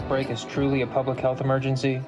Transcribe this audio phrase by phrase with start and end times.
[0.00, 2.00] Outbreak is truly a public health emergency,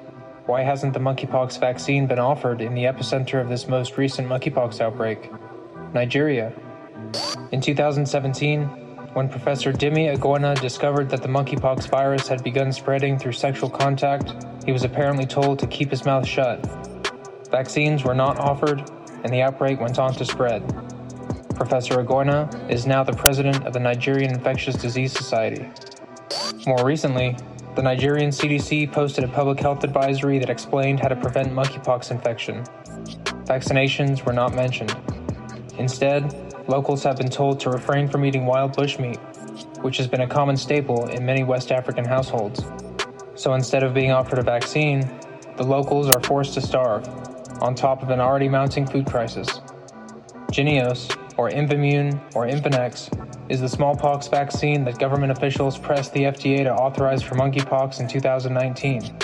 [0.47, 4.81] why hasn't the monkeypox vaccine been offered in the epicenter of this most recent monkeypox
[4.81, 5.31] outbreak?
[5.93, 6.51] Nigeria.
[7.51, 8.63] In 2017,
[9.13, 14.43] when Professor Dimie Ogoina discovered that the monkeypox virus had begun spreading through sexual contact,
[14.65, 16.65] he was apparently told to keep his mouth shut.
[17.51, 18.89] Vaccines were not offered,
[19.23, 20.67] and the outbreak went on to spread.
[21.53, 25.69] Professor Agwena is now the president of the Nigerian Infectious Disease Society.
[26.65, 27.37] More recently,
[27.75, 32.63] the Nigerian CDC posted a public health advisory that explained how to prevent monkeypox infection.
[33.45, 34.95] Vaccinations were not mentioned.
[35.79, 36.35] Instead,
[36.69, 39.17] locals have been told to refrain from eating wild bushmeat,
[39.81, 42.63] which has been a common staple in many West African households.
[43.33, 45.09] So instead of being offered a vaccine,
[45.57, 47.07] the locals are forced to starve,
[47.59, 49.47] on top of an already mounting food crisis.
[50.51, 53.09] Jynneos, or Imvamune, or Imvanex,
[53.53, 58.07] is the smallpox vaccine that government officials pressed the FDA to authorize for monkeypox in
[58.07, 59.15] 2019.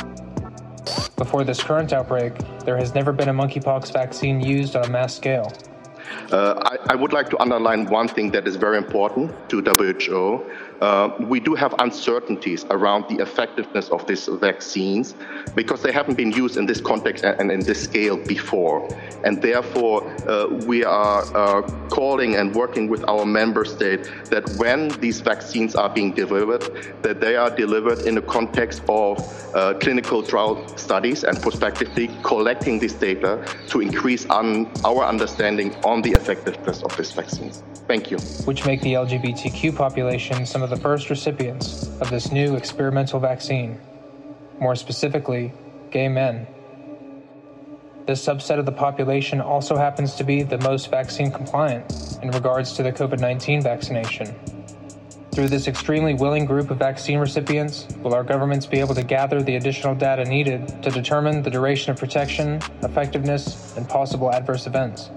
[1.18, 5.16] Before this current outbreak, there has never been a monkeypox vaccine used on a mass
[5.16, 5.52] scale.
[6.32, 10.46] Uh, I, I, would like to underline one thing that is very important to WHO.
[10.82, 15.14] Uh, we do have uncertainties around the effectiveness of these vaccines
[15.56, 18.88] because they haven't been used in this context and in this scale before.
[19.26, 24.90] And therefore, uh, we are uh, calling and working with our member state that when
[25.00, 26.64] these vaccines are being delivered,
[27.02, 29.18] that they are delivered in the context of
[29.54, 36.02] uh, clinical trial studies and prospectively collecting this data to increase un- our understanding on
[36.02, 37.64] the effectiveness of these vaccines.
[37.88, 38.20] Thank you.
[38.46, 43.80] Which make the LGBTQ population some of the first recipients of this new experimental vaccine.
[44.60, 45.54] More specifically,
[45.92, 46.48] gay men.
[48.06, 52.74] This subset of the population also happens to be the most vaccine compliant in regards
[52.74, 54.36] to the COVID 19 vaccination.
[55.32, 59.42] Through this extremely willing group of vaccine recipients, will our governments be able to gather
[59.42, 65.12] the additional data needed to determine the duration of protection, effectiveness, and possible adverse events?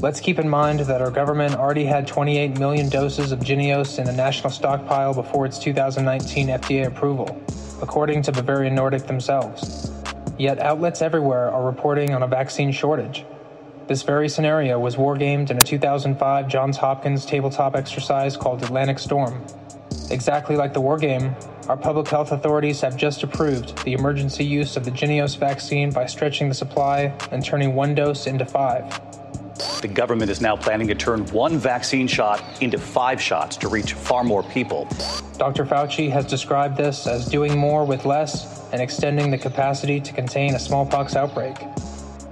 [0.00, 4.04] Let's keep in mind that our government already had 28 million doses of Jynneos in
[4.04, 7.40] the national stockpile before its 2019 FDA approval,
[7.80, 9.92] according to Bavarian Nordic themselves.
[10.38, 13.24] Yet outlets everywhere are reporting on a vaccine shortage.
[13.86, 19.44] This very scenario was wargamed in a 2005 Johns Hopkins tabletop exercise called Atlantic Storm.
[20.10, 21.34] Exactly like the wargame,
[21.68, 26.06] our public health authorities have just approved the emergency use of the Jynneos vaccine by
[26.06, 29.00] stretching the supply and turning one dose into five.
[29.80, 33.94] The government is now planning to turn one vaccine shot into five shots to reach
[33.94, 34.88] far more people.
[35.38, 35.64] Dr.
[35.64, 40.54] Fauci has described this as doing more with less and extending the capacity to contain
[40.54, 41.56] a smallpox outbreak.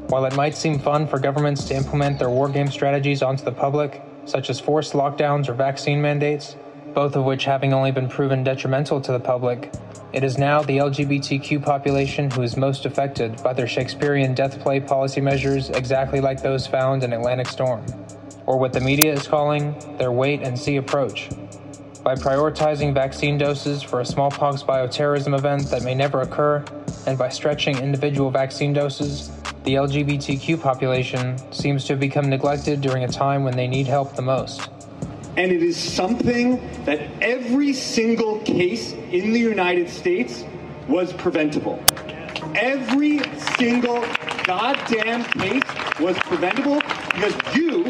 [0.08, 4.02] While it might seem fun for governments to implement their wargame strategies onto the public,
[4.24, 6.56] such as forced lockdowns or vaccine mandates,
[6.94, 9.72] both of which having only been proven detrimental to the public,
[10.12, 14.80] it is now the LGBTQ population who is most affected by their Shakespearean death play
[14.80, 17.84] policy measures exactly like those found in Atlantic Storm,
[18.46, 21.28] or what the media is calling their wait and see approach.
[22.02, 26.64] By prioritizing vaccine doses for a smallpox bioterrorism event that may never occur,
[27.06, 29.28] and by stretching individual vaccine doses,
[29.62, 34.16] the LGBTQ population seems to have become neglected during a time when they need help
[34.16, 34.70] the most.
[35.36, 40.44] And it is something that every single case in the United States
[40.88, 41.82] was preventable.
[42.56, 43.20] Every
[43.56, 44.04] single
[44.44, 45.62] goddamn case
[46.00, 46.80] was preventable
[47.14, 47.84] because you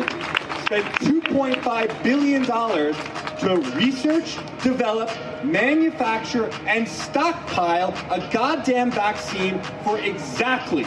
[0.64, 5.10] spent $2.5 billion to research, develop,
[5.42, 10.84] manufacture, and stockpile a goddamn vaccine for exactly,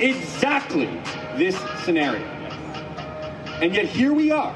[0.00, 0.86] exactly
[1.36, 2.26] this scenario.
[3.62, 4.54] And yet here we are.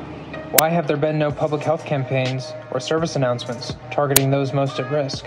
[0.54, 4.88] Why have there been no public health campaigns or service announcements targeting those most at
[4.88, 5.26] risk?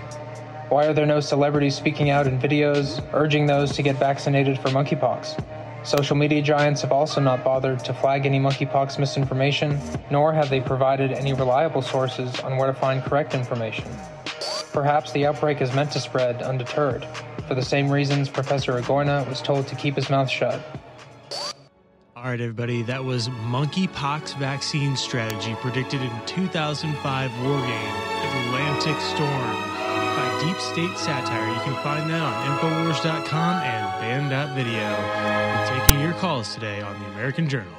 [0.70, 4.70] Why are there no celebrities speaking out in videos urging those to get vaccinated for
[4.70, 5.44] monkeypox?
[5.86, 9.78] Social media giants have also not bothered to flag any monkeypox misinformation,
[10.10, 13.92] nor have they provided any reliable sources on where to find correct information.
[14.72, 17.06] Perhaps the outbreak is meant to spread undeterred,
[17.50, 20.62] for the same reasons Professor Ogoina was told to keep his mouth shut.
[22.18, 27.96] All right, everybody, that was monkeypox vaccine strategy predicted in 2005 war game
[28.48, 29.30] Atlantic Storm.
[29.30, 31.48] By Deep state satire.
[31.48, 34.90] You can find that on Infowars.com and Band.video.
[35.22, 37.72] We're taking your calls today on the American Journal.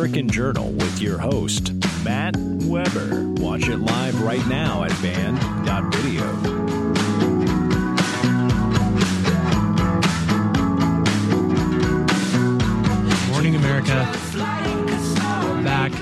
[0.00, 3.34] American Journal with your host, Matt Weber.
[3.34, 6.24] Watch it live right now at band.video.
[13.30, 14.10] Morning, America.
[15.62, 15.92] Back.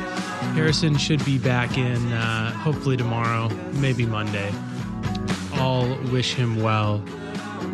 [0.55, 3.49] Harrison should be back in uh, hopefully tomorrow,
[3.81, 4.53] maybe Monday.
[5.55, 6.99] All wish him well.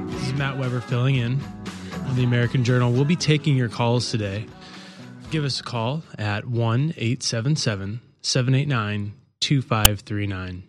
[0.06, 1.38] This is Matt Weber filling in
[2.06, 2.90] on the American Journal.
[2.90, 4.46] We'll be taking your calls today.
[5.34, 10.62] Give us a call at 1 877 789 2539.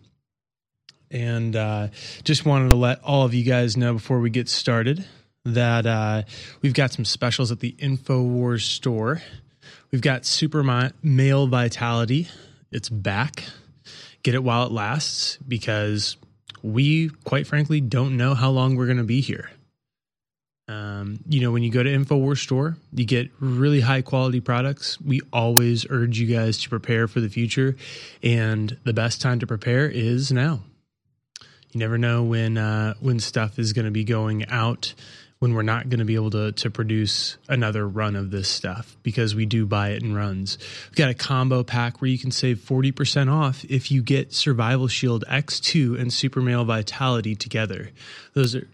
[1.12, 1.88] And uh,
[2.24, 5.06] just wanted to let all of you guys know before we get started
[5.44, 6.22] that uh,
[6.62, 9.22] we've got some specials at the InfoWars store.
[9.92, 10.64] We've got Super
[11.00, 12.26] Male Vitality.
[12.72, 13.44] It's back.
[14.24, 16.16] Get it while it lasts because
[16.64, 19.48] we, quite frankly, don't know how long we're going to be here.
[20.68, 25.00] Um, you know, when you go to InfoWars store, you get really high quality products.
[25.00, 27.76] We always urge you guys to prepare for the future,
[28.22, 30.64] and the best time to prepare is now.
[31.70, 34.94] You never know when uh, when stuff is going to be going out,
[35.38, 38.96] when we're not going to be able to to produce another run of this stuff
[39.04, 40.58] because we do buy it in runs.
[40.88, 44.32] We've got a combo pack where you can save forty percent off if you get
[44.32, 47.90] Survival Shield X two and Super Male Vitality together.
[48.34, 48.66] Those are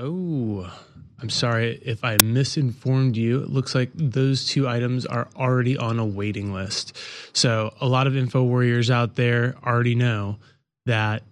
[0.00, 0.72] Oh,
[1.20, 3.42] I'm sorry if I misinformed you.
[3.42, 6.96] It looks like those two items are already on a waiting list.
[7.32, 10.38] So, a lot of info warriors out there already know
[10.86, 11.24] that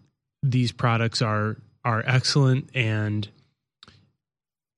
[0.43, 3.29] these products are are excellent and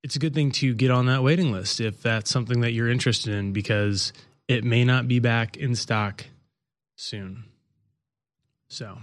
[0.02, 2.90] it's a good thing to get on that waiting list if that's something that you're
[2.90, 4.12] interested in because
[4.46, 6.26] it may not be back in stock
[6.96, 7.44] soon.
[8.68, 8.98] So,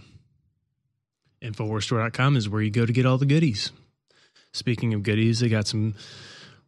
[1.42, 3.72] InfoWarsStore.com is where you go to get all the goodies.
[4.56, 5.96] Speaking of goodies, I got some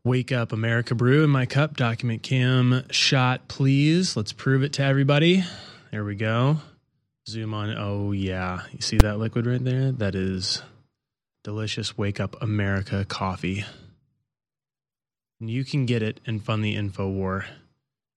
[0.04, 1.78] Wake Up America Brew in my cup.
[1.78, 4.18] Document cam shot, please.
[4.18, 5.46] Let's prove it to everybody.
[5.92, 6.58] There we go.
[7.30, 7.74] Zoom on.
[7.78, 8.64] Oh, yeah.
[8.74, 9.94] You see that liquid right there?
[9.94, 10.62] That is
[11.46, 13.64] delicious Wake Up America coffee.
[15.40, 17.46] And you can get it and fund the info war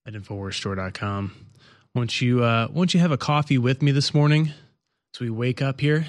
[0.05, 1.47] at InfoWarsStore.com.
[1.95, 4.51] Once you uh, once you have a coffee with me this morning,
[5.15, 6.09] as we wake up here,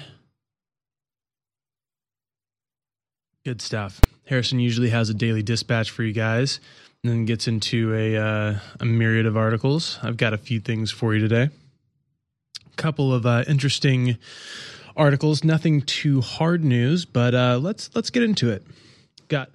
[3.44, 4.00] Good stuff.
[4.26, 6.60] Harrison usually has a daily dispatch for you guys
[7.02, 9.98] and then gets into a, uh, a myriad of articles.
[10.00, 11.50] I've got a few things for you today.
[12.72, 14.16] A couple of uh, interesting
[14.96, 18.64] articles, nothing too hard news, but uh, let's let's get into it.
[19.26, 19.50] Got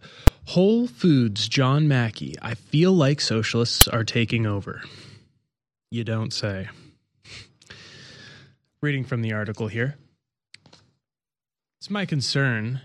[0.48, 2.36] Whole Foods John Mackey.
[2.42, 4.82] I feel like socialists are taking over.
[5.90, 6.68] You don't say.
[8.82, 9.96] Reading from the article here.
[11.80, 12.82] It's my concern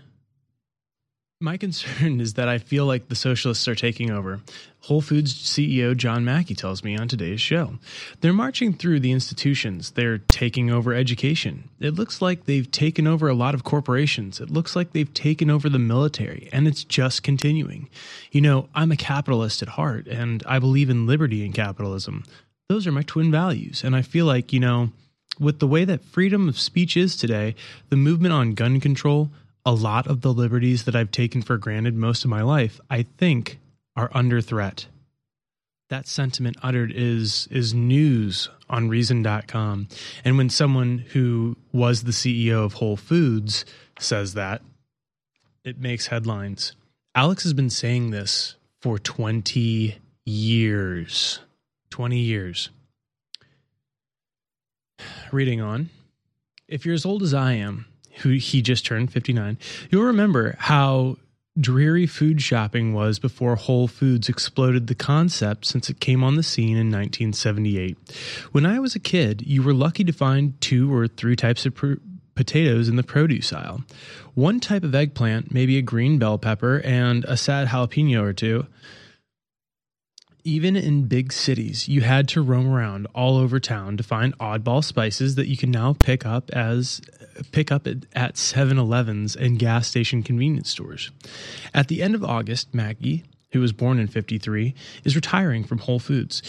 [1.43, 4.39] my concern is that I feel like the socialists are taking over.
[4.79, 7.75] Whole Foods CEO John Mackey tells me on today's show.
[8.21, 9.91] They're marching through the institutions.
[9.91, 11.69] They're taking over education.
[11.79, 14.39] It looks like they've taken over a lot of corporations.
[14.39, 17.89] It looks like they've taken over the military, and it's just continuing.
[18.31, 22.23] You know, I'm a capitalist at heart, and I believe in liberty and capitalism.
[22.67, 24.91] Those are my twin values, and I feel like, you know,
[25.39, 27.55] with the way that freedom of speech is today,
[27.89, 29.31] the movement on gun control,
[29.65, 33.03] a lot of the liberties that I've taken for granted most of my life, I
[33.03, 33.59] think,
[33.95, 34.87] are under threat.
[35.89, 39.87] That sentiment uttered is is news on reason.com.
[40.25, 43.63] And when someone who was the CEO of Whole Foods
[43.99, 44.61] says that,
[45.63, 46.73] it makes headlines.
[47.15, 51.39] Alex has been saying this for 20 years.
[51.91, 52.69] 20 years.
[55.31, 55.89] Reading on.
[56.67, 57.85] If you're as old as I am,
[58.21, 59.57] who he just turned 59,
[59.89, 61.17] you'll remember how
[61.59, 66.43] dreary food shopping was before Whole Foods exploded the concept since it came on the
[66.43, 67.97] scene in 1978.
[68.51, 71.75] When I was a kid, you were lucky to find two or three types of
[71.75, 71.93] pr-
[72.35, 73.83] potatoes in the produce aisle.
[74.33, 78.65] One type of eggplant, maybe a green bell pepper, and a sad jalapeno or two.
[80.45, 84.83] Even in big cities, you had to roam around all over town to find oddball
[84.83, 86.99] spices that you can now pick up as
[87.51, 91.11] pick up at 7-Elevens and gas station convenience stores.
[91.73, 93.23] At the end of August, Mackey,
[93.53, 96.43] who was born in 53, is retiring from Whole Foods.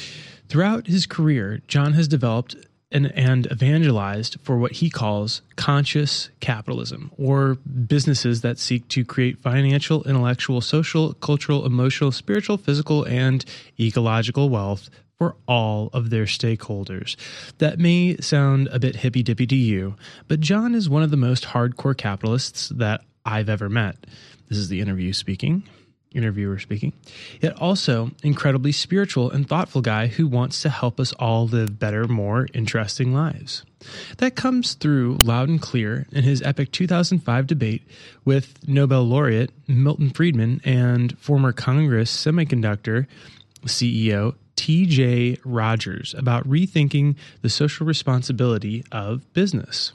[0.48, 2.56] Throughout his career, John has developed
[2.94, 9.38] and, and evangelized for what he calls conscious capitalism, or businesses that seek to create
[9.40, 13.44] financial, intellectual, social, cultural, emotional, spiritual, physical, and
[13.78, 17.16] ecological wealth for all of their stakeholders.
[17.58, 19.96] That may sound a bit hippy dippy to you,
[20.28, 23.96] but John is one of the most hardcore capitalists that I've ever met.
[24.48, 25.64] This is the interview speaking
[26.14, 26.92] interviewer speaking,
[27.40, 32.06] yet also incredibly spiritual and thoughtful guy who wants to help us all live better,
[32.06, 33.64] more interesting lives.
[34.18, 37.82] That comes through loud and clear in his epic 2005 debate
[38.24, 43.06] with Nobel laureate Milton Friedman and former Cypress Semiconductor
[43.66, 49.92] CEO TJ Rogers about rethinking the social responsibility of business.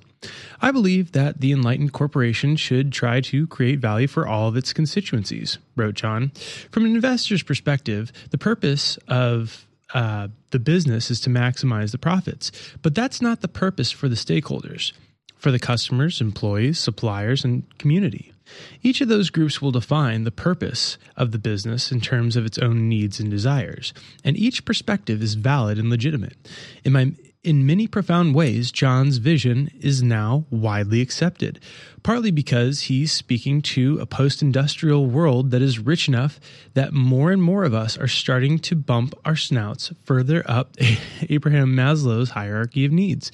[0.61, 4.73] I believe that the enlightened corporation should try to create value for all of its
[4.73, 6.31] constituencies, wrote John.
[6.71, 12.51] From an investor's perspective, the purpose of uh, the business is to maximize the profits,
[12.81, 14.91] but that's not the purpose for the stakeholders,
[15.37, 18.33] for the customers, employees, suppliers, and community.
[18.81, 22.57] Each of those groups will define the purpose of the business in terms of its
[22.57, 26.35] own needs and desires, and each perspective is valid and legitimate.
[26.83, 31.59] In my in many profound ways, John's vision is now widely accepted,
[32.03, 36.39] partly because he's speaking to a post industrial world that is rich enough
[36.73, 40.75] that more and more of us are starting to bump our snouts further up
[41.29, 43.31] Abraham Maslow's hierarchy of needs.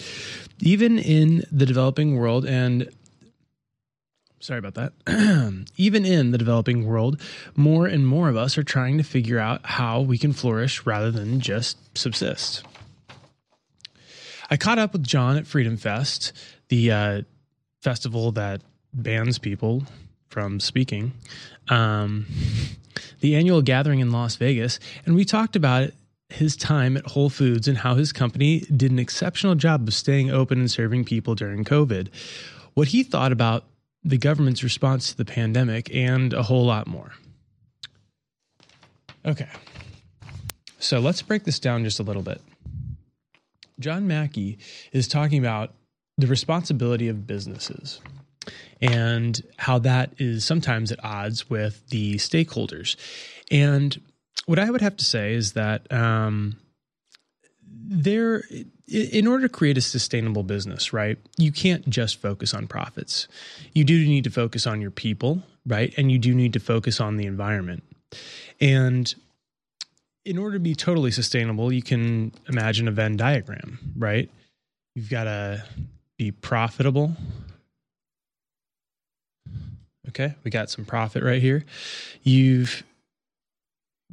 [0.59, 2.89] Even in the developing world, and
[4.39, 4.93] sorry about that,
[5.77, 7.19] even in the developing world,
[7.55, 11.09] more and more of us are trying to figure out how we can flourish rather
[11.09, 12.63] than just subsist.
[14.49, 16.33] I caught up with John at Freedom Fest,
[16.69, 17.21] the uh,
[17.81, 18.61] festival that
[18.93, 19.83] bans people
[20.29, 21.13] from speaking,
[21.69, 22.25] um,
[23.21, 25.91] the annual gathering in Las Vegas, and we talked about
[26.29, 30.31] his time at Whole Foods and how his company did an exceptional job of staying
[30.31, 32.09] open and serving people during COVID,
[32.73, 33.65] what he thought about
[34.03, 37.13] the government's response to the pandemic, and a whole lot more.
[39.25, 39.47] Okay.
[40.79, 42.41] So let's break this down just a little bit.
[43.79, 44.58] John Mackey
[44.91, 45.74] is talking about
[46.17, 48.00] the responsibility of businesses
[48.82, 52.96] and how that is sometimes at odds with the stakeholders.
[53.51, 54.00] And
[54.46, 56.58] what I would have to say is that um,
[57.62, 58.44] there,
[58.88, 63.27] in order to create a sustainable business, right, you can't just focus on profits.
[63.74, 67.00] You do need to focus on your people, right, and you do need to focus
[67.00, 67.84] on the environment.
[68.62, 69.13] And
[70.25, 74.29] in order to be totally sustainable, you can imagine a Venn diagram, right?
[74.96, 75.63] You've got to
[76.17, 77.15] be profitable.
[80.10, 81.63] Okay, we got some profit right here.
[82.24, 82.84] You've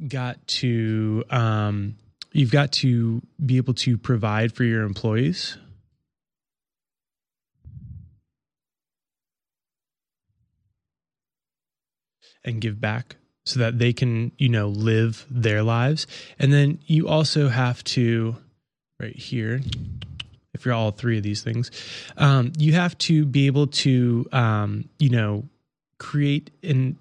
[0.07, 1.95] got to um,
[2.31, 5.57] you've got to be able to provide for your employees.
[12.45, 16.07] And give back so that they can, you know, live their lives.
[16.39, 18.35] And then you also have to,
[18.99, 19.61] right here,
[20.53, 21.71] if you're all three of these things,
[22.17, 25.43] um, you have to be able to, um, you know,
[25.99, 26.97] create and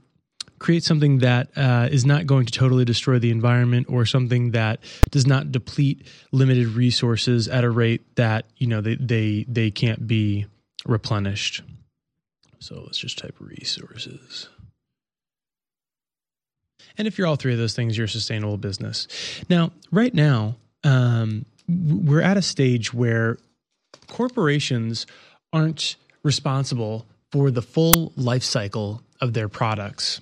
[0.63, 4.79] create something that uh, is not going to totally destroy the environment or something that
[5.11, 10.07] does not deplete limited resources at a rate that you know they they they can't
[10.07, 10.47] be
[10.87, 11.63] replenished
[12.61, 14.49] so let's just type resources
[16.99, 19.07] and if you're all three of those things, you're a sustainable business.
[19.49, 23.39] Now, right now, um, we're at a stage where
[24.09, 25.07] corporations
[25.53, 30.21] aren't responsible for the full life cycle of their products.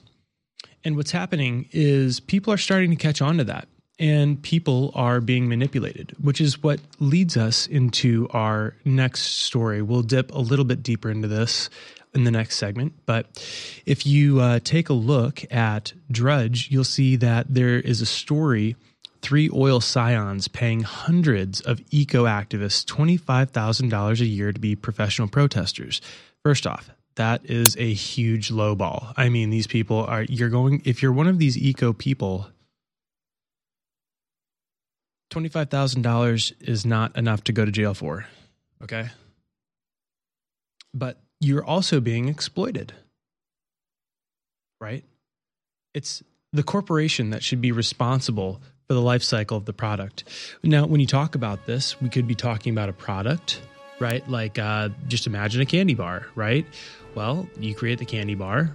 [0.85, 5.21] And what's happening is people are starting to catch on to that and people are
[5.21, 9.83] being manipulated, which is what leads us into our next story.
[9.83, 11.69] We'll dip a little bit deeper into this
[12.15, 12.95] in the next segment.
[13.07, 13.27] But
[13.87, 18.77] if you uh, take a look at Drudge, you'll see that there is a story
[19.23, 26.01] three oil scions paying hundreds of eco activists $25,000 a year to be professional protesters.
[26.43, 29.13] First off, that is a huge lowball.
[29.17, 32.49] I mean, these people are, you're going, if you're one of these eco people,
[35.31, 38.27] $25,000 is not enough to go to jail for.
[38.83, 39.09] Okay.
[40.95, 42.93] But you're also being exploited.
[44.81, 45.05] Right?
[45.95, 50.25] It's the corporation that should be responsible for the life cycle of the product.
[50.63, 53.61] Now, when you talk about this, we could be talking about a product,
[53.99, 54.27] right?
[54.29, 56.67] Like uh, just imagine a candy bar, right?
[57.15, 58.75] Well, you create the candy bar,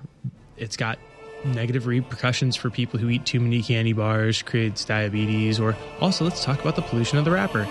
[0.58, 1.00] it's got
[1.44, 6.44] negative repercussions for people who eat too many candy bars, creates diabetes, or also let's
[6.44, 7.68] talk about the pollution of the wrapper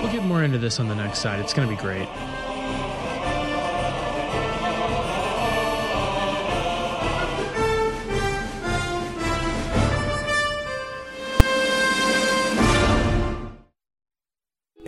[0.00, 1.40] We'll get more into this on the next side.
[1.40, 2.06] It's going to be great.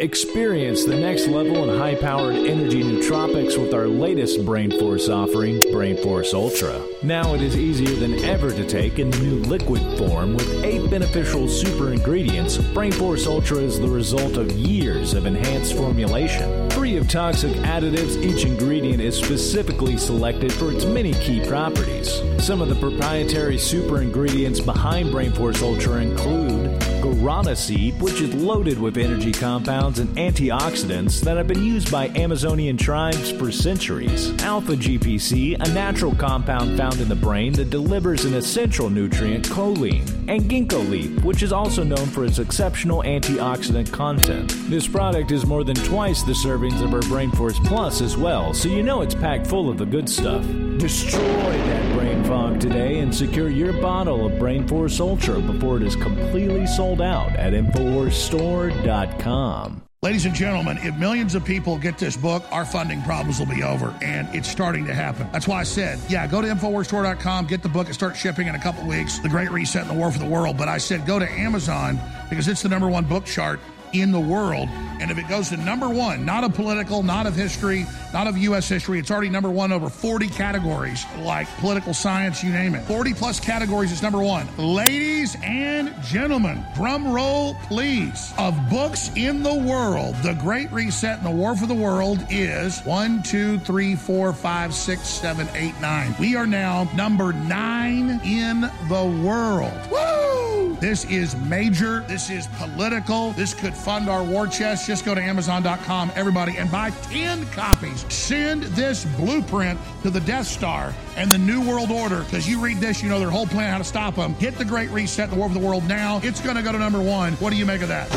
[0.01, 5.61] Experience the next level in high powered energy nootropics with our latest Brain Force offering,
[5.73, 6.81] Brain Force Ultra.
[7.03, 10.89] Now it is easier than ever to take in the new liquid form with eight
[10.89, 12.57] beneficial super ingredients.
[12.73, 16.71] Brain Force Ultra is the result of years of enhanced formulation.
[16.71, 22.23] Free of toxic additives, each ingredient is specifically selected for its many key properties.
[22.39, 28.35] Some of the proprietary super ingredients behind Brain Force Ultra include guarana seed, which is
[28.35, 34.31] loaded with energy compounds and antioxidants that have been used by Amazonian tribes for centuries.
[34.43, 40.09] Alpha GPC, a natural compound found in the brain that delivers an essential nutrient, choline.
[40.29, 44.55] And ginkgo leaf, which is also known for its exceptional antioxidant content.
[44.69, 48.53] This product is more than twice the servings of our Brain Force Plus as well,
[48.53, 50.45] so you know it's packed full of the good stuff.
[50.79, 55.83] Destroy that brain fog today and secure your bottle of Brain Force Ultra before it
[55.83, 59.83] is completely sold out at InfoWarsStore.com.
[60.03, 63.63] Ladies and gentlemen, if millions of people get this book, our funding problems will be
[63.63, 65.29] over, and it's starting to happen.
[65.31, 68.55] That's why I said, yeah, go to InfoWarsStore.com, get the book, and start shipping in
[68.55, 69.19] a couple weeks.
[69.19, 70.57] The Great Reset and the War for the World.
[70.57, 73.61] But I said, go to Amazon because it's the number one book chart
[73.93, 74.69] in the world.
[75.01, 78.37] And if it goes to number one, not of political, not of history, not of
[78.37, 78.69] U.S.
[78.69, 82.85] history, it's already number one over 40 categories like political science, you name it.
[82.85, 84.47] 40 plus categories is number one.
[84.59, 88.33] Ladies and gentlemen, drum roll, please.
[88.39, 92.81] Of books in the world, The Great Reset and the War for the World is
[92.81, 96.15] one, two, three, four, five, six, seven, eight, nine.
[96.21, 99.73] We are now number nine in the world.
[99.91, 100.77] Woo!
[100.81, 102.01] This is major.
[102.09, 103.33] This is political.
[103.33, 104.87] This could fund our war chest.
[104.87, 108.05] Just go to Amazon.com, everybody, and buy 10 copies.
[108.13, 112.79] Send this blueprint to the Death Star and the New World Order because you read
[112.79, 114.35] this, you know their whole plan how to stop them.
[114.35, 116.21] Hit the Great Reset, the War of the World now.
[116.23, 117.33] It's going to go to number one.
[117.35, 118.11] What do you make of that?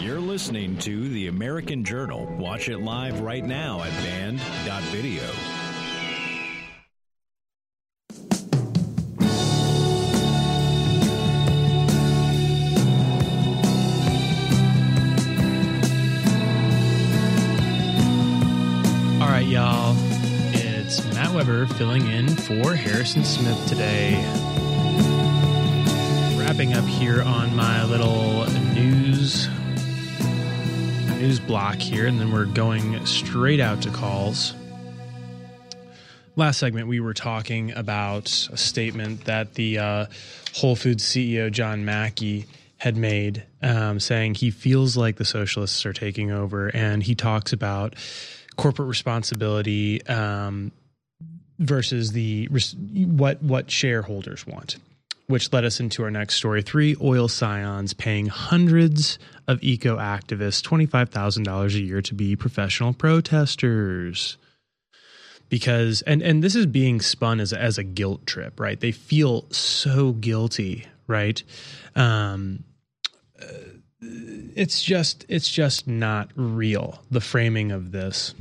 [0.00, 2.26] You're listening to The American Journal.
[2.38, 5.57] Watch it live right now at band.video.
[21.38, 24.14] Weber filling in for Harrison Smith today.
[26.36, 29.46] Wrapping up here on my little news
[31.20, 34.52] news block here, and then we're going straight out to calls.
[36.34, 40.06] Last segment, we were talking about a statement that the uh,
[40.54, 42.46] Whole Foods CEO John Mackey
[42.78, 47.52] had made, um, saying he feels like the socialists are taking over, and he talks
[47.52, 47.94] about
[48.56, 50.72] corporate responsibility um,
[51.58, 54.76] versus the what what shareholders want,
[55.26, 60.62] which led us into our next story: three oil scions paying hundreds of eco activists
[60.62, 64.36] twenty five thousand dollars a year to be professional protesters.
[65.48, 68.78] Because and and this is being spun as as a guilt trip, right?
[68.78, 71.42] They feel so guilty, right?
[71.96, 72.64] Um,
[74.00, 78.34] it's just it's just not real the framing of this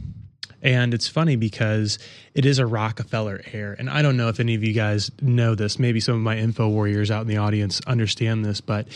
[0.68, 1.98] and it's funny because
[2.36, 3.74] it is a rockefeller heir.
[3.80, 5.80] And i don't know if any of you guys know this.
[5.80, 8.88] Maybe some of my info warriors out in the audience understand this but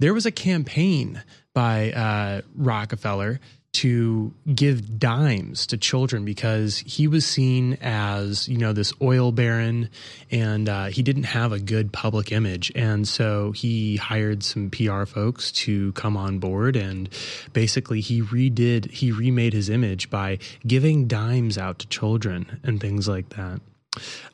[0.00, 1.22] there was a campaign
[1.54, 3.40] by uh, rockefeller
[3.72, 9.88] to give dimes to children because he was seen as you know this oil baron
[10.30, 12.70] and uh, he didn't have a good public image.
[12.74, 17.08] And so he hired some pr folks to come on board and
[17.52, 23.08] basically he redid he remade his image by giving dimes out to children and things
[23.08, 23.60] like that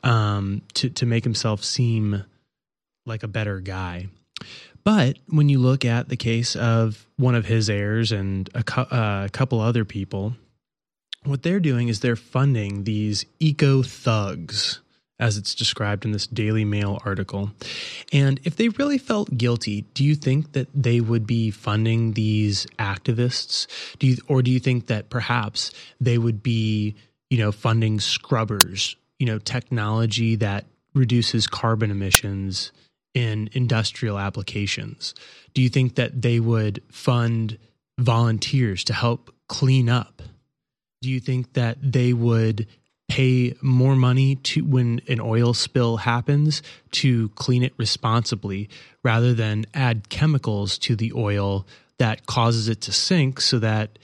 [0.03, 2.23] um, to, to make himself seem
[3.05, 4.07] like a better guy
[4.83, 8.81] but when you look at the case of one of his heirs and a, cu-
[8.81, 10.35] uh, a couple other people,
[11.23, 14.79] what they're doing is they're funding these eco thugs,
[15.19, 17.51] as it's described in this Daily Mail article.
[18.13, 22.65] And if they really felt guilty, do you think that they would be funding these
[22.79, 23.67] activists?
[23.99, 26.95] Do you, or do you think that perhaps they would be,
[27.29, 30.65] you know, funding scrubbers, you know, technology that
[30.95, 32.71] reduces carbon emissions?
[33.13, 35.13] In industrial applications?
[35.53, 37.57] Do you think that they would fund
[37.99, 40.21] volunteers to help clean up?
[41.01, 42.67] Do you think that they would
[43.09, 48.69] pay more money to when an oil spill happens to clean it responsibly
[49.03, 51.65] rather than add chemicals to the oil
[51.97, 53.97] that causes it to sink so that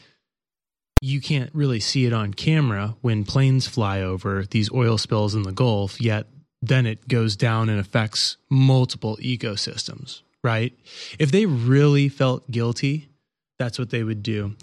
[1.01, 5.43] you can't really see it on camera when planes fly over these oil spills in
[5.43, 6.25] the Gulf, yet
[6.67, 10.73] then it goes down and affects multiple ecosystems, right?
[11.19, 13.09] If they really felt guilty,
[13.57, 14.55] that's what they would do.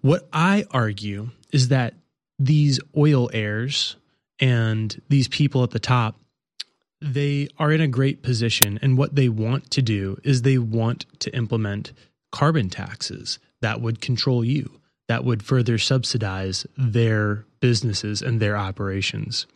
[0.00, 1.94] What I argue is that
[2.38, 3.96] these oil heirs
[4.40, 6.16] and these people at the top
[7.00, 11.04] they are in a great position and what they want to do is they want
[11.20, 11.92] to implement
[12.32, 19.46] carbon taxes that would control you that would further subsidize their businesses and their operations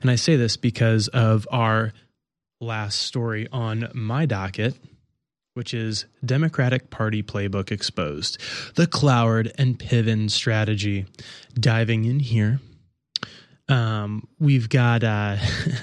[0.00, 1.92] and i say this because of our
[2.60, 4.74] last story on my docket
[5.56, 8.38] which is Democratic Party Playbook Exposed,
[8.74, 11.06] the Cloward and Piven strategy.
[11.54, 12.60] Diving in here,
[13.66, 15.38] um, we've got uh,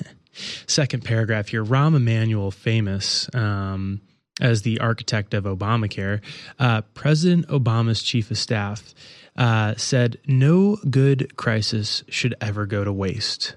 [0.68, 1.66] second paragraph here.
[1.66, 4.02] Rahm Emanuel, famous um,
[4.40, 6.22] as the architect of Obamacare,
[6.60, 8.94] uh, President Obama's chief of staff
[9.36, 13.56] uh, said, "No good crisis should ever go to waste."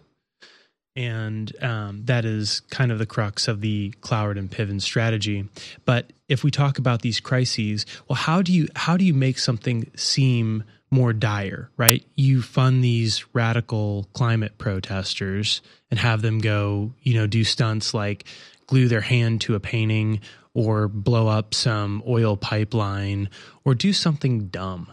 [0.97, 5.49] And um, that is kind of the crux of the Cloward and Piven strategy.
[5.85, 9.39] But if we talk about these crises, well, how do you how do you make
[9.39, 11.71] something seem more dire?
[11.77, 12.05] Right?
[12.17, 18.25] You fund these radical climate protesters and have them go, you know, do stunts like
[18.67, 20.21] glue their hand to a painting
[20.55, 23.29] or blow up some oil pipeline
[23.65, 24.91] or do something dumb,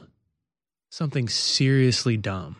[0.90, 2.58] something seriously dumb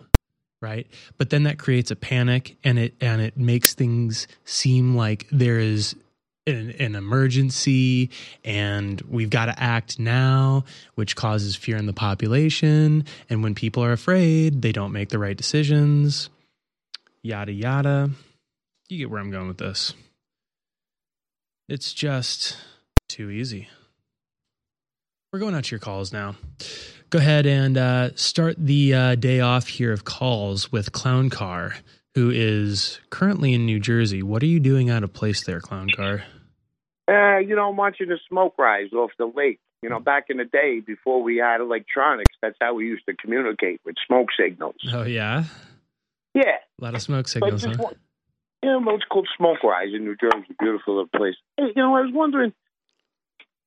[0.64, 0.88] right?
[1.18, 5.60] But then that creates a panic and it and it makes things seem like there
[5.60, 5.94] is
[6.48, 8.10] an, an, emergency
[8.44, 10.64] and we've got to act now
[10.96, 13.06] which causes fear in the population.
[13.30, 16.30] And when people are afraid they don't make the right decisions.
[17.22, 18.10] Yada yada.
[18.90, 19.94] You get where i'm going with this.
[21.68, 22.58] It's just
[23.10, 23.68] too easy.
[25.32, 26.36] We're going out to your calls now
[27.14, 31.76] go ahead and uh, start the uh, day off here of calls with Clown Car,
[32.16, 34.24] who is currently in New Jersey.
[34.24, 36.24] What are you doing out of place there, Clown Car?
[37.08, 39.60] Uh, you know, I'm watching the smoke rise off the lake.
[39.84, 43.16] You know, back in the day before we had electronics, that's how we used to
[43.16, 44.76] communicate with smoke signals.
[44.92, 45.44] Oh, yeah?
[46.34, 46.56] Yeah.
[46.82, 47.76] A lot of smoke signals, huh?
[47.78, 47.98] Want,
[48.64, 50.56] yeah, well, it's called Smoke Rise in New Jersey.
[50.58, 51.36] Beautiful little place.
[51.58, 52.54] Hey, you know, I was wondering,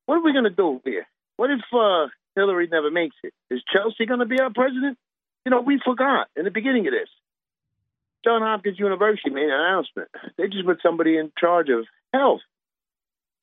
[0.07, 1.07] what are we going to do here?
[1.37, 3.33] What if uh, Hillary never makes it.
[3.51, 4.99] Is Chelsea going to be our president?
[5.45, 7.09] You know, we forgot in the beginning of this.
[8.25, 10.09] John Hopkins University made an announcement.
[10.37, 12.41] They just put somebody in charge of health.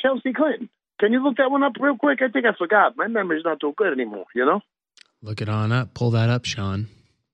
[0.02, 0.70] Chelsea Clinton.
[1.00, 2.20] Can you look that one up real quick?
[2.22, 2.96] I think I forgot.
[2.96, 4.62] My memory's not too good anymore, you know?
[5.22, 5.94] Look it on up.
[5.94, 6.88] Pull that up, Sean.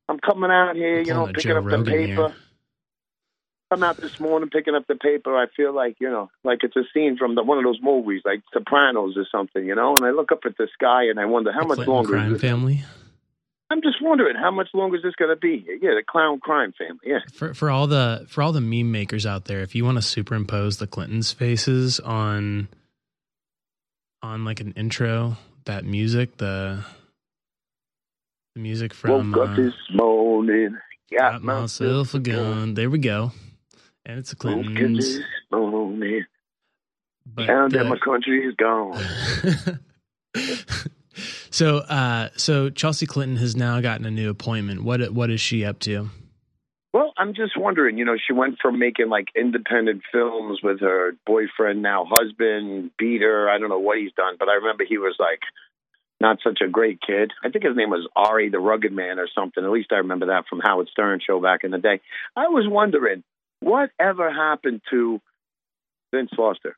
[0.07, 2.27] I'm coming out here, you know, picking Joe up Rogan the paper.
[2.29, 2.35] here.
[3.71, 5.37] I'm out this morning picking up the paper.
[5.37, 8.21] I feel like, you know, like it's a scene from the, one of those movies,
[8.25, 9.95] like Sopranos or something, you know?
[9.95, 12.09] And I look up at the sky and I wonder how The much Clinton longer
[12.13, 12.49] crime is this?
[12.49, 12.83] family.
[13.71, 15.63] I'm just wondering how much longer is this going to be?
[15.79, 16.97] Yeah, the clown crime family.
[17.05, 17.19] Yeah.
[17.31, 20.01] For for all the for all the meme makers out there, if you want to
[20.01, 22.67] superimpose the Clintons' faces on
[24.23, 26.83] on like an intro, that music, the
[28.55, 30.75] the music from Woke up uh, this morning,
[31.15, 32.73] got Got myself a gun.
[32.73, 33.33] There we go.
[34.09, 35.17] And it's the up Clintons.
[35.17, 36.25] this morning,
[37.27, 38.99] But found that the- my country is gone.
[41.51, 44.83] so uh so Chelsea Clinton has now gotten a new appointment.
[44.83, 46.09] What what is she up to?
[46.91, 51.11] Well, I'm just wondering, you know, she went from making like independent films with her
[51.27, 53.47] boyfriend, now husband, beat her.
[53.47, 55.41] I don't know what he's done, but I remember he was like
[56.19, 57.31] not such a great kid.
[57.43, 59.63] I think his name was Ari the Rugged Man or something.
[59.63, 62.01] At least I remember that from Howard Stern show back in the day.
[62.35, 63.23] I was wondering,
[63.61, 65.21] whatever happened to
[66.13, 66.75] Vince Foster?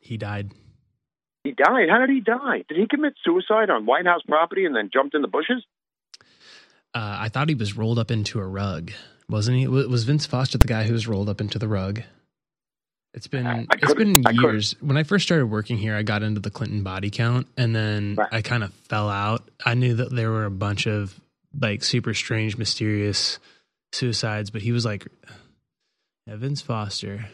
[0.00, 0.52] He died.
[1.44, 1.88] He died.
[1.90, 2.64] How did he die?
[2.68, 5.64] Did he commit suicide on White House property and then jumped in the bushes?
[6.92, 8.92] Uh, I thought he was rolled up into a rug,
[9.28, 9.68] wasn't he?
[9.68, 12.02] Was Vince Foster the guy who was rolled up into the rug?
[13.14, 14.76] It's been it's couldn't- been I years.
[14.80, 18.16] When I first started working here, I got into the Clinton body count, and then
[18.32, 19.48] I kind of fell out.
[19.64, 21.18] I knew that there were a bunch of
[21.58, 23.38] like super strange, mysterious
[23.92, 25.06] suicides, but he was like
[26.26, 27.26] yeah, Vince Foster.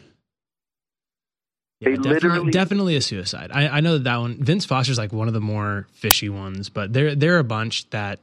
[1.79, 3.51] Yeah, definitely, literally- definitely a suicide.
[3.53, 4.43] I, I know that, that one.
[4.43, 7.89] Vince Foster's like one of the more fishy ones, but there there are a bunch
[7.91, 8.19] that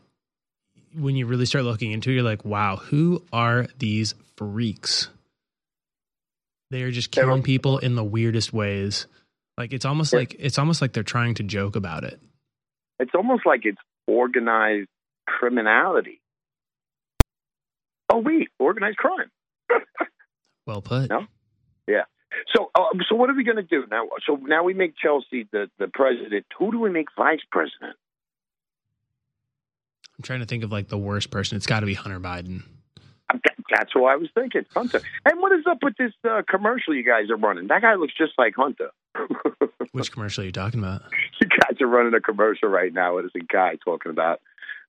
[0.97, 5.09] when you really start looking into, it, you're like, wow, who are these freaks?
[6.71, 9.07] They are just killing people in the weirdest ways.
[9.57, 12.21] Like it's almost like it's almost like they're trying to joke about it.
[12.99, 14.89] It's almost like it's organized
[15.29, 16.21] criminality.
[18.13, 19.31] Oh, wait, organized crime.
[20.67, 21.11] well put.
[21.11, 21.27] No?
[21.87, 22.05] Yeah.
[22.55, 24.09] So, uh, so what are we going to do now?
[24.27, 26.47] So now we make Chelsea the, the president.
[26.59, 27.97] Who do we make vice president?
[30.19, 31.57] I'm trying to think of like the worst person.
[31.57, 32.63] It's got to be Hunter Biden.
[33.71, 35.01] That's what I was thinking, Hunter.
[35.25, 37.67] And what is up with this uh, commercial you guys are running?
[37.69, 38.91] That guy looks just like Hunter.
[39.93, 41.03] Which commercial are you talking about?
[41.41, 43.19] You guys are running a commercial right now.
[43.19, 44.41] It is a guy talking about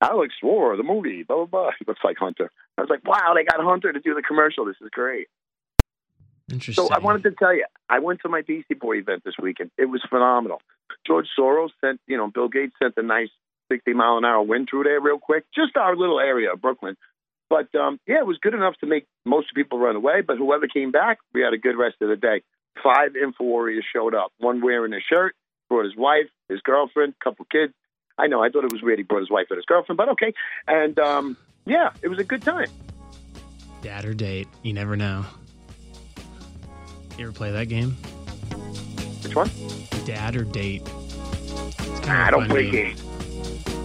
[0.02, 1.72] Alex's War, the movie, blah, blah, blah.
[1.80, 2.52] He looks like Hunter.
[2.78, 4.66] I was like, wow, they got Hunter to do the commercial.
[4.66, 5.28] This is great.
[6.52, 6.86] Interesting.
[6.86, 9.72] So I wanted to tell you, I went to my Beastie Boy event this weekend.
[9.78, 10.62] It was phenomenal.
[11.06, 13.30] George Soros sent, you know, Bill Gates sent a nice
[13.72, 16.96] 60 mile an hour wind through there real quick, just our little area of Brooklyn.
[17.50, 20.22] But um, yeah, it was good enough to make most people run away.
[20.22, 22.42] But whoever came back, we had a good rest of the day.
[22.84, 24.32] Five info warriors showed up.
[24.38, 25.36] One wearing a shirt,
[25.70, 27.74] brought his wife, his girlfriend, couple kids.
[28.18, 30.10] I know, I thought it was weird he brought his wife and his girlfriend, but
[30.10, 30.34] okay.
[30.68, 32.70] And um, yeah, it was a good time.
[33.82, 35.26] Dad or date, you never know.
[37.18, 37.92] You ever play that game?
[39.24, 39.50] Which one?
[40.06, 40.84] Dad or date.
[42.06, 42.96] Nah, I don't play game.
[42.96, 43.04] games.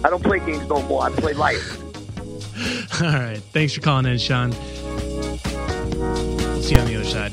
[0.03, 1.03] I don't play games no more.
[1.03, 1.79] I play life.
[3.01, 3.41] All right.
[3.53, 4.51] Thanks for calling in, Sean.
[4.51, 7.31] We'll see you on the other side.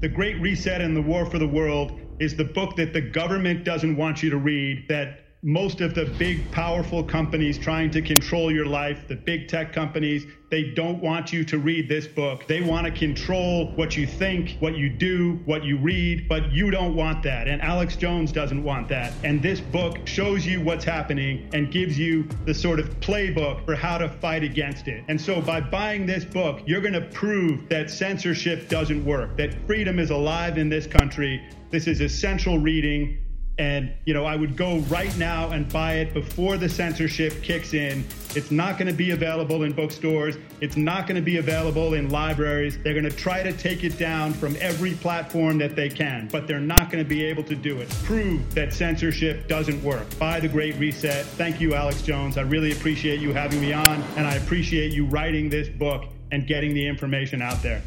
[0.00, 3.64] The Great Reset and the War for the World is the book that the government
[3.64, 8.50] doesn't want you to read, that most of the big, powerful companies trying to control
[8.50, 12.46] your life, the big tech companies, they don't want you to read this book.
[12.46, 16.70] They want to control what you think, what you do, what you read, but you
[16.70, 17.46] don't want that.
[17.46, 19.12] And Alex Jones doesn't want that.
[19.22, 23.74] And this book shows you what's happening and gives you the sort of playbook for
[23.74, 25.04] how to fight against it.
[25.08, 29.52] And so by buying this book, you're going to prove that censorship doesn't work, that
[29.66, 31.46] freedom is alive in this country.
[31.70, 33.18] This is essential reading
[33.58, 37.72] and, you know, I would go right now and buy it before the censorship kicks
[37.72, 38.04] in.
[38.34, 40.36] It's not going to be available in bookstores.
[40.60, 42.78] It's not going to be available in libraries.
[42.82, 46.48] They're going to try to take it down from every platform that they can, but
[46.48, 47.88] they're not going to be able to do it.
[48.02, 50.06] Prove that censorship doesn't work.
[50.18, 51.24] Buy The Great Reset.
[51.24, 52.36] Thank you, Alex Jones.
[52.36, 56.44] I really appreciate you having me on, and I appreciate you writing this book and
[56.48, 57.82] getting the information out there.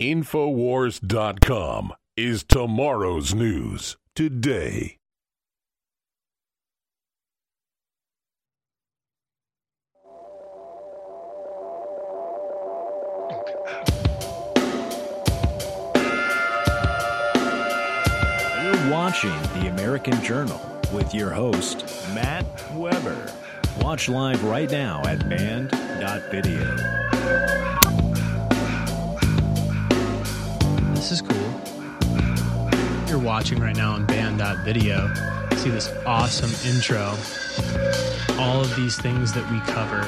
[0.00, 4.96] Infowars.com is tomorrow's news today.
[18.64, 20.60] You're watching The American Journal
[20.92, 21.84] with your host,
[22.16, 23.32] Matt Weber.
[23.80, 26.74] Watch live right now at band.video.
[30.96, 31.47] This is cool
[33.08, 35.14] you're watching right now on band.video,
[35.56, 37.14] see this awesome intro.
[38.38, 40.02] All of these things that we cover.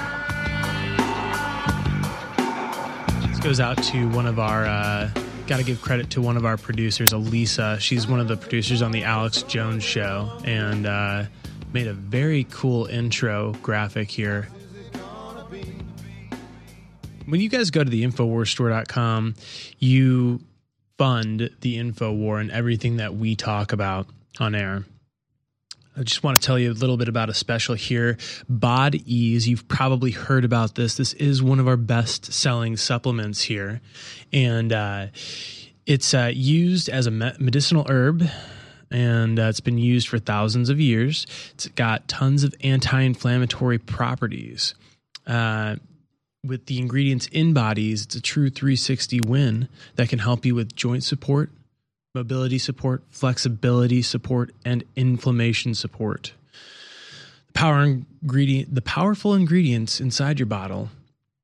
[3.29, 5.11] This goes out to one of our, uh,
[5.47, 7.79] got to give credit to one of our producers, Elisa.
[7.81, 11.25] She's one of the producers on the Alex Jones show and uh,
[11.73, 14.49] made a very cool intro graphic here.
[17.25, 19.37] When you guys go to the Infowarsstore.com,
[19.79, 20.41] you
[21.01, 24.07] fund the info war and everything that we talk about
[24.39, 24.85] on air.
[25.97, 28.19] I just want to tell you a little bit about a special here.
[28.51, 30.99] Bod Ease, you've probably heard about this.
[30.99, 33.81] This is one of our best selling supplements here.
[34.31, 35.07] And uh,
[35.87, 38.23] it's uh, used as a medicinal herb
[38.91, 41.27] and uh, it's been used for thousands of years.
[41.55, 44.75] It's got tons of anti inflammatory properties.
[45.27, 45.77] Uh,
[46.45, 50.75] with the ingredients in Bodease, it's a true 360 win that can help you with
[50.75, 51.51] joint support,
[52.15, 56.33] mobility support, flexibility support, and inflammation support.
[57.49, 60.89] The power ingredient, the powerful ingredients inside your bottle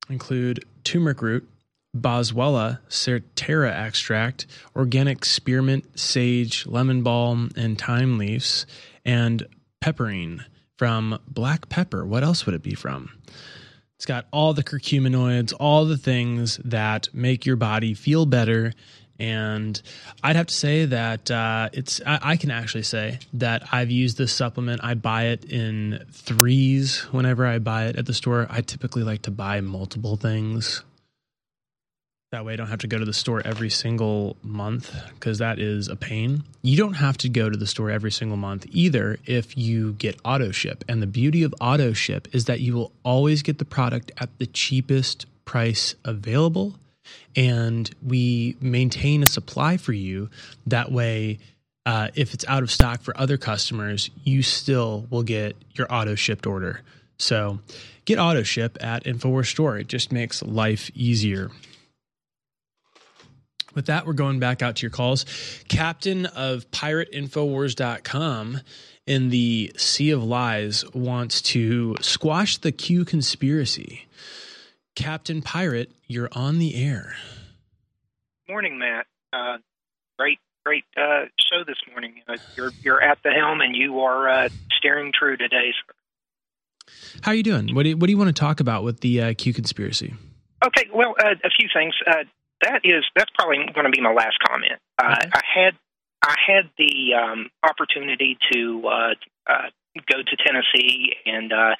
[0.09, 1.48] include turmeric root,
[1.94, 8.66] boswellia, serrata extract, organic spearmint, sage, lemon balm, and thyme leaves,
[9.04, 9.46] and
[9.82, 10.44] piperine
[10.76, 12.04] from black pepper.
[12.04, 13.11] What else would it be from?
[13.96, 18.74] It's got all the curcuminoids, all the things that make your body feel better.
[19.18, 19.80] And
[20.22, 24.18] I'd have to say that uh, it's, I, I, can actually say that I've used
[24.18, 24.85] this supplement.
[24.85, 28.46] I buy it in threes whenever I buy it at the store.
[28.50, 30.82] I typically like to buy multiple things
[32.32, 35.60] that way I don't have to go to the store every single month because that
[35.60, 36.42] is a pain.
[36.62, 40.18] You don't have to go to the store every single month either if you get
[40.24, 40.84] auto ship.
[40.88, 44.36] And the beauty of auto ship is that you will always get the product at
[44.38, 46.74] the cheapest price available.
[47.36, 50.28] And we maintain a supply for you.
[50.66, 51.38] That way,
[51.84, 56.16] uh, if it's out of stock for other customers, you still will get your auto
[56.16, 56.80] shipped order.
[57.18, 57.60] So
[58.04, 59.78] get auto ship at InfoWars Store.
[59.78, 61.52] It just makes life easier.
[63.76, 65.26] With that, we're going back out to your calls.
[65.68, 68.60] Captain of PirateInfowars.com
[69.06, 74.06] in the Sea of Lies wants to squash the Q conspiracy.
[74.94, 77.16] Captain Pirate, you're on the air.
[78.48, 79.06] Morning, Matt.
[79.30, 79.58] Uh,
[80.18, 82.14] great, great uh, show this morning.
[82.26, 85.74] Uh, you're you're at the helm and you are uh, steering true today.
[85.86, 85.92] Sir.
[87.20, 87.74] How are you doing?
[87.74, 90.14] What do you, what do you want to talk about with the uh, Q conspiracy?
[90.64, 91.94] Okay, well, uh, a few things.
[92.62, 94.81] That is that's probably going to be my last comment.
[94.99, 95.75] Uh, I had
[96.23, 99.14] I had the um, opportunity to uh,
[99.49, 99.69] uh,
[100.11, 101.75] go to Tennessee and uh,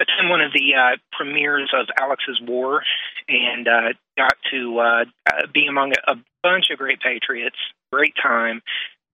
[0.00, 2.82] attend one of the uh, premieres of Alex's War,
[3.28, 7.56] and uh, got to uh, uh, be among a, a bunch of great patriots.
[7.92, 8.62] Great time.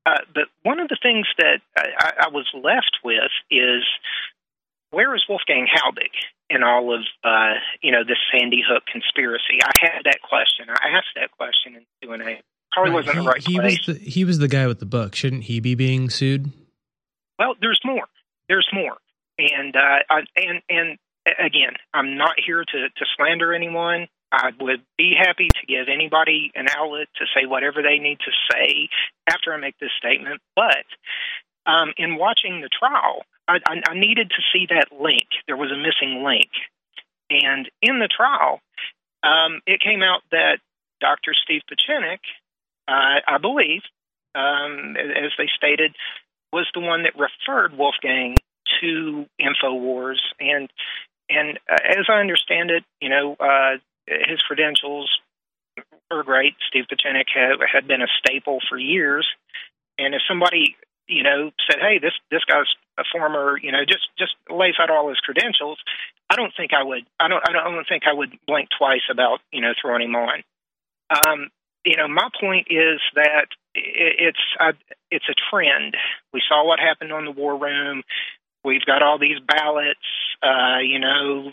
[0.04, 3.84] Uh, but one of the things that I, I was left with is
[4.90, 6.10] where is Wolfgang Halbig
[6.52, 9.58] in all of uh, you know this Sandy Hook conspiracy?
[9.64, 10.66] I had that question.
[10.68, 12.42] I asked that question in Q and A.
[12.72, 13.86] Probably wasn't he, the right he place.
[13.86, 15.14] was the, he was the guy with the book.
[15.14, 16.52] Shouldn't he be being sued?
[17.38, 18.06] Well, there's more.
[18.48, 18.96] There's more.
[19.38, 24.08] And uh, I, and and again, I'm not here to to slander anyone.
[24.30, 28.32] I would be happy to give anybody an outlet to say whatever they need to
[28.50, 28.88] say
[29.28, 30.40] after I make this statement.
[30.56, 30.86] But
[31.70, 35.26] um, in watching the trial, I, I, needed to see that link.
[35.46, 36.50] There was a missing link,
[37.30, 38.60] and in the trial,
[39.22, 40.58] um, it came out that
[41.00, 41.34] Dr.
[41.34, 42.20] Steve Pieczenik,
[42.88, 43.82] uh, I believe,
[44.34, 45.94] um, as they stated,
[46.52, 48.36] was the one that referred Wolfgang
[48.80, 50.70] to Infowars, and
[51.28, 55.10] and uh, as I understand it, you know, uh, his credentials
[56.10, 56.54] were great.
[56.68, 59.26] Steve Pieczenik had, had been a staple for years,
[59.98, 60.76] and if somebody
[61.08, 64.90] you know said, "Hey, this this guy's a former," you know, just just lays out
[64.90, 65.78] all his credentials,
[66.32, 67.04] I don't think I would.
[67.20, 67.42] I don't.
[67.46, 70.42] I don't think I would blink twice about you know throwing him on.
[71.10, 71.50] Um,
[71.84, 74.72] you know, my point is that it's uh,
[75.10, 75.94] it's a trend.
[76.32, 78.02] We saw what happened on the war room.
[78.64, 79.98] We've got all these ballots.
[80.42, 81.50] Uh, you know,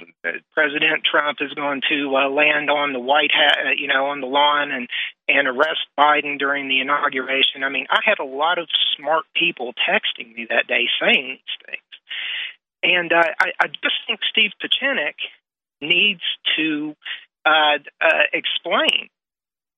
[0.54, 4.22] President Trump is going to uh, land on the White Hat, uh, you know, on
[4.22, 4.88] the lawn and
[5.28, 7.64] and arrest Biden during the inauguration.
[7.64, 8.68] I mean, I had a lot of
[8.98, 11.92] smart people texting me that day saying these things,
[12.84, 15.18] and uh, I, I just think Steve Pieczenik
[15.82, 16.22] needs
[16.58, 16.96] to
[17.46, 19.10] uh, uh, explain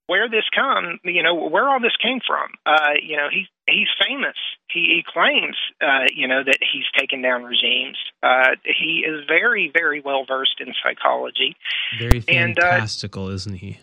[0.07, 2.51] where this come, you know, where all this came from.
[2.65, 4.35] Uh, you know, he's he's famous.
[4.69, 7.97] He, he claims, uh, you know, that he's taken down regimes.
[8.23, 11.55] Uh, he is very, very well versed in psychology.
[11.99, 13.79] Very And, uh, fantastical, isn't he?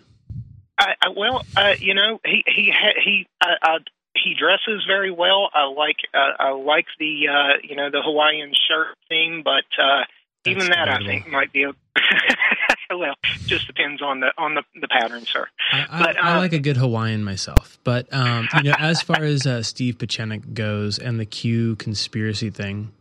[0.79, 2.73] I, I, well, uh, you know, he he
[3.05, 3.79] he uh, uh,
[4.15, 5.51] he dresses very well.
[5.53, 10.05] I like uh, I like the uh, you know the Hawaiian shirt theme, but uh,
[10.47, 11.73] even that I think might be a
[12.91, 13.15] well,
[13.47, 15.49] just depends on the on the the pattern, sir.
[15.73, 19.03] I, I, But, I uh, like a good Hawaiian myself, but um, you know, as
[19.03, 22.93] far as uh, Steve Pieczenik goes and the Q conspiracy thing,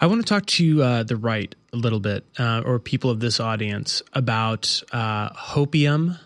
[0.00, 3.20] I want to talk to uh, the right a little bit, uh, or people of
[3.20, 6.18] this audience, about uh, hopium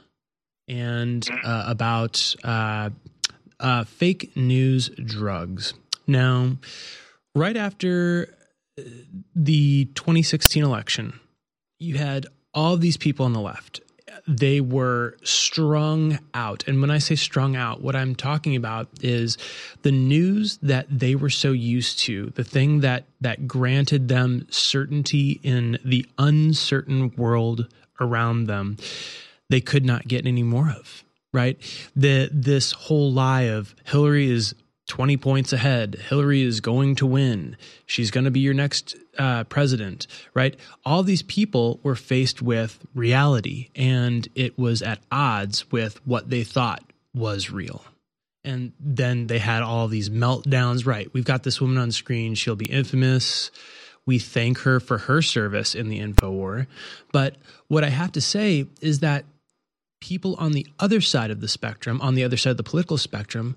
[0.68, 2.90] and uh, about uh,
[3.58, 5.74] uh, fake news drugs.
[6.06, 6.56] Now,
[7.34, 8.34] right after
[9.34, 11.20] the 2016 election,
[11.78, 13.80] you had all these people on the left.
[14.26, 16.64] They were strung out.
[16.66, 19.38] And when I say strung out, what I'm talking about is
[19.82, 25.40] the news that they were so used to, the thing that that granted them certainty
[25.42, 27.66] in the uncertain world
[28.00, 28.76] around them,
[29.48, 31.02] they could not get any more of.
[31.32, 31.58] Right?
[31.96, 34.54] The this whole lie of Hillary is
[34.88, 35.94] 20 points ahead.
[36.08, 37.56] Hillary is going to win.
[37.86, 40.56] She's going to be your next uh, president, right?
[40.84, 46.42] All these people were faced with reality, and it was at odds with what they
[46.42, 46.82] thought
[47.14, 47.84] was real.
[48.42, 50.86] And then they had all these meltdowns.
[50.86, 51.12] Right.
[51.12, 52.34] We've got this woman on screen.
[52.34, 53.50] She'll be infamous.
[54.06, 56.66] We thank her for her service in the info war.
[57.12, 57.36] But
[57.68, 59.26] what I have to say is that
[60.00, 62.96] people on the other side of the spectrum, on the other side of the political
[62.96, 63.56] spectrum,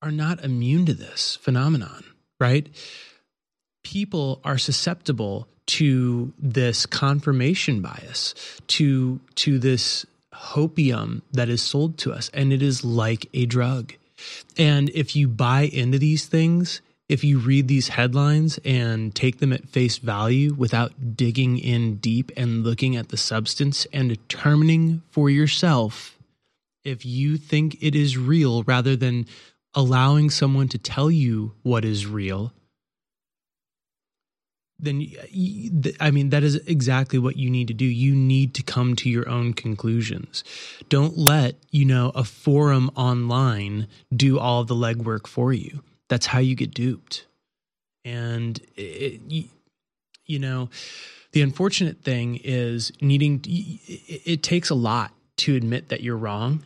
[0.00, 2.04] are not immune to this phenomenon,
[2.38, 2.68] right?
[3.82, 8.34] People are susceptible to this confirmation bias,
[8.68, 13.94] to to this hopium that is sold to us, and it is like a drug.
[14.56, 19.52] And if you buy into these things, if you read these headlines and take them
[19.52, 25.28] at face value without digging in deep and looking at the substance and determining for
[25.28, 26.16] yourself
[26.84, 29.26] if you think it is real rather than
[29.74, 32.52] allowing someone to tell you what is real,
[34.82, 35.06] then
[36.00, 37.84] I mean, that is exactly what you need to do.
[37.84, 40.42] You need to come to your own conclusions.
[40.88, 45.82] Don't let, you know, a forum online do all the legwork for you.
[46.08, 47.26] That's how you get duped.
[48.04, 49.44] And it, you,
[50.26, 50.68] you know,
[51.30, 56.64] the unfortunate thing is needing, it takes a lot to admit that you're wrong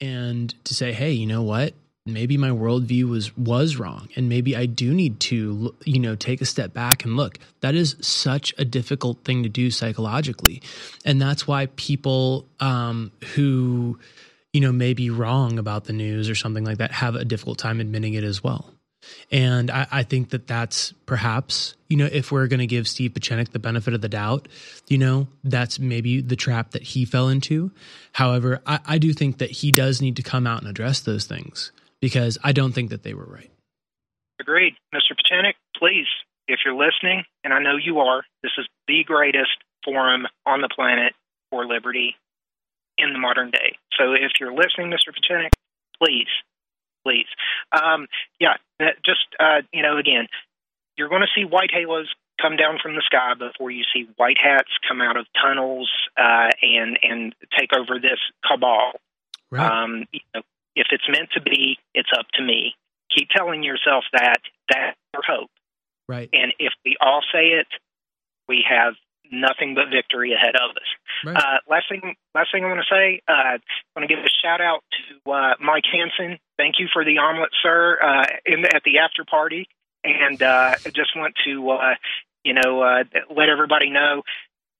[0.00, 1.74] and to say, hey, you know what?
[2.12, 6.40] Maybe my worldview was was wrong and maybe i do need to you know take
[6.40, 7.38] a step back and look.
[7.60, 10.62] That is such a difficult thing to do psychologically.
[11.04, 13.98] And that's why people um, who
[14.52, 17.58] you know may be wrong about the news or something like that have a difficult
[17.58, 18.72] time admitting it as well.
[19.32, 23.12] And I, I, think that that's perhaps, you know, if we're going to give Steve
[23.12, 24.46] Pieczenik the benefit of the doubt,
[24.88, 27.72] you know, that's maybe the trap that he fell into.
[28.12, 31.24] However, I, I do think that he does need to come out and address those
[31.24, 33.50] things because I don't think that they were right.
[34.40, 34.74] Agreed.
[34.94, 35.12] Mr.
[35.12, 36.06] Pieczenik, please,
[36.48, 39.50] if you're listening, and I know you are, this is the greatest
[39.84, 41.12] forum on the planet
[41.50, 42.16] for liberty
[42.96, 43.76] in the modern day.
[43.98, 45.12] So if you're listening, Mr.
[45.12, 45.50] Pieczenik,
[46.02, 46.28] please,
[47.04, 47.26] please.
[47.72, 48.06] Um,
[48.38, 48.54] yeah,
[49.04, 50.26] just, uh, you know, again,
[50.96, 52.08] you're going to see white halos
[52.40, 56.48] come down from the sky before you see white hats come out of tunnels uh,
[56.62, 58.92] and and take over this cabal.
[59.50, 59.70] Right.
[59.70, 60.42] Um, you know,
[60.76, 62.74] if it's meant to be, it's up to me.
[63.16, 64.38] Keep telling yourself that.
[64.68, 65.50] That's your hope.
[66.08, 66.28] Right.
[66.32, 67.66] And if we all say it,
[68.48, 68.94] we have
[69.32, 70.88] nothing but victory ahead of us.
[71.24, 71.36] Right.
[71.36, 73.58] Uh, last thing, last thing I want to say, uh, I
[73.94, 76.38] want to give a shout out to uh, Mike Hansen.
[76.56, 79.68] Thank you for the omelet, sir, uh, in the, at the after party,
[80.02, 81.94] and uh, I just want to, uh,
[82.44, 83.04] you know, uh,
[83.34, 84.22] let everybody know,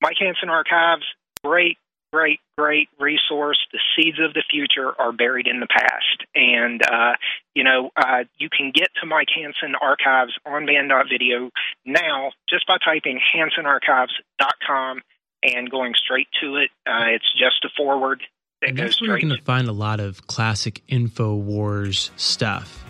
[0.01, 1.05] Mike Hansen Archives,
[1.45, 1.79] great
[2.13, 3.59] great, great resource.
[3.73, 6.27] The seeds of the future are buried in the past.
[6.35, 7.13] And, uh,
[7.55, 11.51] you know, uh, you can get to Mike Hansen archives on band.video
[11.85, 15.01] now just by typing hansenarchives.com
[15.43, 16.71] and going straight to it.
[16.87, 18.23] Uh, it's just a forward
[18.61, 22.85] that and goes that's where you're going to find a lot of classic InfoWars stuff.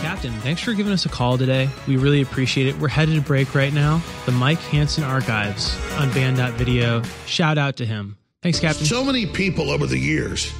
[0.00, 1.68] Captain, thanks for giving us a call today.
[1.86, 2.78] We really appreciate it.
[2.78, 4.02] We're headed to break right now.
[4.24, 7.02] The Mike Hansen Archives on band.video.
[7.26, 8.16] Shout out to him.
[8.42, 8.86] Thanks, Captain.
[8.86, 10.50] So many people over the years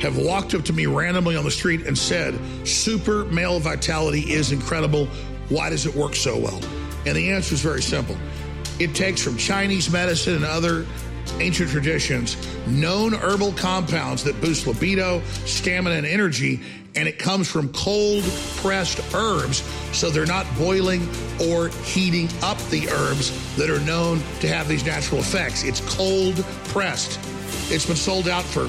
[0.00, 2.34] have walked up to me randomly on the street and said,
[2.66, 5.04] Super male vitality is incredible.
[5.50, 6.58] Why does it work so well?
[7.04, 8.16] And the answer is very simple.
[8.78, 10.86] It takes from Chinese medicine and other
[11.40, 16.62] ancient traditions known herbal compounds that boost libido, stamina, and energy
[16.96, 18.24] and it comes from cold
[18.56, 19.62] pressed herbs,
[19.92, 21.08] so they're not boiling
[21.48, 25.64] or heating up the herbs that are known to have these natural effects.
[25.64, 27.18] It's cold pressed.
[27.72, 28.66] It's been sold out for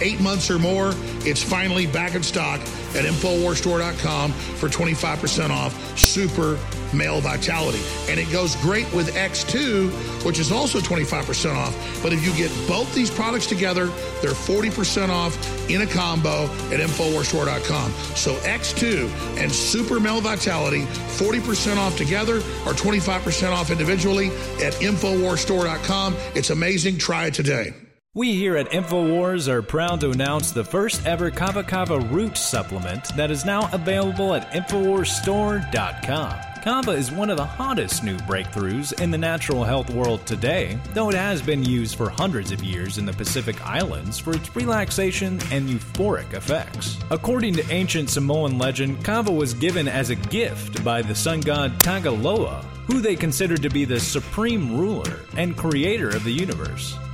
[0.00, 0.92] eight months or more.
[1.24, 6.58] It's finally back in stock at InfoWarsStore.com for 25% off Super
[6.94, 7.80] Male Vitality.
[8.10, 12.02] And it goes great with X2, which is also 25% off.
[12.02, 13.86] But if you get both these products together,
[14.22, 15.36] they're 40% off
[15.70, 17.92] in a combo at InfoWarsStore.com.
[18.16, 24.28] So X2 and Super Male Vitality, 40% off together or 25% off individually
[24.62, 26.16] at InfoWarsStore.com.
[26.34, 26.98] It's amazing.
[26.98, 27.87] Try it today.
[28.18, 33.14] We here at InfoWars are proud to announce the first ever Kava Kava root supplement
[33.14, 36.34] that is now available at InfoWarsStore.com.
[36.64, 41.08] Kava is one of the hottest new breakthroughs in the natural health world today, though
[41.10, 45.38] it has been used for hundreds of years in the Pacific Islands for its relaxation
[45.52, 46.98] and euphoric effects.
[47.12, 51.78] According to ancient Samoan legend, Kava was given as a gift by the sun god
[51.84, 56.98] Tagaloa, who they considered to be the supreme ruler and creator of the universe.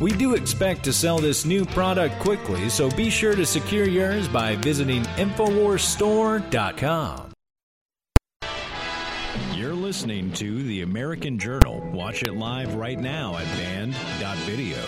[0.00, 4.26] We do expect to sell this new product quickly, so be sure to secure yours
[4.28, 7.28] by visiting InfoWarsStore.com.
[9.54, 11.80] You're listening to The American Journal.
[11.92, 14.82] Watch it live right now at band.video.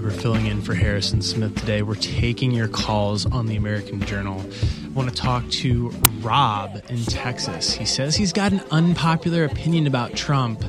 [0.00, 1.82] for Harrison Smith today.
[1.82, 4.40] We're taking your calls on the American Journal.
[4.84, 5.88] I want to talk to
[6.20, 7.72] Rob in Texas.
[7.72, 10.60] He says he's got an unpopular opinion about Trump,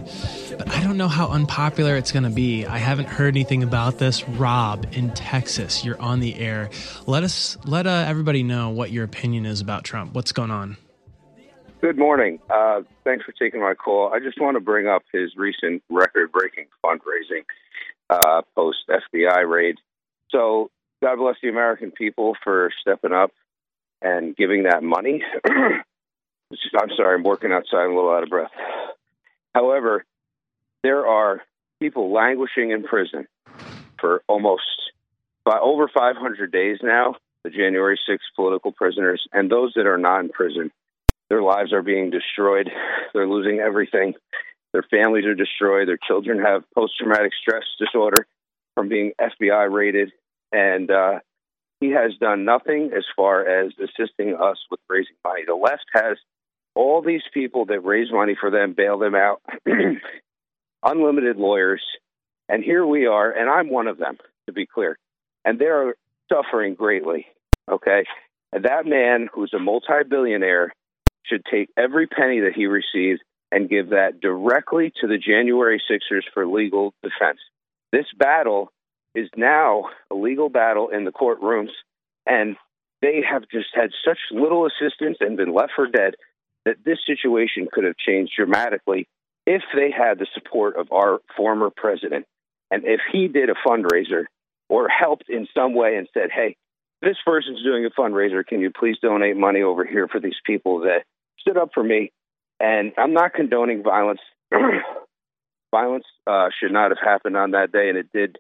[0.58, 2.66] but I don't know how unpopular it's going to be.
[2.66, 4.28] I haven't heard anything about this.
[4.28, 6.70] Rob in Texas, you're on the air.
[7.06, 10.14] Let us let uh, everybody know what your opinion is about Trump.
[10.14, 10.78] What's going on?
[11.82, 12.40] Good morning.
[12.50, 14.12] Uh, thanks for taking my call.
[14.12, 17.44] I just want to bring up his recent record breaking fundraising
[18.10, 19.78] uh, post FBI raid.
[20.30, 20.70] So,
[21.02, 23.32] God bless the American people for stepping up
[24.02, 25.24] and giving that money.
[25.46, 28.52] I'm sorry, I'm working outside, I'm a little out of breath.
[29.54, 30.04] However,
[30.84, 31.42] there are
[31.80, 33.28] people languishing in prison
[34.00, 34.64] for almost
[35.44, 40.22] by over 500 days now, the January 6th political prisoners, and those that are not
[40.22, 40.72] in prison
[41.30, 42.70] their lives are being destroyed.
[43.14, 44.16] They're losing everything.
[44.74, 45.88] Their families are destroyed.
[45.88, 48.28] Their children have post traumatic stress disorder
[48.76, 50.12] from being FBI raided.
[50.52, 51.20] And uh,
[51.80, 55.42] he has done nothing as far as assisting us with raising money.
[55.46, 56.18] The left has
[56.76, 59.42] all these people that raise money for them, bail them out,
[60.84, 61.82] unlimited lawyers.
[62.48, 64.18] And here we are, and I'm one of them,
[64.48, 64.98] to be clear.
[65.46, 65.96] And they're
[66.32, 67.28] suffering greatly.
[67.72, 68.04] Okay.
[68.52, 70.74] And that man who's a multi billionaire
[71.26, 76.26] should take every penny that he receives and give that directly to the January Sixers
[76.34, 77.40] for legal defense.
[77.92, 78.72] This battle
[79.16, 81.72] is now a legal battle in the courtrooms,
[82.26, 82.56] and
[83.02, 86.14] they have just had such little assistance and been left for dead
[86.66, 89.08] that this situation could have changed dramatically
[89.48, 92.26] if they had the support of our former president.
[92.70, 94.26] And if he did a fundraiser
[94.68, 96.56] or helped in some way and said, hey,
[97.02, 98.46] this person's doing a fundraiser.
[98.46, 101.04] Can you please donate money over here for these people that
[101.40, 102.12] stood up for me?
[102.60, 104.22] And I'm not condoning violence.
[105.72, 108.38] violence uh, should not have happened on that day, and it did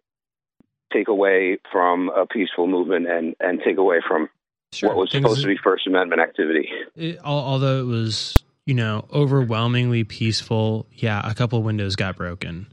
[0.91, 4.29] take away from a peaceful movement and, and take away from
[4.73, 4.89] sure.
[4.89, 6.69] what was Things supposed to be First Amendment activity.
[6.95, 12.67] It, although it was, you know, overwhelmingly peaceful, yeah, a couple windows got broken,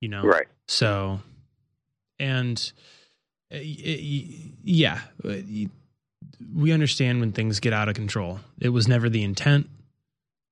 [0.00, 0.22] you know?
[0.22, 0.46] Right.
[0.66, 1.20] So,
[2.18, 2.72] and
[3.52, 5.34] uh, yeah, uh,
[6.54, 8.40] we understand when things get out of control.
[8.60, 9.68] It was never the intent.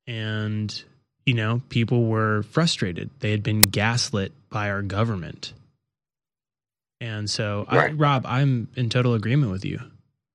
[0.07, 0.84] And,
[1.24, 3.11] you know, people were frustrated.
[3.20, 5.52] They had been gaslit by our government.
[7.00, 7.90] And so, right.
[7.90, 9.80] I, Rob, I'm in total agreement with you,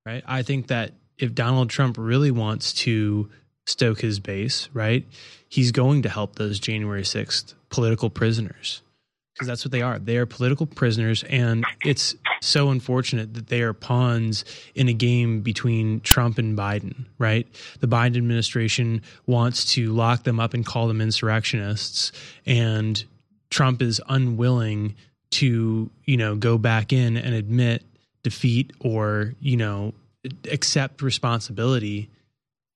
[0.05, 0.23] right?
[0.27, 3.29] I think that if Donald Trump really wants to
[3.65, 5.05] stoke his base, right,
[5.47, 8.81] he's going to help those January 6th political prisoners
[9.33, 9.99] because that's what they are.
[9.99, 15.41] They are political prisoners, and it's so unfortunate that they are pawns in a game
[15.41, 17.47] between Trump and Biden, right?
[17.79, 22.11] The Biden administration wants to lock them up and call them insurrectionists,
[22.45, 23.03] and
[23.49, 24.95] Trump is unwilling
[25.31, 27.83] to, you know, go back in and admit
[28.23, 29.93] defeat or, you know,
[30.51, 32.09] accept responsibility,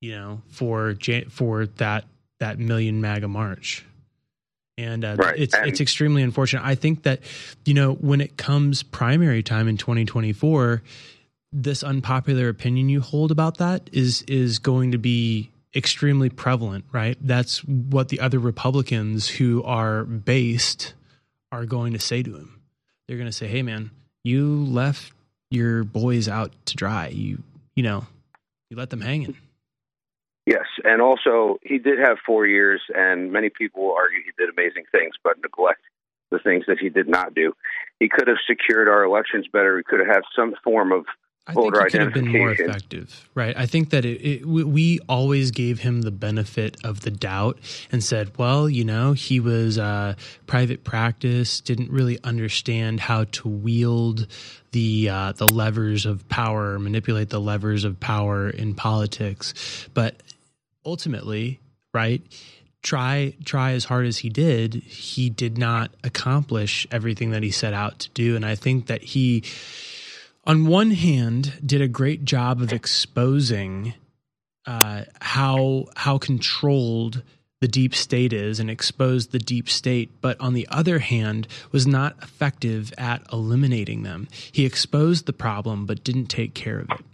[0.01, 0.95] you know, for
[1.29, 2.05] for that
[2.39, 3.85] that million MAGA march
[4.77, 5.39] and uh, right.
[5.39, 6.63] it's and it's extremely unfortunate.
[6.63, 7.21] I think that
[7.65, 10.81] you know when it comes primary time in 2024,
[11.51, 17.17] this unpopular opinion you hold about that is is going to be extremely prevalent, right?
[17.21, 20.93] That's what the other Republicans who are based
[21.51, 22.59] are going to say to him.
[23.07, 23.91] They're going to say, "Hey, man,
[24.23, 25.13] you left
[25.51, 27.07] your boys out to dry.
[27.09, 27.43] You
[27.75, 28.07] you know,
[28.69, 29.35] you let them hanging."
[30.83, 34.83] And also he did have four years, and many people will argue he did amazing
[34.91, 35.81] things, but neglect
[36.31, 37.53] the things that he did not do.
[37.99, 39.77] He could have secured our elections better.
[39.77, 41.05] He could have had some form of
[41.45, 43.53] I think it could have been more effective, right?
[43.57, 47.59] I think that it, it, we always gave him the benefit of the doubt
[47.91, 50.15] and said, well, you know, he was uh,
[50.47, 54.27] private practice, didn't really understand how to wield
[54.71, 59.53] the uh, the levers of power, manipulate the levers of power in politics.
[59.93, 60.23] But
[60.85, 61.59] ultimately,
[61.93, 62.21] right?
[62.81, 67.73] Try try as hard as he did, he did not accomplish everything that he set
[67.73, 69.43] out to do, and I think that he
[70.45, 73.93] on one hand, did a great job of exposing
[74.65, 77.23] uh, how how controlled
[77.61, 81.87] the deep state is and exposed the deep state, but on the other hand, was
[81.87, 84.27] not effective at eliminating them.
[84.51, 87.05] He exposed the problem, but didn't take care of it.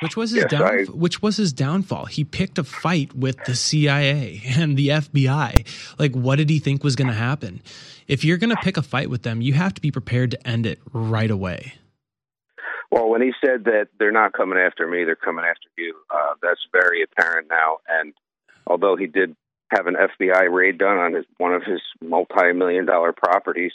[0.00, 2.04] Which was his yes, down, I, which was his downfall.
[2.04, 5.98] He picked a fight with the CIA and the FBI.
[5.98, 7.62] Like, what did he think was going to happen?
[8.06, 10.46] If you're going to pick a fight with them, you have to be prepared to
[10.46, 11.74] end it right away.
[12.90, 16.34] Well, when he said that they're not coming after me, they're coming after you, uh,
[16.42, 17.78] that's very apparent now.
[17.88, 18.12] And
[18.66, 19.34] although he did
[19.70, 23.72] have an FBI raid done on his one of his multi-million dollar properties,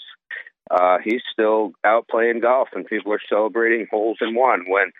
[0.70, 4.92] uh, he's still out playing golf, and people are celebrating holes in one when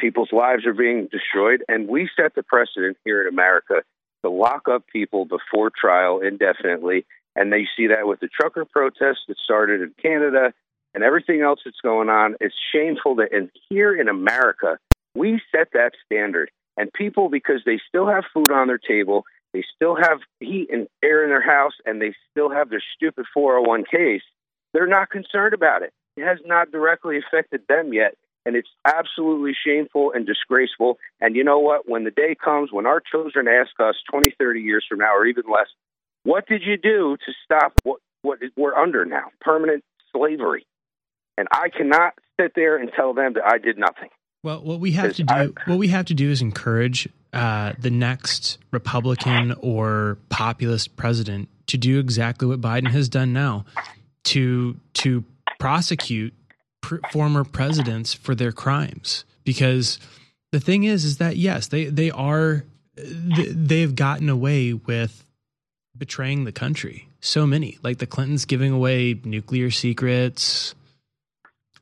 [0.00, 1.64] people's lives are being destroyed.
[1.68, 3.82] And we set the precedent here in America
[4.22, 7.06] to lock up people before trial indefinitely.
[7.36, 10.52] And they see that with the trucker protests that started in Canada
[10.94, 12.34] and everything else that's going on.
[12.40, 14.78] It's shameful that, and here in America,
[15.14, 16.50] we set that standard.
[16.76, 20.88] And people, because they still have food on their table, they still have heat and
[21.02, 24.20] air in their house, and they still have their stupid 401ks,
[24.72, 25.92] they're not concerned about it.
[26.16, 28.14] It has not directly affected them yet.
[28.46, 30.98] And it's absolutely shameful and disgraceful.
[31.20, 31.88] And you know what?
[31.88, 35.26] When the day comes when our children ask us 20, 30 years from now, or
[35.26, 35.66] even less,
[36.22, 39.26] what did you do to stop what, what we're under now?
[39.40, 40.66] Permanent slavery.
[41.36, 44.08] And I cannot sit there and tell them that I did nothing.
[44.42, 47.74] Well, what we have to do, I, what we have to do, is encourage uh,
[47.78, 53.66] the next Republican or populist president to do exactly what Biden has done now,
[54.24, 55.24] to to
[55.58, 56.32] prosecute
[56.80, 59.24] pr- former presidents for their crimes.
[59.44, 59.98] Because
[60.52, 62.64] the thing is, is that yes, they they are
[62.96, 65.24] they've gotten away with
[65.96, 67.08] betraying the country.
[67.20, 70.74] So many, like the Clintons giving away nuclear secrets.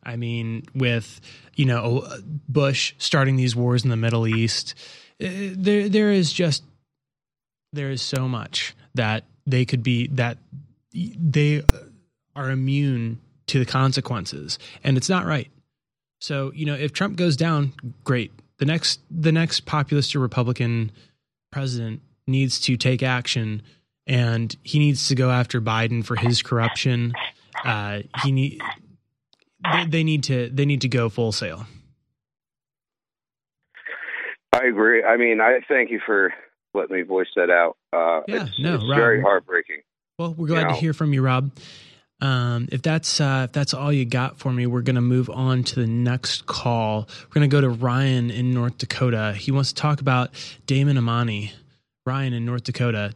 [0.02, 1.20] I mean, with
[1.54, 2.06] you know
[2.48, 4.74] Bush starting these wars in the Middle East,
[5.20, 6.62] eh, there there is just
[7.72, 10.38] there is so much that they could be that
[10.92, 11.62] they
[12.34, 15.50] are immune to the consequences, and it's not right.
[16.20, 17.72] So you know, if Trump goes down,
[18.04, 18.32] great.
[18.58, 20.92] The next the next populist or Republican
[21.50, 23.62] president needs to take action,
[24.06, 27.14] and he needs to go after Biden for his corruption.
[27.64, 28.60] Uh, he need
[29.72, 31.66] they, they need to they need to go full sail.
[34.52, 35.04] I agree.
[35.04, 36.32] I mean, I thank you for
[36.74, 37.76] letting me voice that out.
[37.92, 39.82] Uh, yeah, it's, no, it's Rob, very heartbreaking.
[40.18, 40.74] Well, we're glad you know?
[40.74, 41.52] to hear from you, Rob.
[42.20, 45.30] Um, if that's uh, if that's all you got for me, we're going to move
[45.30, 47.08] on to the next call.
[47.28, 49.34] We're going to go to Ryan in North Dakota.
[49.36, 50.30] He wants to talk about
[50.66, 51.52] Damon Imani.
[52.04, 53.12] Ryan in North Dakota,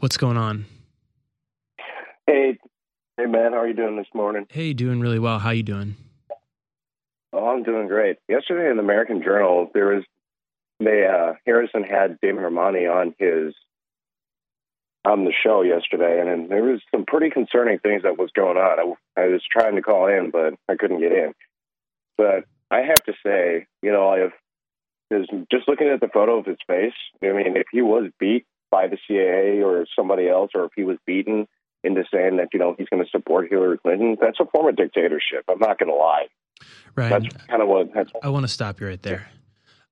[0.00, 0.66] what's going on?
[2.26, 2.58] Hey,
[3.16, 4.46] hey, man, how are you doing this morning?
[4.50, 5.38] Hey, doing really well.
[5.38, 5.94] How you doing?
[7.32, 8.18] Oh, I'm doing great.
[8.28, 10.04] Yesterday in the American Journal, there was
[10.80, 13.54] they uh, Harrison had Damon Imani on his
[15.04, 18.56] on the show yesterday, and, and there was some pretty concerning things that was going
[18.56, 18.96] on.
[19.16, 21.34] I, I was trying to call in, but I couldn't get in.
[22.16, 24.32] But I have to say, you know, if
[25.10, 28.46] is just looking at the photo of his face, I mean, if he was beat
[28.70, 31.46] by the CIA or somebody else, or if he was beaten
[31.84, 34.76] into saying that you know he's going to support Hillary Clinton, that's a form of
[34.76, 35.44] dictatorship.
[35.48, 36.26] I'm not going to lie.
[36.96, 37.10] Right.
[37.10, 37.92] That's kind of what.
[37.94, 39.28] That's, I want to stop you right there.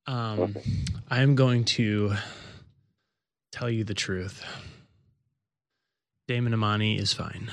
[0.07, 0.57] Um,
[1.11, 2.15] I'm going to
[3.53, 4.45] tell you the truth.
[6.33, 7.51] Damon Imani is fine.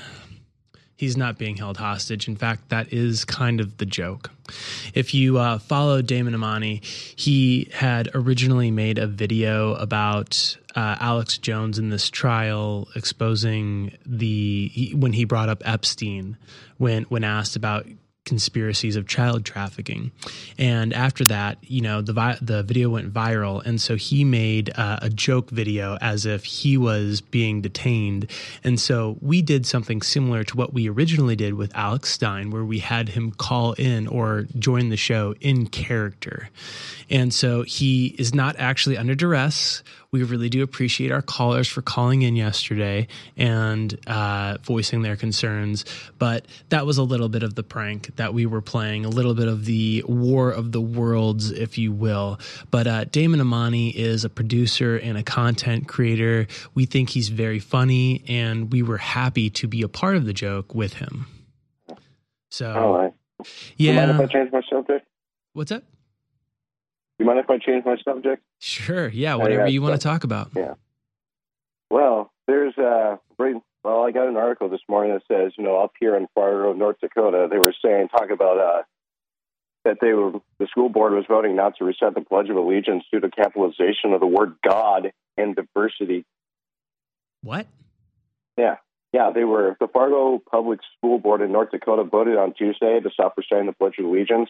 [0.96, 2.26] He's not being held hostage.
[2.28, 4.30] In fact, that is kind of the joke.
[4.94, 6.80] If you uh, follow Damon Imani,
[7.14, 14.68] he had originally made a video about uh, Alex Jones in this trial, exposing the
[14.68, 16.38] he, when he brought up Epstein
[16.78, 17.86] when when asked about
[18.24, 20.12] conspiracies of child trafficking.
[20.58, 24.70] And after that, you know, the vi- the video went viral, and so he made
[24.76, 28.30] uh, a joke video as if he was being detained.
[28.62, 32.64] And so we did something similar to what we originally did with Alex Stein, where
[32.64, 36.50] we had him call in or join the show in character.
[37.08, 39.82] And so he is not actually under duress.
[40.12, 43.06] We really do appreciate our callers for calling in yesterday
[43.36, 45.84] and uh, voicing their concerns.
[46.18, 49.34] But that was a little bit of the prank that we were playing, a little
[49.34, 52.40] bit of the war of the worlds, if you will.
[52.72, 56.48] But uh, Damon Imani is a producer and a content creator.
[56.74, 60.32] We think he's very funny, and we were happy to be a part of the
[60.32, 61.26] joke with him.
[62.50, 63.14] So, right.
[63.76, 64.06] yeah.
[64.06, 65.06] Mind if I change my subject?
[65.52, 65.84] What's that?
[67.20, 68.42] You mind if I change my subject?
[68.60, 69.06] Sure.
[69.08, 69.34] Yeah.
[69.34, 70.52] Whatever you want to talk about.
[70.56, 70.74] Yeah.
[71.90, 75.92] Well, there's uh, well, I got an article this morning that says, you know, up
[76.00, 78.82] here in Fargo, North Dakota, they were saying, talk about uh,
[79.84, 83.04] that they were the school board was voting not to recite the Pledge of Allegiance
[83.12, 86.24] due to capitalization of the word God and diversity.
[87.42, 87.66] What?
[88.56, 88.76] Yeah.
[89.12, 93.10] Yeah, they were the Fargo Public School Board in North Dakota voted on Tuesday to
[93.10, 94.48] stop reciting the Pledge of Allegiance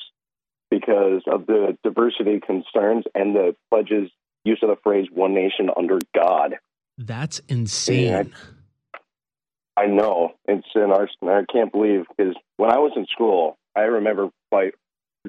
[0.71, 4.11] because of the diversity concerns and the pledge's
[4.45, 6.57] use of the phrase "one nation under God."
[6.99, 8.33] That's insane.
[9.77, 11.09] I, I know it's in our.
[11.23, 14.75] I can't believe because when I was in school, I remember like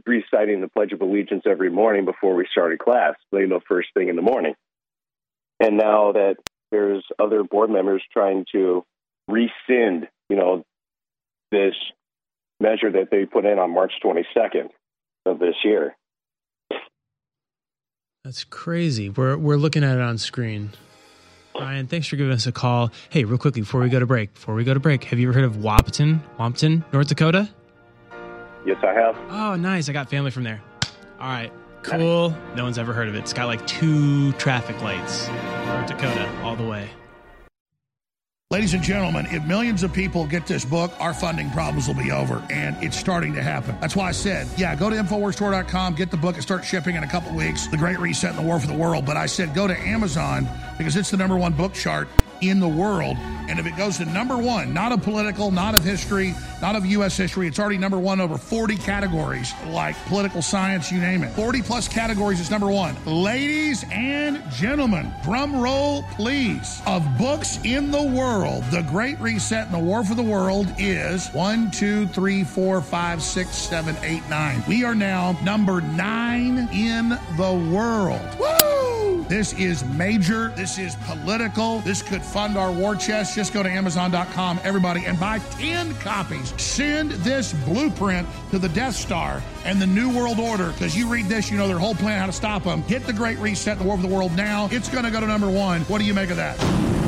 [0.05, 3.15] reciting the Pledge of Allegiance every morning before we started class.
[3.31, 4.53] You know, first thing in the morning.
[5.59, 6.37] And now that
[6.71, 8.83] there's other board members trying to
[9.27, 10.63] rescind, you know,
[11.51, 11.75] this
[12.59, 14.69] measure that they put in on March 22nd
[15.25, 15.95] of this year.
[18.23, 19.09] That's crazy.
[19.09, 20.71] We're we're looking at it on screen.
[21.55, 22.91] Brian, thanks for giving us a call.
[23.09, 25.27] Hey, real quickly before we go to break, before we go to break, have you
[25.29, 27.49] ever heard of Wapton, Wampton, North Dakota?
[28.65, 29.17] Yes, I have.
[29.29, 29.89] Oh, nice.
[29.89, 30.61] I got family from there.
[31.19, 31.51] All right,
[31.83, 32.35] cool.
[32.55, 33.19] No one's ever heard of it.
[33.19, 35.27] It's got like two traffic lights.
[35.65, 36.89] North Dakota, all the way.
[38.51, 42.11] Ladies and gentlemen, if millions of people get this book, our funding problems will be
[42.11, 42.45] over.
[42.49, 43.77] And it's starting to happen.
[43.79, 47.03] That's why I said, yeah, go to InfoWarsStore.com, get the book, and start shipping in
[47.03, 47.67] a couple weeks.
[47.67, 49.05] The Great Reset and the War for the World.
[49.05, 52.09] But I said, go to Amazon because it's the number one book chart
[52.41, 53.17] in the world.
[53.47, 56.85] And if it goes to number one, not of political, not of history, not of
[56.85, 57.17] U.S.
[57.17, 61.31] history, it's already number one over 40 categories like political science, you name it.
[61.33, 62.95] 40 plus categories is number one.
[63.05, 66.81] Ladies and gentlemen, drum roll, please.
[66.85, 71.27] Of books in the world, The Great Reset and the War for the World is
[71.29, 74.63] one, two, three, four, five, six, seven, eight, nine.
[74.67, 78.21] We are now number nine in the world.
[78.39, 79.25] Woo!
[79.31, 80.49] This is major.
[80.57, 81.79] This is political.
[81.79, 83.35] This could fund our war chest.
[83.35, 86.53] Just go to Amazon.com, everybody, and buy 10 copies.
[86.61, 91.25] Send this blueprint to the Death Star and the New World Order because you read
[91.25, 92.81] this, you know their whole plan how to stop them.
[92.83, 94.69] Hit the Great Reset, the War for the World now.
[94.71, 95.81] It's going to go to number one.
[95.81, 97.00] What do you make of that?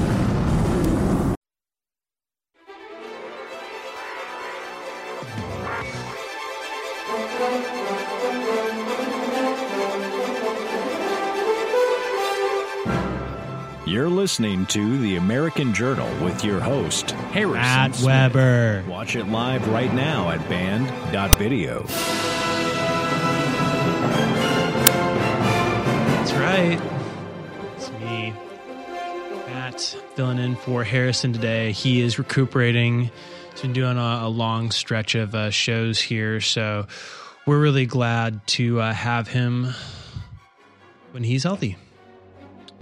[14.24, 18.06] Listening to the American Journal with your host, Harrison Matt Smith.
[18.08, 18.82] Weber.
[18.88, 21.84] Watch it live right now at band.video.
[26.14, 26.82] That's right.
[27.76, 28.34] It's me,
[29.48, 29.82] Matt,
[30.16, 31.74] filling in for Harrison today.
[31.74, 33.12] He is recuperating.
[33.52, 36.88] He's been doing a, a long stretch of uh, shows here, so
[37.46, 39.74] we're really glad to uh, have him
[41.12, 41.76] when he's healthy.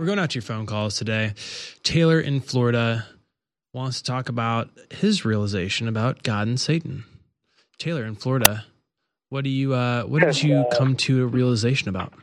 [0.02, 1.36] We're going out to your phone calls today.
[1.84, 3.06] Taylor in Florida
[3.72, 7.04] wants to talk about his realization about God and Satan.
[7.78, 8.66] Taylor in Florida,
[9.30, 12.14] what do you uh, what did you come to a realization about?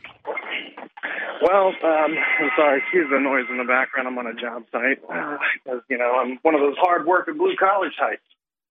[1.41, 2.79] Well, um, I'm sorry.
[2.79, 4.09] Excuse the noise in the background.
[4.09, 4.99] I'm on a job site.
[5.09, 5.37] Uh,
[5.89, 8.23] you know, I'm one of those hard working blue collar types.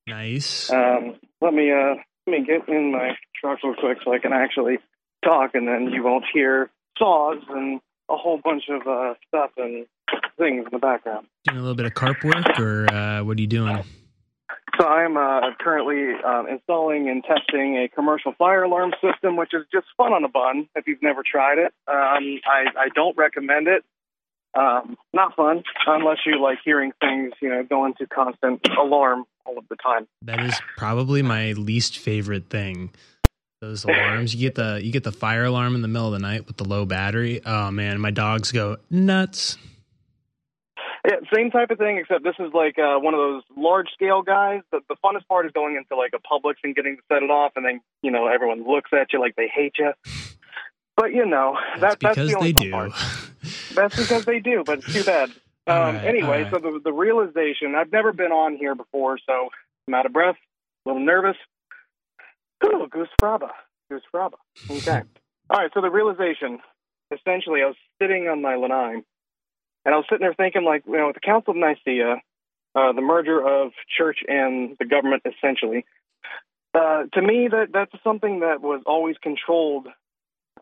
[0.07, 0.71] Nice.
[0.71, 1.95] Um, let me uh,
[2.27, 4.81] let me get in my truck real quick so I can actually
[5.25, 7.81] talk, and then you won't hear saws and
[8.11, 9.87] a whole bunch of uh, stuff and
[10.39, 11.27] things in the background.
[11.45, 13.85] Doing a little bit of carp work, or uh, what are you doing?
[14.79, 19.53] So I am uh, currently um, installing and testing a commercial fire alarm system, which
[19.53, 20.69] is just fun on a bun.
[20.77, 23.85] If you've never tried it, um, I, I don't recommend it.
[24.55, 29.59] Um, not fun unless you like hearing things, you know, go into constant alarm all
[29.59, 30.07] of the time.
[30.23, 32.91] That is probably my least favorite thing.
[33.61, 34.35] Those alarms.
[34.35, 36.57] You get the you get the fire alarm in the middle of the night with
[36.57, 37.41] the low battery.
[37.45, 39.59] Oh man, my dogs go nuts.
[41.05, 44.23] Yeah, same type of thing, except this is like uh, one of those large scale
[44.23, 44.61] guys.
[44.71, 47.31] The, the funnest part is going into like a Publix and getting to set it
[47.31, 49.93] off, and then you know everyone looks at you like they hate you.
[50.97, 52.71] But you know that, that's because the only they do.
[52.71, 52.93] part.
[53.75, 55.31] That's because they do, but it's too bad.
[55.69, 59.51] Um, right, anyway, all so the the realization I've never been on here before, so
[59.87, 60.37] I'm out of breath,
[60.87, 61.37] a little nervous.
[62.65, 63.51] Ooh, goose fraba,
[63.91, 64.35] goose fraba.
[64.71, 65.03] Okay.
[65.51, 66.59] All right, so the realization,
[67.11, 69.03] essentially, I was sitting on my lanai,
[69.85, 72.17] and I was sitting there thinking, like, you know, with the Council of Nicaea,
[72.75, 75.87] uh, the merger of church and the government, essentially,
[76.75, 79.89] uh, to me, that that's something that was always controlled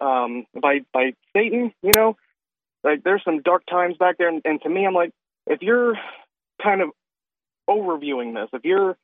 [0.00, 1.72] um, by by Satan.
[1.82, 2.16] You know,
[2.84, 5.10] like there's some dark times back there, and, and to me, I'm like,
[5.46, 5.94] if you're
[6.62, 6.90] kind of
[7.68, 8.96] overviewing this, if you're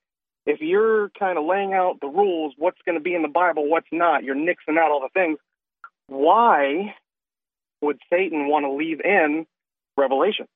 [0.47, 3.69] if you're kind of laying out the rules, what's going to be in the Bible,
[3.69, 5.39] what's not, you're nixing out all the things.
[6.09, 6.95] Why
[7.81, 9.47] would Satan want to leave in
[9.97, 10.47] Revelation?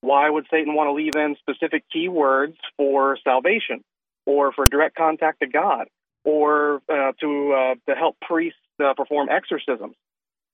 [0.00, 3.82] Why would Satan want to leave in specific keywords for salvation,
[4.24, 5.88] or for direct contact to God,
[6.24, 9.96] or uh, to uh, to help priests uh, perform exorcisms?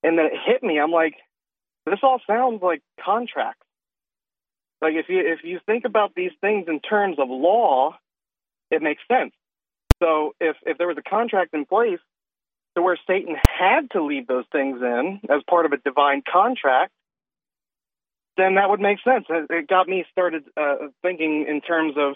[0.02, 0.78] And then it hit me.
[0.78, 1.14] I'm like,
[1.86, 3.66] this all sounds like contracts.
[4.80, 7.96] Like if you if you think about these things in terms of law,
[8.72, 9.32] it makes sense.
[10.02, 12.00] So if if there was a contract in place
[12.74, 16.92] to where Satan had to leave those things in as part of a divine contract,
[18.36, 19.26] then that would make sense.
[19.28, 22.14] It got me started uh, thinking in terms of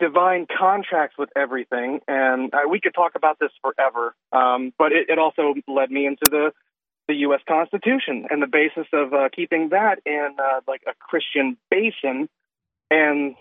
[0.00, 4.14] divine contracts with everything, and we could talk about this forever.
[4.32, 6.52] Um, but it, it also led me into the
[7.06, 7.40] the U.S.
[7.46, 12.28] Constitution and the basis of uh, keeping that in uh, like a Christian basin,
[12.90, 13.34] and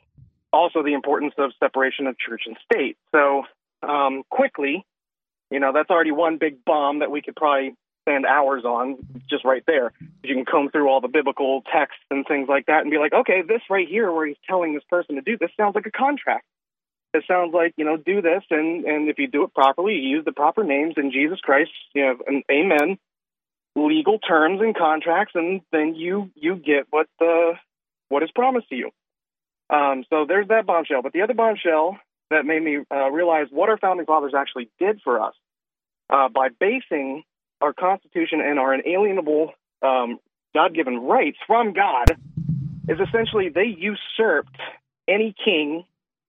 [0.53, 2.97] also the importance of separation of church and state.
[3.11, 3.43] So
[3.81, 4.85] um, quickly,
[5.49, 8.97] you know, that's already one big bomb that we could probably spend hours on
[9.29, 9.91] just right there.
[10.23, 13.13] You can comb through all the biblical texts and things like that and be like,
[13.13, 15.91] okay, this right here where he's telling this person to do this sounds like a
[15.91, 16.45] contract.
[17.13, 20.09] It sounds like, you know, do this and, and if you do it properly, you
[20.09, 22.97] use the proper names in Jesus Christ, you know, and amen,
[23.75, 27.53] legal terms and contracts, and then you you get what the
[28.09, 28.91] what is promised to you.
[29.69, 31.01] Um, so there's that bombshell.
[31.01, 31.97] But the other bombshell
[32.29, 35.33] that made me uh, realize what our founding fathers actually did for us
[36.09, 37.23] uh, by basing
[37.61, 40.19] our Constitution and our inalienable um,
[40.53, 42.11] God given rights from God
[42.87, 44.55] is essentially they usurped
[45.07, 45.85] any king,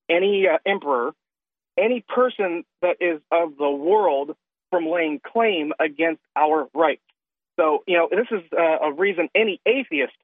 [0.08, 1.12] any uh, emperor,
[1.78, 4.36] any person that is of the world
[4.70, 7.02] from laying claim against our rights.
[7.56, 10.14] So, you know, this is uh, a reason any atheist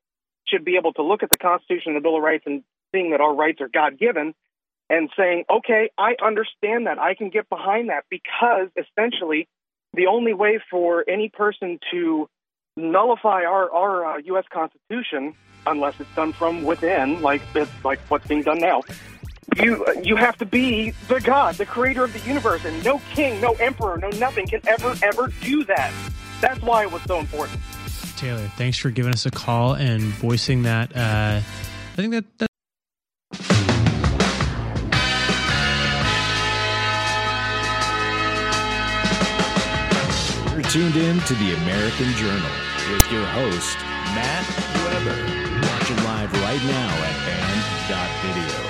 [0.47, 2.63] should be able to look at the Constitution and the Bill of Rights and
[2.93, 4.35] seeing that our rights are God given
[4.89, 6.99] and saying, okay, I understand that.
[6.99, 9.49] I can get behind that because essentially
[9.95, 12.29] the only way for any person to
[12.77, 14.45] nullify our, our uh, U.S.
[14.53, 15.35] Constitution,
[15.67, 18.83] unless it's done from within, like it's like what's being done now,
[19.57, 23.41] you you have to be the God, the creator of the universe, and no king,
[23.41, 25.93] no emperor, no nothing can ever ever do that.
[26.41, 27.61] That's why it was so important.
[28.17, 30.95] Taylor, thanks for giving us a call and voicing that.
[30.95, 32.50] Uh, I think that, that
[33.33, 33.43] You're
[40.63, 42.51] tuned in to the American Journal
[42.91, 43.79] with your host,
[44.15, 44.45] Matt
[44.85, 45.15] Weber.
[45.63, 48.61] Watch it live right now at band.video.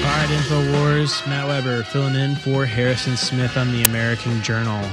[0.00, 4.88] All right, InfoWars, Matt Weber filling in for Harrison Smith on the American Journal.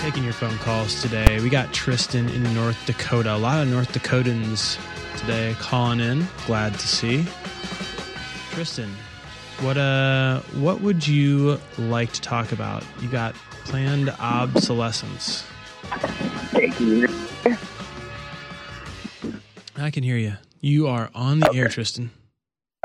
[0.00, 1.40] Taking your phone calls today.
[1.40, 3.34] We got Tristan in North Dakota.
[3.34, 4.78] A lot of North Dakotans
[5.18, 6.26] today calling in.
[6.46, 7.26] Glad to see.
[8.52, 8.90] Tristan,
[9.60, 12.84] what uh what would you like to talk about?
[13.00, 13.34] You got
[13.64, 15.42] planned obsolescence.
[16.52, 17.08] Thank you.
[19.76, 20.34] I can hear you.
[20.60, 22.10] You are on the air, Tristan.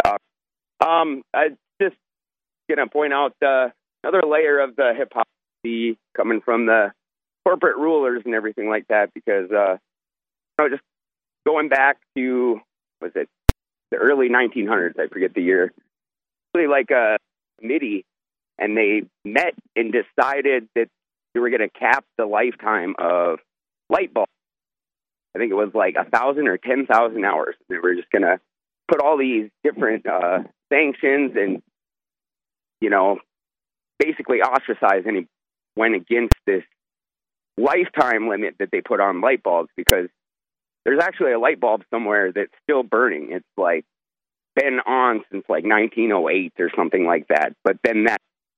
[0.05, 1.49] Um, I
[1.82, 1.95] just
[2.70, 3.70] gonna point out uh,
[4.03, 6.91] another layer of the hypocrisy coming from the
[7.45, 9.13] corporate rulers and everything like that.
[9.13, 10.83] Because uh, you know, just
[11.45, 12.59] going back to
[13.01, 13.29] was it
[13.91, 14.99] the early 1900s?
[14.99, 15.73] I forget the year.
[16.53, 17.17] Really, like a
[17.59, 18.05] committee,
[18.57, 20.87] and they met and decided that
[21.33, 23.39] they were going to cap the lifetime of
[23.89, 24.29] light bulbs.
[25.35, 27.55] I think it was like a thousand or ten thousand hours.
[27.69, 28.39] They were just going to
[28.87, 30.39] put all these different uh,
[30.71, 31.61] sanctions and
[32.81, 33.19] you know
[33.99, 35.27] basically ostracize any
[35.75, 36.63] went against this
[37.58, 40.08] lifetime limit that they put on light bulbs because
[40.86, 43.30] there's actually a light bulb somewhere that's still burning.
[43.32, 43.86] It's like
[44.56, 47.54] been on since like 1908 or something like that.
[47.64, 48.18] But then that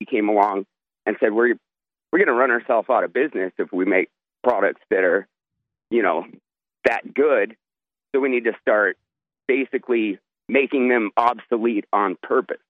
[0.09, 0.65] came along
[1.05, 1.55] and said we're
[2.11, 4.09] we're going to run ourselves out of business if we make
[4.43, 5.27] products that are
[5.89, 6.25] you know
[6.85, 7.55] that good.
[8.13, 8.97] So we need to start
[9.47, 12.61] basically making them obsolete on purpose.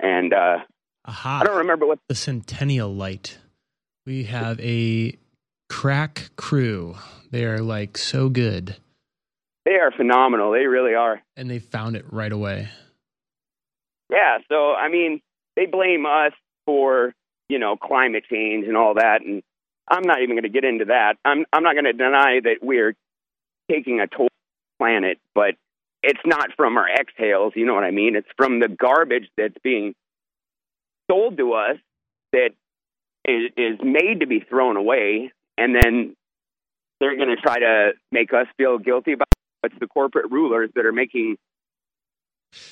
[0.00, 0.58] And uh,
[1.04, 1.40] Aha.
[1.40, 3.38] I don't remember what the Centennial Light.
[4.06, 5.16] We have a
[5.72, 6.94] crack crew.
[7.30, 8.76] They are like so good.
[9.64, 10.52] They are phenomenal.
[10.52, 11.22] They really are.
[11.34, 12.68] And they found it right away.
[14.10, 14.38] Yeah.
[14.50, 15.22] So, I mean,
[15.56, 16.32] they blame us
[16.66, 17.14] for,
[17.48, 19.22] you know, climate change and all that.
[19.24, 19.42] And
[19.88, 21.14] I'm not even going to get into that.
[21.24, 22.94] I'm, I'm not going to deny that we're
[23.70, 25.54] taking a toll on the planet, but
[26.02, 27.54] it's not from our exhales.
[27.56, 28.14] You know what I mean?
[28.14, 29.94] It's from the garbage that's being
[31.10, 31.76] sold to us
[32.32, 32.50] that
[33.24, 35.32] is, is made to be thrown away.
[35.58, 36.14] And then
[37.00, 39.26] they're going to try to make us feel guilty about
[39.62, 39.70] it.
[39.72, 41.36] It's the corporate rulers that are making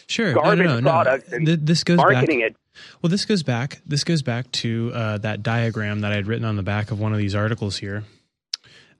[0.08, 2.50] Sure, garbage no, no, no, products and Th- this goes marketing back.
[2.50, 2.56] it.
[3.00, 3.80] Well, this goes back.
[3.86, 7.00] This goes back to uh, that diagram that I had written on the back of
[7.00, 8.04] one of these articles here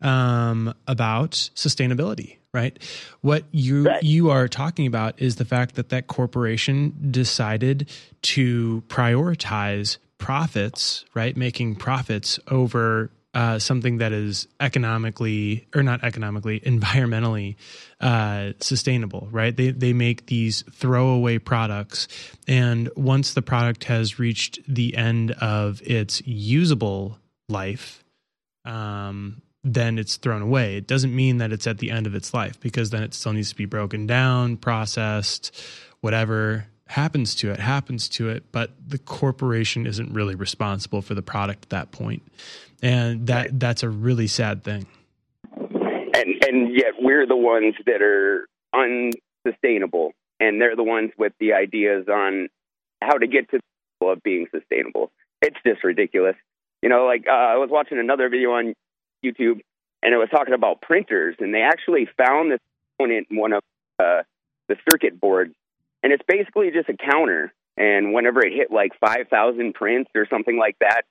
[0.01, 2.39] um, about sustainability.
[2.53, 2.83] Right.
[3.21, 7.89] What you you are talking about is the fact that that corporation decided
[8.23, 11.05] to prioritize profits.
[11.15, 17.57] Right, making profits over uh, something that is economically or not economically environmentally
[18.01, 19.57] uh, sustainable right?
[19.57, 22.09] They they make these throwaway products.
[22.49, 27.19] And once the product has reached the end of its usable
[27.49, 28.05] life
[28.65, 30.77] um, then it's thrown away.
[30.77, 33.33] It doesn't mean that it's at the end of its life because then it still
[33.33, 35.55] needs to be broken down processed
[36.01, 41.23] whatever happens to it happens to it but the corporation isn't really responsible for the
[41.23, 42.23] product at that point
[42.83, 44.87] and that that's a really sad thing
[45.57, 51.53] and and yet we're the ones that are unsustainable and they're the ones with the
[51.53, 52.49] ideas on
[53.03, 53.63] how to get to the
[54.01, 55.13] goal of being sustainable.
[55.43, 56.37] It's just ridiculous.
[56.83, 58.75] You know, like uh, I was watching another video on
[59.25, 59.61] YouTube,
[60.03, 62.59] and it was talking about printers, and they actually found this
[62.99, 63.63] component in one of
[63.99, 64.23] uh,
[64.69, 65.55] the circuit boards,
[66.03, 67.53] and it's basically just a counter.
[67.77, 71.03] And whenever it hit like 5,000 prints or something like that,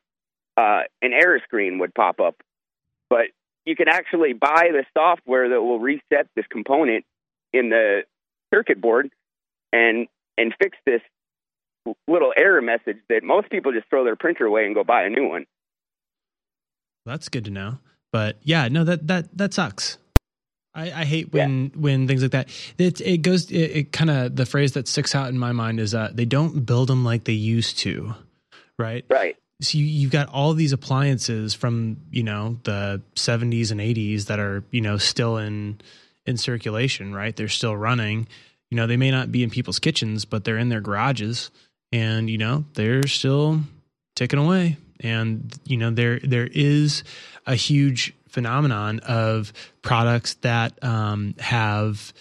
[0.58, 2.36] uh, an error screen would pop up.
[3.10, 3.28] But
[3.66, 7.06] you can actually buy the software that will reset this component
[7.54, 8.02] in the
[8.54, 9.10] circuit board
[9.72, 11.02] and and fix this
[12.08, 15.10] little error message that most people just throw their printer away and go buy a
[15.10, 15.46] new one.
[17.06, 17.80] That's good to know.
[18.12, 19.98] But yeah, no, that that that sucks.
[20.74, 21.82] I, I hate when yeah.
[21.82, 22.50] when things like that.
[22.78, 23.50] It it goes.
[23.52, 26.26] It, it kind of the phrase that sticks out in my mind is that they
[26.26, 28.14] don't build them like they used to,
[28.78, 29.06] right?
[29.10, 29.38] Right.
[29.62, 34.40] So you, you've got all these appliances from you know the 70s and 80s that
[34.40, 35.82] are you know still in
[36.26, 37.36] in circulation, right?
[37.36, 38.28] They're still running.
[38.70, 41.50] You know, they may not be in people's kitchens, but they're in their garages,
[41.92, 43.62] and you know they're still
[44.16, 44.78] ticking away.
[45.00, 47.04] And you know there there is
[47.48, 52.14] a huge phenomenon of products that um, have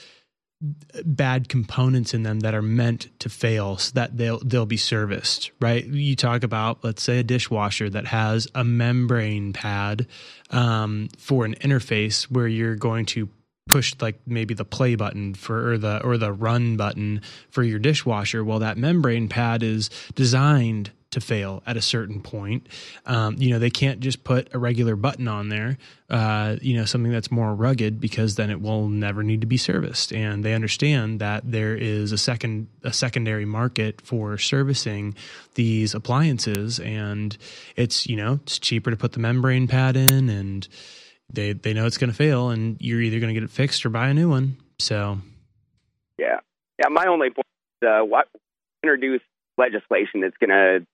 [1.05, 5.53] bad components in them that are meant to fail so that they'll they'll be serviced
[5.61, 5.85] right?
[5.85, 10.07] You talk about let's say a dishwasher that has a membrane pad
[10.51, 13.29] um, for an interface where you're going to
[13.69, 17.79] push like maybe the play button for or the or the run button for your
[17.79, 18.43] dishwasher.
[18.43, 22.67] Well that membrane pad is designed to fail at a certain point.
[23.07, 25.79] Um, you know, they can't just put a regular button on there,
[26.11, 29.57] uh, you know, something that's more rugged because then it will never need to be
[29.57, 30.13] serviced.
[30.13, 35.15] And they understand that there is a second, a secondary market for servicing
[35.55, 36.79] these appliances.
[36.79, 37.37] And
[37.75, 40.69] it's, you know, it's cheaper to put the membrane pad in and
[41.33, 43.85] they, they know it's going to fail and you're either going to get it fixed
[43.87, 44.59] or buy a new one.
[44.79, 45.19] So,
[46.19, 46.41] yeah.
[46.79, 46.89] Yeah.
[46.91, 47.47] My only point
[47.81, 48.29] is, uh, what
[48.83, 49.23] introduce
[49.57, 50.87] legislation that's going to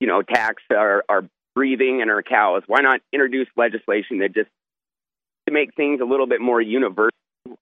[0.00, 2.62] you know, tax our, our breathing and our cows?
[2.66, 4.48] Why not introduce legislation that just
[5.46, 7.10] to make things a little bit more universal,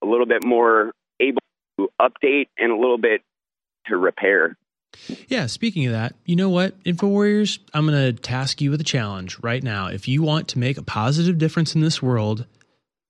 [0.01, 1.41] a little bit more able
[1.77, 3.21] to update, and a little bit
[3.87, 4.57] to repair?
[5.27, 8.81] Yeah, speaking of that, you know what, Info Warriors, I'm going to task you with
[8.81, 9.87] a challenge right now.
[9.87, 12.45] If you want to make a positive difference in this world,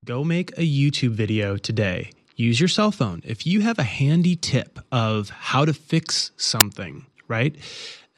[0.03, 2.11] go make a YouTube video today.
[2.35, 3.21] Use your cell phone.
[3.25, 7.55] If you have a handy tip of how to fix something, right?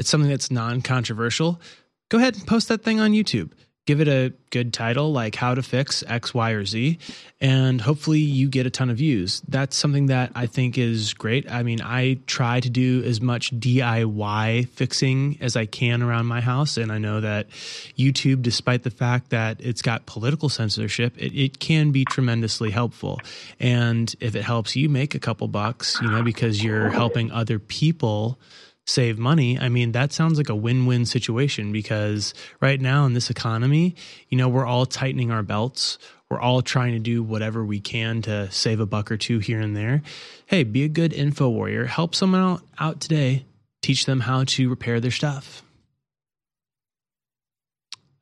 [0.02, 1.62] It's something that's non controversial,
[2.10, 3.52] go ahead and post that thing on YouTube.
[3.86, 6.98] Give it a good title like How to Fix X, Y, or Z,
[7.40, 9.42] and hopefully you get a ton of views.
[9.48, 11.52] That's something that I think is great.
[11.52, 16.42] I mean, I try to do as much DIY fixing as I can around my
[16.42, 17.50] house, and I know that
[17.98, 23.20] YouTube, despite the fact that it's got political censorship, it, it can be tremendously helpful.
[23.60, 27.60] And if it helps you make a couple bucks, you know, because you're helping other
[27.60, 28.40] people
[28.86, 33.14] save money, I mean, that sounds like a win win situation because right now in
[33.14, 33.96] this economy,
[34.30, 35.98] you know, we're all tightening our belts.
[36.30, 39.60] We're all trying to do whatever we can to save a buck or two here
[39.60, 40.02] and there.
[40.46, 41.86] Hey, be a good info warrior.
[41.86, 43.46] Help someone out, out today.
[43.82, 45.64] Teach them how to repair their stuff.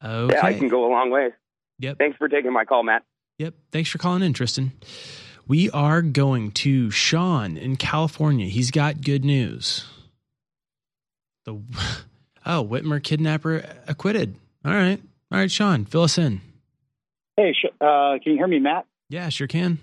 [0.04, 0.34] Okay.
[0.34, 1.30] Yeah, I can go a long way.
[1.80, 1.98] Yep.
[1.98, 3.04] Thanks for taking my call, Matt.
[3.38, 3.54] Yep.
[3.72, 4.72] Thanks for calling in, Tristan.
[5.48, 8.48] We are going to Sean in California.
[8.48, 9.86] He's got good news.
[11.50, 11.60] The
[12.46, 14.36] oh Whitmer kidnapper acquitted.
[14.64, 16.42] All right, all right, Sean, fill us in.
[17.38, 18.86] Hey, uh, can you hear me, Matt?
[19.10, 19.80] Yeah, sure can.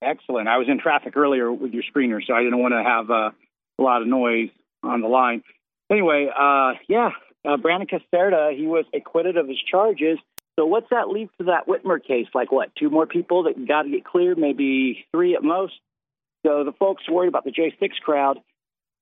[0.00, 0.46] Excellent.
[0.46, 3.30] I was in traffic earlier with your screener, so I didn't want to have uh,
[3.78, 4.50] a lot of noise
[4.82, 5.42] on the line.
[5.90, 7.10] Anyway, uh, yeah,
[7.44, 10.18] uh, Brandon Caserta, he was acquitted of his charges.
[10.58, 12.28] So what's that leave to that Whitmer case?
[12.34, 12.70] Like what?
[12.76, 15.74] Two more people that got to get cleared, maybe three at most.
[16.46, 18.38] So the folks worried about the J6 crowd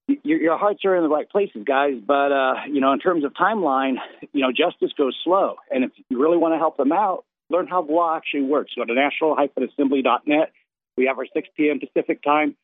[0.08, 1.94] your, your hearts are in the right places, guys.
[2.06, 3.94] But uh, you know, in terms of timeline,
[4.32, 5.56] you know, justice goes slow.
[5.70, 8.72] And if you really want to help them out, learn how the law actually works.
[8.76, 10.52] Go to national-assembly.net.
[10.96, 11.80] We have our 6 p.m.
[11.80, 12.54] Pacific time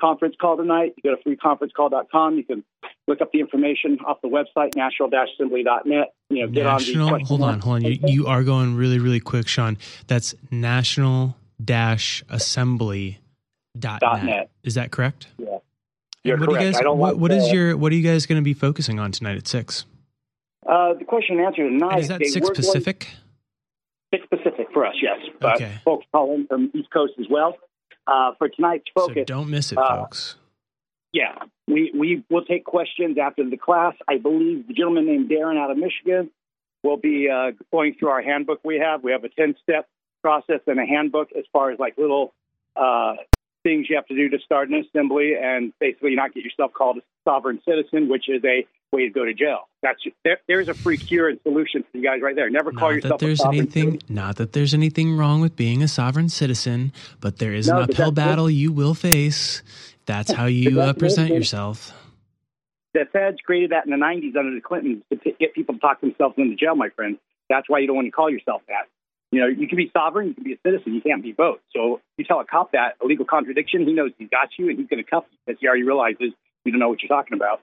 [0.00, 0.94] conference call tonight.
[0.96, 2.36] You go to freeconferencecall.com.
[2.36, 2.62] You can
[3.06, 6.14] look up the information off the website, national-assembly.net.
[6.30, 7.84] You know, get national, on Hold on, hold on.
[7.84, 9.76] You, you are going really, really quick, Sean.
[10.06, 13.16] That's national-assembly.net.
[13.76, 14.50] .net.
[14.64, 15.28] Is that correct?
[15.38, 15.58] Yeah.
[16.24, 16.64] You're what correct.
[16.64, 18.40] You guys, I don't what, like what is the- your what are you guys going
[18.40, 19.86] to be focusing on tonight at six?
[20.66, 21.92] Uh, the question and answer tonight.
[21.92, 23.08] And is that six Pacific?
[24.12, 25.18] Six Pacific for us, yes.
[25.40, 25.72] But Okay.
[25.84, 27.56] folks call in from East Coast as well.
[28.06, 30.36] Uh, for tonight's focus, So don't miss it, uh, folks.
[31.12, 33.94] Yeah, we we will take questions after the class.
[34.08, 36.30] I believe the gentleman named Darren out of Michigan
[36.82, 38.60] will be uh, going through our handbook.
[38.64, 39.88] We have we have a ten step
[40.22, 42.32] process and a handbook as far as like little
[42.76, 43.14] uh,
[43.62, 46.98] things you have to do to start an assembly and basically not get yourself called
[46.98, 49.68] a sovereign citizen, which is a way to go to jail.
[49.82, 52.50] That's there, there's a free cure and solution for you guys right there.
[52.50, 54.14] Never call Not yourself that there's a sovereign anything, citizen.
[54.14, 57.82] not that there's anything wrong with being a sovereign citizen, but there is No, an
[57.84, 59.62] uphill battle you will face.
[60.06, 61.92] That's how you uh, present yourself.
[62.92, 66.00] The feds created that in the 90s under the Clintons to get people to talk
[66.00, 67.18] themselves into jail, my friend.
[67.48, 68.88] That's why you don't want to call yourself that.
[69.32, 71.60] You know, you can be sovereign, you can be a citizen, you can't be both.
[71.72, 74.78] So you tell a cop that, a legal contradiction, he knows he's got you and
[74.78, 76.32] he's going to cuff you because he already realizes
[76.64, 77.62] you don't know what you're talking about.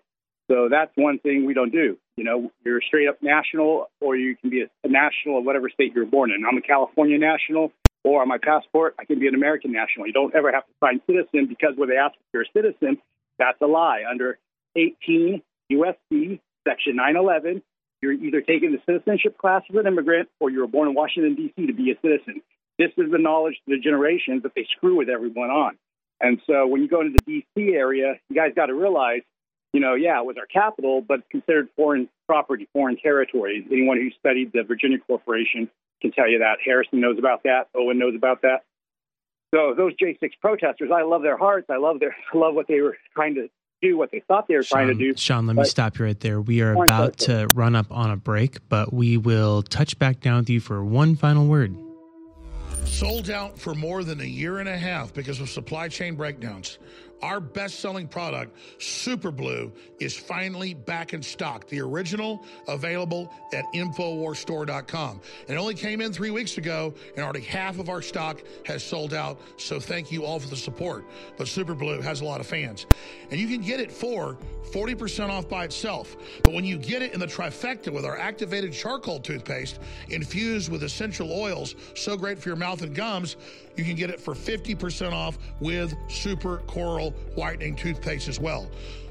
[0.50, 1.98] So that's one thing we don't do.
[2.16, 5.94] You know, you're straight up national, or you can be a, national of whatever state
[5.94, 6.44] you're born in.
[6.50, 10.08] I'm a California national, or on my passport, I can be an American national.
[10.08, 12.98] You don't ever have to sign citizen because when they ask if you're a citizen,
[13.38, 14.04] that's a lie.
[14.10, 14.40] Under
[14.78, 15.42] 18
[15.72, 17.62] USC Section 911,
[18.02, 21.36] you're either taking the citizenship class as an immigrant, or you were born in Washington
[21.36, 21.68] D.C.
[21.68, 22.42] to be a citizen.
[22.78, 25.78] This is the knowledge to the generations that they screw with everyone on.
[26.20, 27.74] And so when you go into the D.C.
[27.74, 29.22] area, you guys got to realize
[29.74, 33.66] you know, yeah, it was our capital, but considered foreign property, foreign territory.
[33.72, 35.70] Anyone who studied the Virginia Corporation
[36.02, 36.58] can tell you that.
[36.66, 37.68] Harrison knows about that.
[37.76, 38.64] Owen knows about that.
[39.54, 41.68] So those J6 protesters, I love their hearts.
[41.70, 43.50] I love their, I love what they were trying to
[43.82, 45.16] do, what they thought they were trying to do.
[45.16, 46.42] Sean, let me stop you right there.
[46.42, 50.40] We are about to run up on a break, but we will touch back down
[50.40, 51.76] with you for one final word.
[52.86, 56.80] Sold out for more than a year and a half because of supply chain breakdowns.
[57.22, 61.68] Our best selling product, Super Blue, is finally back in stock.
[61.68, 65.22] The original available at InfoWarsStore.com.
[65.48, 68.84] And it only came in three weeks ago, and already half of our stock has
[68.84, 69.40] sold out.
[69.58, 71.06] So thank you all for the support.
[71.38, 72.86] But Super Blue has a lot of fans.
[73.32, 74.38] And you can get it for
[74.72, 76.16] 40% off by itself.
[76.44, 80.84] But when you get it in the trifecta with our activated charcoal toothpaste infused with
[80.84, 83.38] essential oils, so great for your mouth and gums,
[83.78, 88.70] you can get it for 50% off with Super Coral Whitening Toothpaste as well.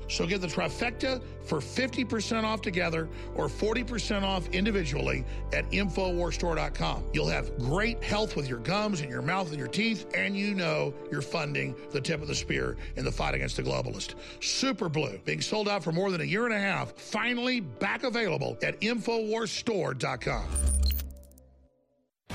[0.09, 7.05] So get the trifecta for 50% off together or 40% off individually at InfoWarsStore.com.
[7.13, 10.55] You'll have great health with your gums and your mouth and your teeth, and you
[10.55, 14.15] know you're funding the tip of the spear in the fight against the globalist.
[14.41, 18.05] Super Blue, being sold out for more than a year and a half, finally back
[18.05, 20.76] available at InfoWarsStore.com.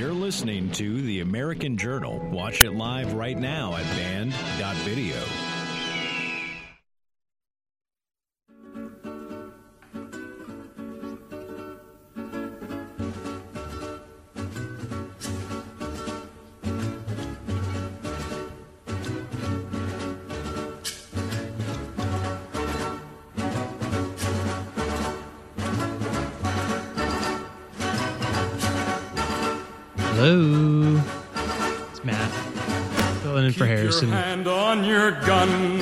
[0.00, 2.26] You're listening to The American Journal.
[2.32, 5.49] Watch it live right now at band.video.
[34.02, 35.80] in hand on your gun.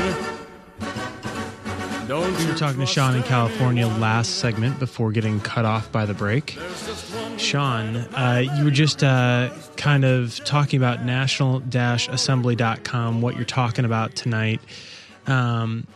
[2.08, 6.06] Don't We were talking to Sean in California last segment before getting cut off by
[6.06, 6.56] the break.
[7.36, 14.16] Sean, uh, you were just uh, kind of talking about national-assembly.com, what you're talking about
[14.16, 14.62] tonight.
[15.26, 15.86] Um,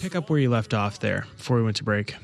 [0.00, 2.16] pick up where you left off there before we went to break.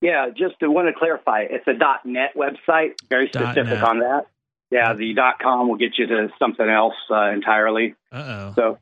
[0.00, 1.74] Yeah, just to want to clarify, it's a
[2.06, 3.84] .net website, very specific net.
[3.84, 4.28] on that.
[4.70, 7.94] Yeah, the dot .com will get you to something else uh, entirely.
[8.12, 8.52] Uh-oh.
[8.54, 8.78] So,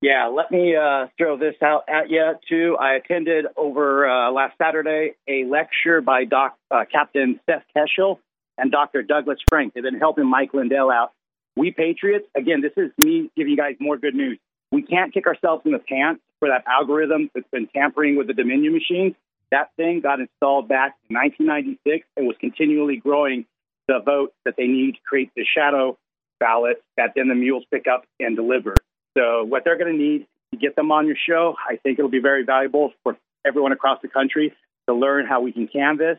[0.00, 2.76] yeah, let me uh, throw this out at you too.
[2.80, 8.18] I attended over uh, last Saturday a lecture by Doc uh, Captain Seth Keshel
[8.58, 9.02] and Dr.
[9.02, 9.74] Douglas Frank.
[9.74, 11.12] They've been helping Mike Lindell out.
[11.56, 14.38] We Patriots, again, this is me giving you guys more good news.
[14.72, 18.34] We can't kick ourselves in the pants for that algorithm that's been tampering with the
[18.34, 19.14] Dominion machines.
[19.50, 23.46] That thing got installed back in 1996 and was continually growing
[23.90, 25.98] the vote that they need to create the shadow
[26.38, 28.74] ballot that then the mules pick up and deliver.
[29.18, 32.10] So what they're going to need to get them on your show, I think it'll
[32.10, 34.54] be very valuable for everyone across the country
[34.88, 36.18] to learn how we can canvass,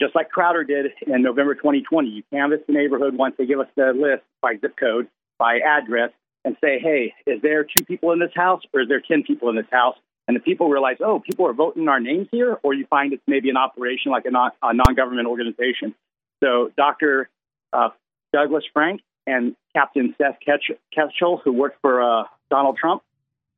[0.00, 2.08] just like Crowder did in November 2020.
[2.08, 5.08] You canvass the neighborhood once they give us the list by zip code,
[5.38, 6.10] by address,
[6.44, 9.50] and say, hey, is there two people in this house or is there 10 people
[9.50, 9.96] in this house?
[10.26, 13.22] And the people realize, oh, people are voting our names here, or you find it's
[13.26, 15.94] maybe an operation like a non-government organization.
[16.42, 17.28] So Dr.
[17.72, 17.90] Uh,
[18.32, 23.02] Douglas Frank and Captain Seth Keshel, who worked for uh, Donald Trump,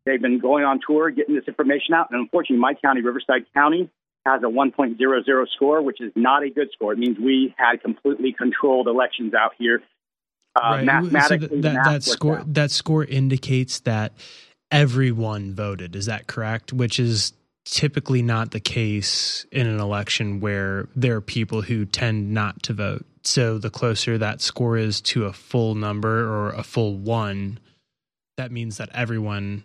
[0.05, 2.09] they've been going on tour getting this information out.
[2.11, 3.91] And unfortunately, my county, Riverside County,
[4.27, 6.93] has a 1.00 score, which is not a good score.
[6.93, 9.83] It means we had completely controlled elections out here.
[10.57, 10.85] Uh, right.
[10.85, 12.55] Mathematically, so that, that score out.
[12.55, 14.13] that score indicates that
[14.71, 15.97] everyone voted.
[15.97, 16.73] Is that correct?
[16.73, 17.33] Which is
[17.65, 22.73] typically not the case in an election where there are people who tend not to
[22.73, 23.05] vote.
[23.23, 27.59] So the closer that score is to a full number or a full one,
[28.37, 29.65] that means that everyone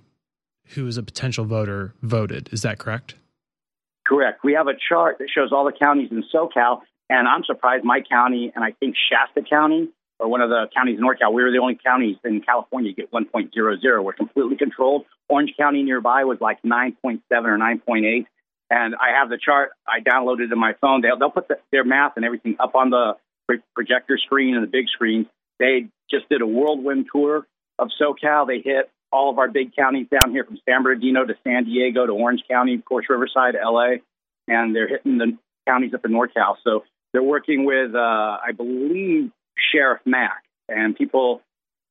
[0.69, 2.49] who is a potential voter voted.
[2.51, 3.15] Is that correct?
[4.05, 4.43] Correct.
[4.43, 8.01] We have a chart that shows all the counties in SoCal, and I'm surprised my
[8.01, 9.89] county and I think Shasta County
[10.19, 12.95] or one of the counties in NorCal, we were the only counties in California to
[12.95, 14.03] get 1.00.
[14.03, 15.05] We're completely controlled.
[15.29, 18.25] Orange County nearby was like 9.7 or 9.8.
[18.71, 19.71] And I have the chart.
[19.87, 21.01] I downloaded it in my phone.
[21.01, 23.13] They'll, they'll put the, their math and everything up on the
[23.73, 25.27] projector screen and the big screen.
[25.57, 27.47] They just did a whirlwind tour
[27.79, 28.45] of SoCal.
[28.45, 32.05] They hit all of our big counties down here from San Bernardino to San Diego
[32.05, 33.95] to Orange County, of course, Riverside, LA,
[34.47, 35.37] and they're hitting the
[35.67, 36.55] counties up in NorCal.
[36.63, 39.31] So they're working with, uh, I believe,
[39.71, 41.41] Sheriff Mack, and people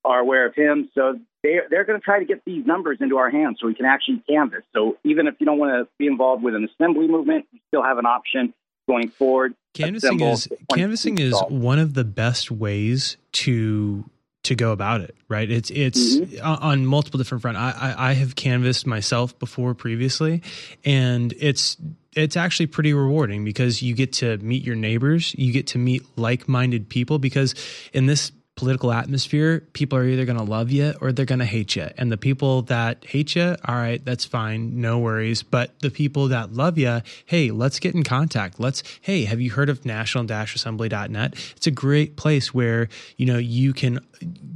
[0.04, 0.90] are aware of him.
[0.94, 3.74] So they, they're going to try to get these numbers into our hands so we
[3.74, 4.62] can actually canvass.
[4.74, 7.82] So even if you don't want to be involved with an assembly movement, you still
[7.82, 8.54] have an option
[8.88, 9.54] going forward.
[9.74, 14.04] Canvassing is canvassing is one of the best ways to
[14.48, 16.44] to go about it right it's it's mm-hmm.
[16.44, 20.42] on multiple different front I, I, I have canvassed myself before previously
[20.84, 21.76] and it's
[22.16, 26.02] it's actually pretty rewarding because you get to meet your neighbors you get to meet
[26.16, 27.54] like-minded people because
[27.92, 31.44] in this political atmosphere, people are either going to love you or they're going to
[31.44, 31.86] hate you.
[31.96, 35.44] And the people that hate you, all right, that's fine, no worries.
[35.44, 38.58] But the people that love you, hey, let's get in contact.
[38.58, 41.34] Let's, hey, have you heard of national-assembly.net?
[41.56, 44.00] It's a great place where, you know, you can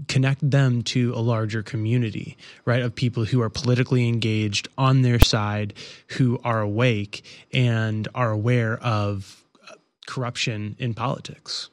[0.08, 5.20] connect them to a larger community, right, of people who are politically engaged on their
[5.20, 5.74] side,
[6.08, 9.44] who are awake and are aware of
[10.06, 11.70] corruption in politics.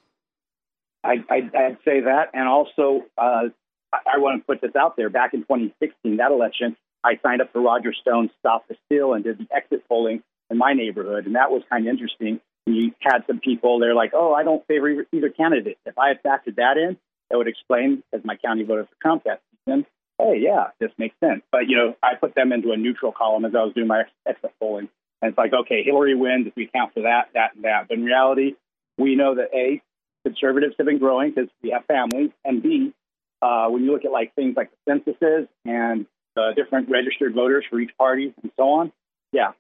[1.29, 2.29] I, would say that.
[2.33, 3.49] And also, uh,
[3.91, 5.09] I, I want to put this out there.
[5.09, 9.23] Back in 2016, that election, I signed up for Roger Stone's Stop the Steal and
[9.23, 11.25] did the exit polling in my neighborhood.
[11.25, 12.39] And that was kind of interesting.
[12.65, 15.77] You had some people, they're like, oh, I don't favor either candidate.
[15.85, 16.97] If I had factored that in,
[17.29, 19.85] that would explain, as my county voted for Trump that season,
[20.19, 21.41] hey, yeah, this makes sense.
[21.51, 24.03] But, you know, I put them into a neutral column as I was doing my
[24.27, 24.89] exit polling.
[25.21, 27.87] And it's like, okay, Hillary wins if we account for that, that, and that.
[27.87, 28.55] But in reality,
[28.97, 29.81] we know that A,
[30.25, 32.93] conservatives have been growing because we have families, and B,
[33.41, 36.05] uh, when you look at like things like the censuses and
[36.35, 38.91] the different registered voters for each party and so on,
[39.31, 39.51] yeah,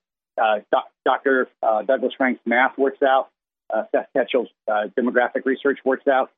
[0.41, 1.49] uh, doc- Dr.
[1.61, 3.29] Uh, Douglas Frank's math works out.
[3.71, 6.31] Uh, Seth Keshel's uh, demographic research works out.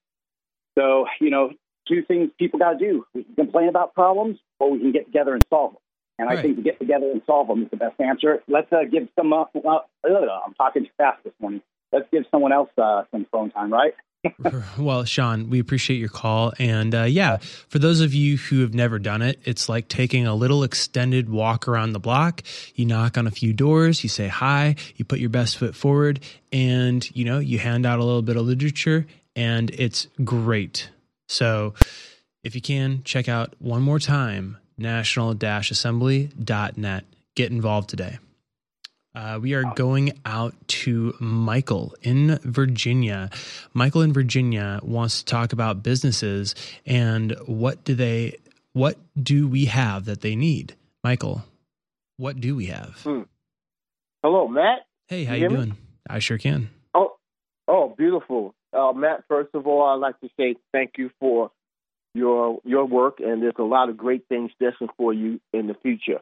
[0.78, 1.52] So, you know,
[1.88, 5.06] two things people got to do: we can complain about problems, or we can get
[5.06, 5.82] together and solve them.
[6.20, 8.44] And I think to get together and solve them is the best answer.
[8.48, 9.34] Let's uh, give some.
[9.34, 11.62] Uh, I'm talking too fast this morning.
[11.92, 13.96] Let's give someone else uh, some phone time, right?
[14.78, 16.54] well, Sean, we appreciate your call.
[16.60, 20.28] And uh, yeah, for those of you who have never done it, it's like taking
[20.28, 22.44] a little extended walk around the block.
[22.76, 26.20] You knock on a few doors, you say hi, you put your best foot forward,
[26.52, 30.90] and you know, you hand out a little bit of literature, and it's great.
[31.28, 31.74] So
[32.44, 37.06] if you can, check out one more time national assembly.net.
[37.36, 38.18] Get involved today.
[39.14, 43.30] Uh, we are going out to Michael in Virginia.
[43.74, 46.56] Michael in Virginia wants to talk about businesses
[46.86, 48.38] and what do they,
[48.74, 50.76] what do we have that they need?
[51.04, 51.44] Michael,
[52.18, 53.02] what do we have?
[53.04, 53.24] Hmm.
[54.24, 54.86] Hello, Matt.
[55.08, 55.70] Hey, how you, you doing?
[55.72, 55.76] Me?
[56.10, 56.70] I sure can.
[56.94, 57.18] Oh,
[57.68, 59.24] oh, beautiful, uh, Matt.
[59.28, 61.52] First of all, I'd like to say thank you for
[62.14, 65.74] your your work, and there's a lot of great things destined for you in the
[65.82, 66.20] future.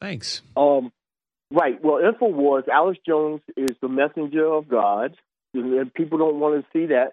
[0.00, 0.42] Thanks.
[0.56, 0.92] Um,
[1.52, 1.78] Right.
[1.84, 5.14] Well, InfoWars, Alex Jones is the messenger of God.
[5.52, 7.12] And people don't want to see that.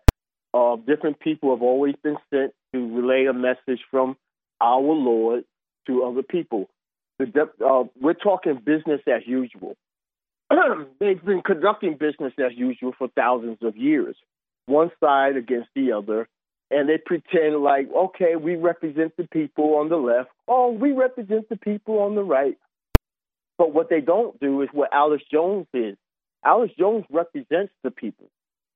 [0.54, 4.16] Uh, different people have always been sent to relay a message from
[4.62, 5.44] our Lord
[5.88, 6.70] to other people.
[7.20, 9.76] Uh, we're talking business as usual.
[11.00, 14.16] They've been conducting business as usual for thousands of years,
[14.68, 16.30] one side against the other,
[16.72, 20.30] and they pretend like, okay, we represent the people on the left.
[20.48, 22.58] Oh, we represent the people on the right.
[23.60, 25.98] But what they don't do is what Alex Jones is.
[26.44, 28.28] Alex Jones represents the people.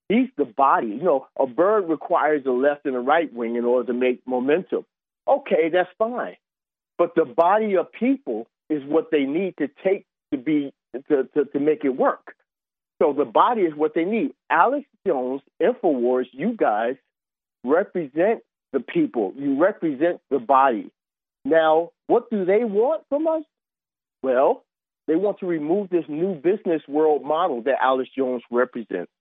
[0.09, 0.87] He's the body.
[0.87, 4.21] You know, a bird requires a left and a right wing in order to make
[4.27, 4.85] momentum.
[5.25, 6.35] Okay, that's fine.
[6.97, 10.73] But the body of people is what they need to take to be
[11.07, 12.35] to, to, to make it work.
[13.01, 14.33] So the body is what they need.
[14.49, 16.95] Alex Jones, InfoWars, you guys
[17.63, 18.41] represent
[18.73, 19.33] the people.
[19.37, 20.91] You represent the body.
[21.45, 23.43] Now, what do they want from us?
[24.21, 24.63] Well,
[25.07, 29.11] they want to remove this new business world model that Alex Jones represents.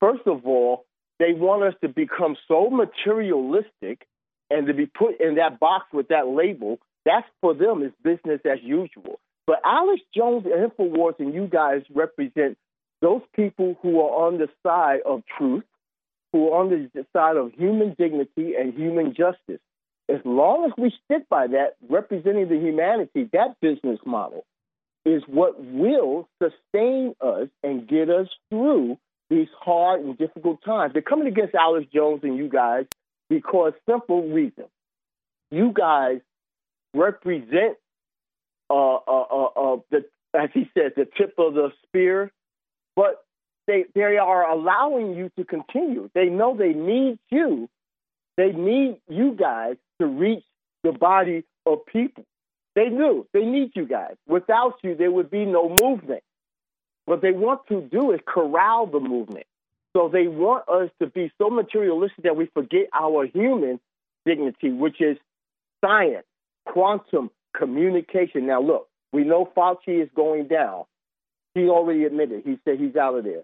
[0.00, 0.84] First of all,
[1.18, 4.06] they want us to become so materialistic
[4.50, 6.78] and to be put in that box with that label.
[7.04, 9.18] That's for them is business as usual.
[9.46, 12.58] But Alex Jones and InfoWars and you guys represent
[13.00, 15.64] those people who are on the side of truth,
[16.32, 19.60] who are on the side of human dignity and human justice.
[20.08, 24.44] As long as we stick by that, representing the humanity, that business model
[25.06, 28.98] is what will sustain us and get us through
[29.30, 30.92] these hard and difficult times.
[30.92, 32.86] They're coming against Alex Jones and you guys
[33.30, 34.64] because simple reason.
[35.50, 36.20] You guys
[36.92, 37.76] represent
[38.68, 40.04] uh, uh, uh, uh, the,
[40.34, 42.32] as he said, the tip of the spear,
[42.96, 43.24] but
[43.68, 46.10] they they are allowing you to continue.
[46.14, 47.68] They know they need you.
[48.36, 50.44] They need you guys to reach
[50.82, 52.24] the body of people.
[52.76, 54.14] They knew they need you guys.
[54.28, 56.22] Without you, there would be no movement.
[57.06, 59.46] What they want to do is corral the movement.
[59.96, 63.80] So they want us to be so materialistic that we forget our human
[64.26, 65.16] dignity, which is
[65.82, 66.26] science,
[66.66, 68.46] quantum communication.
[68.46, 70.84] Now, look, we know Fauci is going down.
[71.54, 72.42] He already admitted.
[72.44, 73.42] He said he's out of there.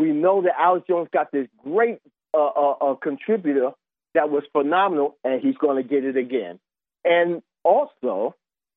[0.00, 2.00] We know that Alex Jones got this great
[2.34, 3.70] uh, uh, uh, contributor
[4.14, 6.58] that was phenomenal, and he's going to get it again.
[7.04, 8.34] And also,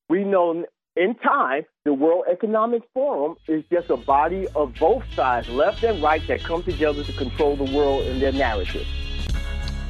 [0.09, 0.65] we know
[0.95, 6.01] in time, the World Economic Forum is just a body of both sides, left and
[6.01, 8.87] right, that come together to control the world in their narrative.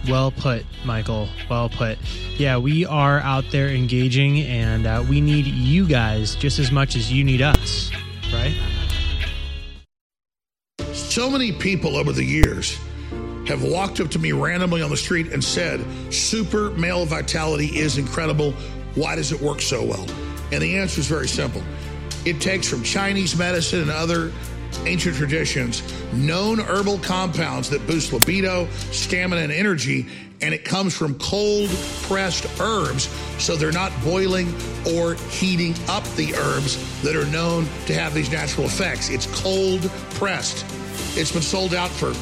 [0.09, 1.27] Well put, Michael.
[1.49, 1.97] Well put.
[2.37, 6.95] Yeah, we are out there engaging, and uh, we need you guys just as much
[6.95, 7.91] as you need us,
[8.31, 8.55] right?
[10.93, 12.77] So many people over the years
[13.47, 17.97] have walked up to me randomly on the street and said, Super male vitality is
[17.97, 18.53] incredible.
[18.95, 20.05] Why does it work so well?
[20.51, 21.61] And the answer is very simple
[22.25, 24.31] it takes from Chinese medicine and other
[24.85, 30.07] ancient traditions known herbal compounds that boost libido, stamina, and energy.
[30.41, 31.69] And it comes from cold
[32.03, 33.07] pressed herbs,
[33.37, 34.53] so they're not boiling
[34.93, 39.09] or heating up the herbs that are known to have these natural effects.
[39.09, 39.81] It's cold
[40.15, 40.65] pressed.
[41.17, 42.13] It's been sold out for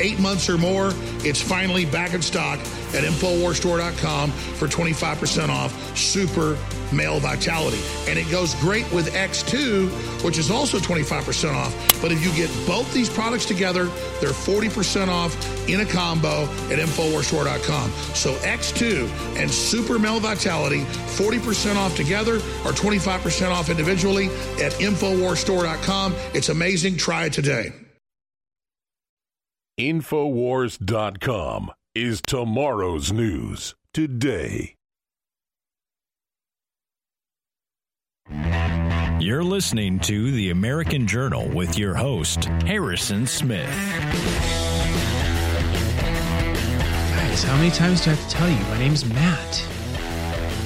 [0.00, 0.90] eight months or more.
[1.24, 2.58] It's finally back in stock
[2.94, 6.56] at InfoWarsStore.com for 25% off Super
[6.92, 7.80] Male Vitality.
[8.08, 11.74] And it goes great with X2, which is also 25% off.
[12.00, 13.86] But if you get both these products together,
[14.20, 15.34] they're 40% off
[15.68, 17.90] in a combo at InfoWarsStore.com.
[18.14, 24.26] So X2 and Super Male Vitality, 40% off together or 25% off individually
[24.62, 26.14] at InfoWarsStore.com.
[26.34, 26.96] It's amazing.
[26.96, 27.72] Try it today.
[29.78, 34.74] Infowars.com is tomorrow's news today.
[39.20, 43.68] You're listening to The American Journal with your host, Harrison Smith.
[47.10, 48.56] Guys, how many times do I have to tell you?
[48.56, 49.62] My name's Matt.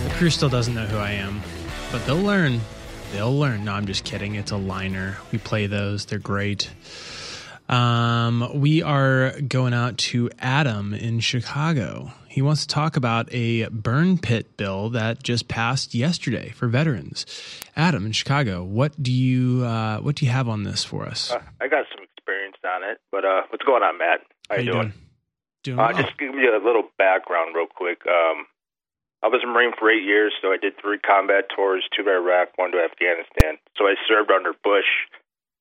[0.04, 1.40] The crew still doesn't know who I am,
[1.90, 2.60] but they'll learn.
[3.10, 3.64] They'll learn.
[3.64, 4.36] No, I'm just kidding.
[4.36, 5.18] It's a liner.
[5.32, 6.70] We play those, they're great.
[7.70, 12.10] Um, we are going out to Adam in Chicago.
[12.26, 17.26] He wants to talk about a burn pit bill that just passed yesterday for veterans.
[17.76, 21.30] Adam in Chicago, what do you uh, what do you have on this for us?
[21.30, 24.20] Uh, I got some experience on it, but uh, what's going on, Matt?
[24.48, 24.82] How, How you doing?
[24.82, 24.94] doing?
[25.62, 26.02] Doing uh, well.
[26.02, 28.02] Just give you a little background, real quick.
[28.04, 28.46] Um,
[29.22, 32.10] I was a Marine for eight years, so I did three combat tours: two to
[32.10, 33.62] Iraq, one to Afghanistan.
[33.78, 34.90] So I served under Bush,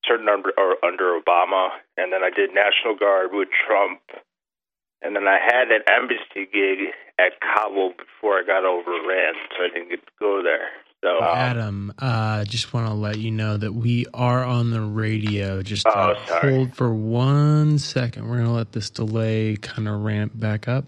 [0.10, 4.02] served under or under Obama, and then I did National Guard with Trump,
[5.02, 9.70] and then I had an embassy gig at Kabul before I got overran, so I
[9.74, 10.68] didn't get to go there.
[11.02, 15.62] So Adam, uh, just want to let you know that we are on the radio.
[15.62, 18.28] Just uh, Oh, hold for one second.
[18.28, 20.84] We're going to let this delay kind of ramp back up.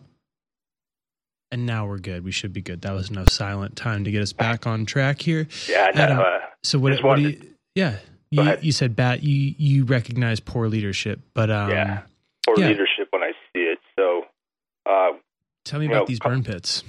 [1.49, 2.25] And now we're good.
[2.25, 2.81] We should be good.
[2.81, 5.47] That was enough silent time to get us back on track here.
[5.69, 6.21] yeah, I know.
[6.21, 7.41] Uh, so what, what do you,
[7.75, 7.95] yeah,
[8.31, 12.01] you, you said bat, you, you recognize poor leadership, but, um, Yeah.
[12.45, 12.67] poor yeah.
[12.69, 13.79] leadership when I see it.
[13.99, 14.25] So,
[14.89, 15.11] uh,
[15.65, 16.83] Tell me about know, these burn pits.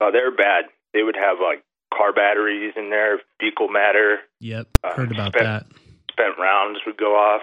[0.00, 0.66] Oh, they're bad.
[0.94, 1.62] They would have like
[1.92, 5.66] car batteries in there, fecal matter, Yep, Uh, heard about spent- that.
[6.12, 7.42] spent rounds would go off.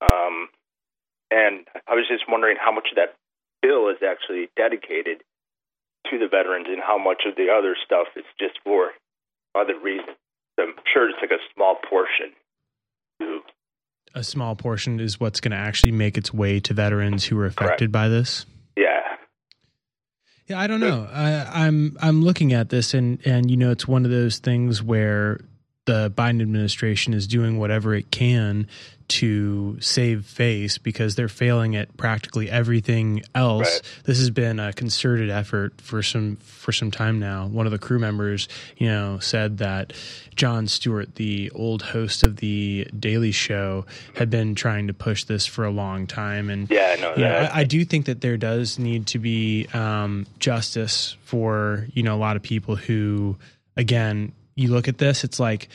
[0.00, 0.48] Um,
[1.30, 3.14] and I was just wondering how much of that
[3.62, 5.22] bill is actually dedicated
[6.10, 8.90] to the veterans and how much of the other stuff is just for
[9.54, 10.16] other reasons.
[10.58, 12.32] I'm sure it's like a small portion.
[14.14, 17.46] A small portion is what's going to actually make its way to veterans who are
[17.46, 18.46] affected by this.
[18.76, 19.00] yeah.
[20.48, 21.08] Yeah, I don't know.
[21.12, 24.80] I, I'm I'm looking at this, and and you know, it's one of those things
[24.80, 25.40] where
[25.86, 28.66] the Biden administration is doing whatever it can
[29.08, 33.80] to save face because they're failing at practically everything else.
[34.04, 37.46] This has been a concerted effort for some for some time now.
[37.46, 39.92] One of the crew members, you know, said that
[40.34, 43.86] Jon Stewart, the old host of the Daily Show,
[44.16, 47.22] had been trying to push this for a long time, and Yeah, I know you
[47.22, 47.48] know.
[47.52, 52.16] I, I do think that there does need to be um, justice for you know
[52.16, 53.36] a lot of people who,
[53.76, 55.68] again, you look at this, it's like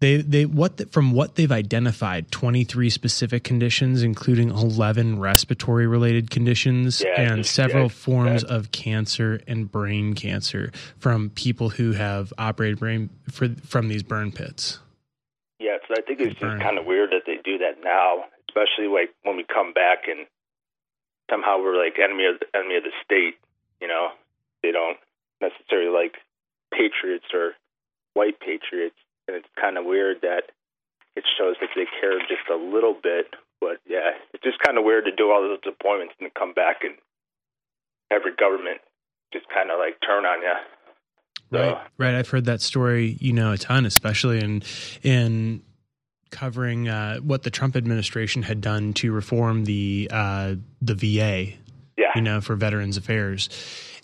[0.00, 5.86] they they what the, from what they've identified, twenty three specific conditions, including eleven respiratory
[5.86, 12.32] related conditions Yeah, and several forms of cancer and brain cancer from people who have
[12.36, 14.80] operated brain for from these burn pits.
[15.60, 18.88] Yeah, so I think it's just kind of weird that they do that now, especially
[18.92, 20.26] like when we come back and
[21.30, 23.38] somehow we're like enemy of the, enemy of the state.
[23.80, 24.08] You know,
[24.62, 24.98] they don't
[25.40, 26.16] necessarily like
[26.72, 27.52] patriots or
[28.14, 28.96] white patriots,
[29.28, 30.50] and it's kind of weird that
[31.16, 33.34] it shows that they care just a little bit.
[33.60, 36.52] But yeah, it's just kind of weird to do all those deployments and then come
[36.52, 36.94] back and
[38.10, 38.80] every government
[39.32, 40.54] just kind of like turn on you.
[41.50, 42.14] Right, right.
[42.14, 44.62] I've heard that story, you know, a ton, especially in
[45.02, 45.62] in
[46.30, 51.52] covering uh, what the Trump administration had done to reform the uh, the VA,
[51.96, 52.06] yeah.
[52.16, 53.48] you know, for Veterans Affairs,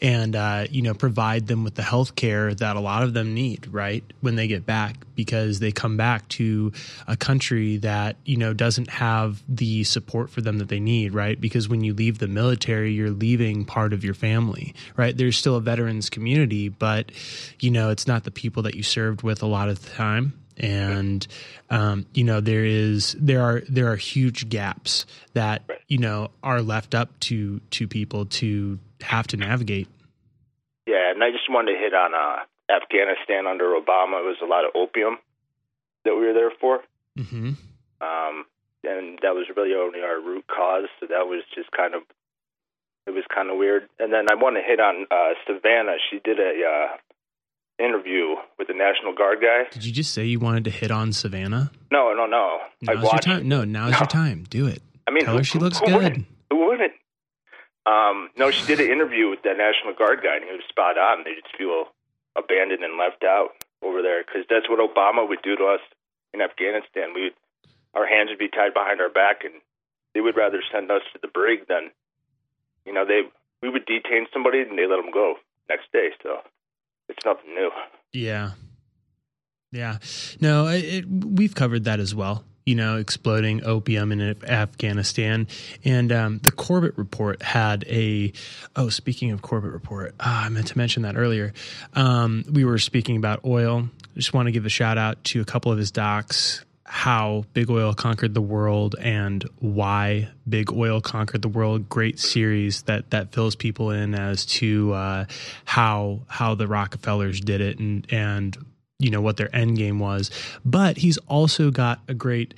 [0.02, 3.34] and uh, you know, provide them with the health care that a lot of them
[3.34, 6.72] need, right, when they get back, because they come back to
[7.06, 11.40] a country that you know doesn't have the support for them that they need, right?
[11.40, 15.16] Because when you leave the military, you're leaving part of your family, right?
[15.16, 17.12] There's still a veterans community, but
[17.58, 20.34] you know, it's not the people that you served with a lot of the time
[20.56, 21.26] and
[21.70, 26.60] um, you know there is there are there are huge gaps that you know are
[26.60, 29.88] left up to to people to have to navigate.
[30.86, 32.44] Yeah, and I just wanted to hit on uh,
[32.74, 34.20] Afghanistan under Obama.
[34.20, 35.18] It was a lot of opium
[36.04, 36.80] that we were there for,
[37.18, 37.52] Mm-hmm.
[38.00, 38.44] um,
[38.84, 40.86] and that was really only our root cause.
[41.00, 42.02] So that was just kind of
[43.06, 43.88] it was kind of weird.
[43.98, 45.96] And then I want to hit on uh, Savannah.
[46.10, 46.96] She did a uh,
[47.84, 49.64] interview with the National Guard guy.
[49.70, 51.70] Did you just say you wanted to hit on Savannah?
[51.90, 52.58] No, no, no.
[52.88, 53.48] I Now's your time.
[53.48, 54.44] No, now's your time.
[54.48, 54.82] Do it.
[55.06, 55.94] I mean, Tell her she looks who good.
[55.96, 56.26] wouldn't?
[56.50, 56.92] Who wouldn't?
[57.86, 60.98] Um, no, she did an interview with that National Guard guy, and he was spot
[60.98, 61.24] on.
[61.24, 61.86] They just feel
[62.36, 65.80] abandoned and left out over there because that's what Obama would do to us
[66.34, 67.14] in Afghanistan.
[67.14, 67.32] We,
[67.94, 69.54] our hands would be tied behind our back, and
[70.14, 71.90] they would rather send us to the brig than,
[72.84, 73.22] you know, they
[73.62, 75.34] we would detain somebody and they let them go
[75.68, 76.10] next day.
[76.22, 76.38] So
[77.08, 77.70] it's nothing new.
[78.12, 78.52] Yeah.
[79.72, 79.98] Yeah.
[80.40, 82.44] No, it, it, we've covered that as well.
[82.70, 85.48] You know, exploding opium in Afghanistan.
[85.84, 88.32] And um, the Corbett report had a.
[88.76, 91.52] Oh, speaking of Corbett report, ah, I meant to mention that earlier.
[91.94, 93.88] Um, we were speaking about oil.
[94.16, 97.70] Just want to give a shout out to a couple of his docs how big
[97.70, 103.32] oil conquered the world and why big oil conquered the world great series that that
[103.32, 105.24] fills people in as to uh,
[105.64, 108.58] how how the rockefellers did it and and
[109.00, 110.30] you know what their end game was
[110.64, 112.54] but he's also got a great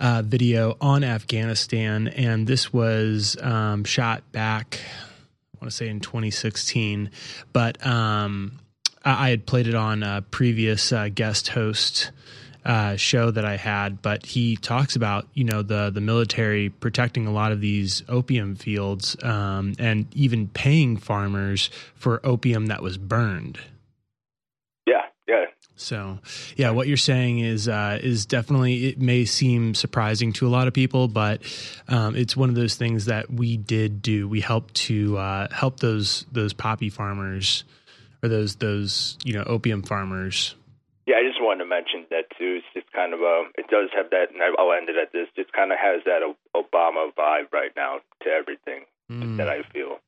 [0.00, 6.00] uh, video on afghanistan and this was um, shot back i want to say in
[6.00, 7.10] 2016
[7.52, 8.58] but um,
[9.04, 12.12] I, I had played it on a previous uh, guest host
[12.68, 17.26] uh, show that I had, but he talks about you know the the military protecting
[17.26, 22.98] a lot of these opium fields um, and even paying farmers for opium that was
[22.98, 23.58] burned.
[25.80, 26.18] So,
[26.56, 30.68] yeah, what you're saying is uh, is definitely it may seem surprising to a lot
[30.68, 31.42] of people, but
[31.88, 34.28] um, it's one of those things that we did do.
[34.28, 37.64] We helped to uh, help those those poppy farmers
[38.22, 40.54] or those those you know opium farmers
[41.08, 42.60] Yeah, I just wanted to mention that too.
[42.60, 45.24] It's just kind of a, it does have that, and I'll end it at this.
[45.34, 46.20] Just kind of has that
[46.52, 48.84] Obama vibe right now to everything
[49.38, 50.04] that I feel.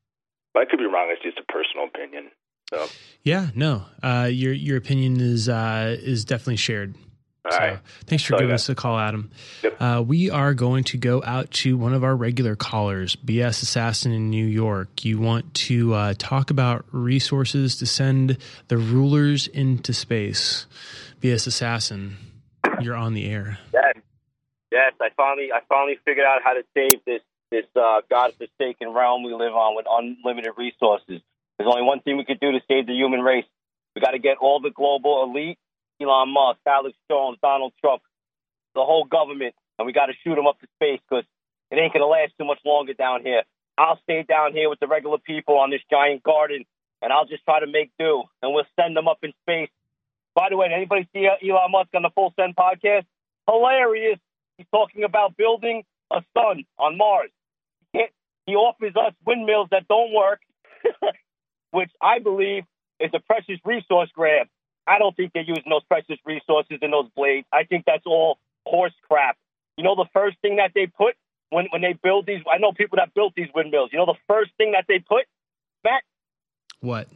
[0.53, 1.09] But I could be wrong.
[1.09, 2.29] It's just a personal opinion.
[2.73, 2.87] So
[3.23, 3.85] Yeah, no.
[4.03, 6.95] Uh, your your opinion is uh, is definitely shared.
[7.45, 7.79] All so right.
[8.05, 9.31] thanks for Sorry, giving us a call, Adam.
[9.79, 14.13] Uh, we are going to go out to one of our regular callers, BS Assassin
[14.13, 15.07] in New York.
[15.07, 18.37] You want to uh, talk about resources to send
[18.69, 20.67] the rulers into space.
[21.23, 22.19] BS Assassin,
[22.83, 23.59] you're on the air.
[23.73, 23.95] Yes,
[24.71, 24.93] yes.
[25.01, 29.33] I finally, I finally figured out how to save this this uh, godforsaken realm we
[29.33, 31.21] live on with unlimited resources.
[31.61, 33.45] There's only one thing we could do to save the human race.
[33.95, 35.59] We got to get all the global elite,
[36.01, 38.01] Elon Musk, Alex Jones, Donald Trump,
[38.75, 41.27] the whole government, and we got to shoot them up to space because
[41.71, 43.43] it ain't gonna last too much longer down here.
[43.77, 46.65] I'll stay down here with the regular people on this giant garden,
[47.03, 49.69] and I'll just try to make do, and we'll send them up in space.
[50.35, 53.05] By the way, did anybody see uh, Elon Musk on the Full Send podcast?
[53.47, 54.19] Hilarious.
[54.57, 57.31] He's talking about building a sun on Mars.
[57.93, 58.07] He,
[58.47, 60.41] he offers us windmills that don't work,
[61.71, 62.65] which I believe
[62.99, 64.47] is a precious resource grab.
[64.87, 67.47] I don't think they're using those precious resources in those blades.
[67.53, 69.37] I think that's all horse crap.
[69.77, 71.15] You know, the first thing that they put
[71.51, 73.91] when, when they build these, I know people that built these windmills.
[73.93, 75.27] You know, the first thing that they put,
[75.85, 76.03] Matt,
[76.81, 77.09] What?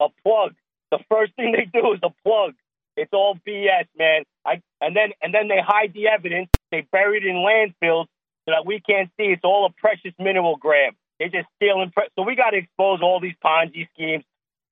[0.00, 0.54] a plug.
[0.90, 2.54] The first thing they do is a plug.
[2.96, 4.24] It's all BS, man.
[4.44, 6.48] I and then and then they hide the evidence.
[6.70, 8.06] They bury it in landfills
[8.44, 9.24] so that we can't see.
[9.26, 10.94] It's all a precious mineral grab.
[11.20, 11.92] They're just stealing.
[11.94, 14.24] Pre- so we got to expose all these Ponzi schemes.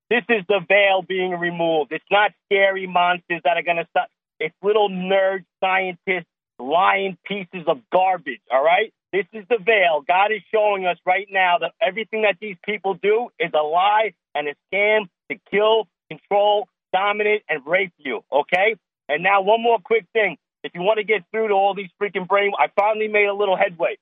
[0.09, 1.93] This is the veil being removed.
[1.93, 4.09] It's not scary monsters that are going to stop.
[4.41, 6.27] It's little nerd scientists
[6.59, 8.41] lying pieces of garbage.
[8.51, 8.93] All right.
[9.13, 10.03] This is the veil.
[10.07, 14.15] God is showing us right now that everything that these people do is a lie
[14.35, 18.23] and a scam to kill, control, dominate, and rape you.
[18.33, 18.77] Okay?
[19.09, 20.37] And now, one more quick thing.
[20.65, 23.35] If you want to get through to all these freaking brain, I finally made a
[23.35, 23.97] little headway.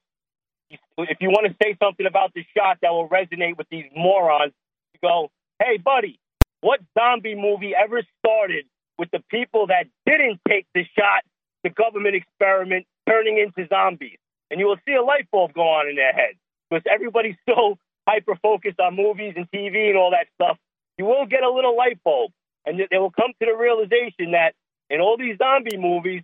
[0.70, 4.52] If you want to say something about the shot that will resonate with these morons,
[4.94, 5.30] you go,
[5.60, 6.18] hey, buddy,
[6.60, 8.66] what zombie movie ever started
[8.98, 11.22] with the people that didn't take the shot,
[11.62, 14.18] the government experiment, turning into zombies?
[14.50, 16.34] And you will see a light bulb go on in their head
[16.70, 17.78] because everybody's so
[18.08, 20.58] hyper focused on movies and TV and all that stuff.
[20.98, 22.32] You will get a little light bulb,
[22.64, 24.54] and they will come to the realization that
[24.88, 26.22] in all these zombie movies,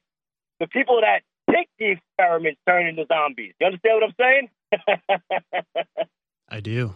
[0.60, 1.22] the people that
[1.52, 3.54] take the experiment turn into zombies.
[3.60, 6.06] You understand what I'm saying?
[6.48, 6.94] I do.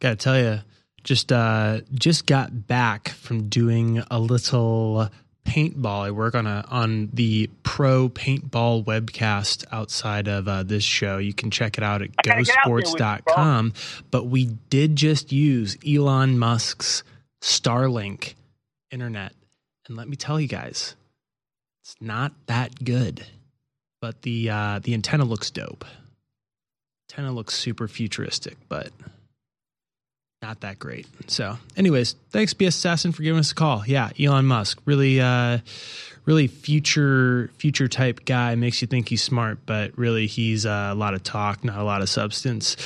[0.00, 0.60] Got to tell you,
[1.04, 5.08] just uh, just got back from doing a little
[5.48, 6.06] paintball.
[6.06, 11.18] I work on a on the pro paintball webcast outside of uh, this show.
[11.18, 13.72] You can check it out at gotta get out there with you, gosports.com.
[14.10, 17.02] But we did just use Elon Musk's
[17.40, 18.34] Starlink
[18.90, 19.32] internet,
[19.86, 20.94] and let me tell you guys,
[21.82, 23.24] it's not that good.
[24.00, 25.84] But the uh, the antenna looks dope.
[27.10, 28.92] Antenna looks super futuristic, but
[30.42, 31.06] not that great.
[31.26, 33.82] So, anyways, thanks, BS Assassin, for giving us a call.
[33.86, 35.58] Yeah, Elon Musk, really, uh,
[36.24, 38.54] really future future type guy.
[38.54, 41.84] Makes you think he's smart, but really he's uh, a lot of talk, not a
[41.84, 42.76] lot of substance.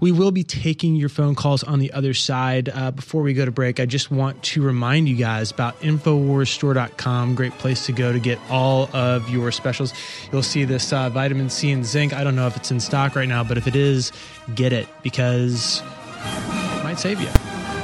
[0.00, 2.68] We will be taking your phone calls on the other side.
[2.68, 7.34] Uh, before we go to break, I just want to remind you guys about Infowarsstore.com.
[7.34, 9.92] Great place to go to get all of your specials.
[10.32, 12.12] You'll see this uh, vitamin C and zinc.
[12.12, 14.12] I don't know if it's in stock right now, but if it is,
[14.54, 17.81] get it because it might save you.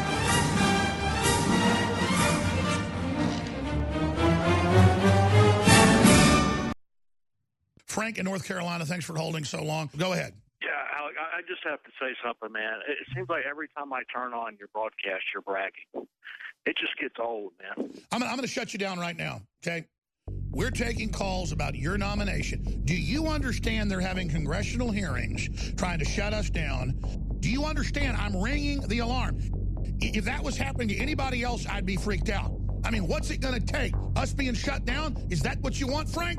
[7.89, 9.90] Frank in North Carolina, thanks for holding so long.
[9.97, 10.35] Go ahead.
[10.62, 10.69] Yeah,
[11.01, 12.81] Alec, I just have to say something, man.
[12.86, 16.06] It seems like every time I turn on your broadcast, you're bragging.
[16.66, 17.90] It just gets old, man.
[18.12, 19.86] I'm, I'm going to shut you down right now, okay?
[20.51, 22.82] We're taking calls about your nomination.
[22.85, 26.98] Do you understand they're having congressional hearings trying to shut us down?
[27.40, 29.39] Do you understand I'm ringing the alarm?
[30.01, 32.52] If that was happening to anybody else, I'd be freaked out.
[32.85, 33.94] I mean, what's it going to take?
[34.16, 35.16] Us being shut down?
[35.31, 36.39] Is that what you want, Frank?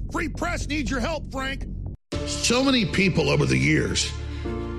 [0.11, 1.65] Free press needs your help, Frank.
[2.25, 4.11] So many people over the years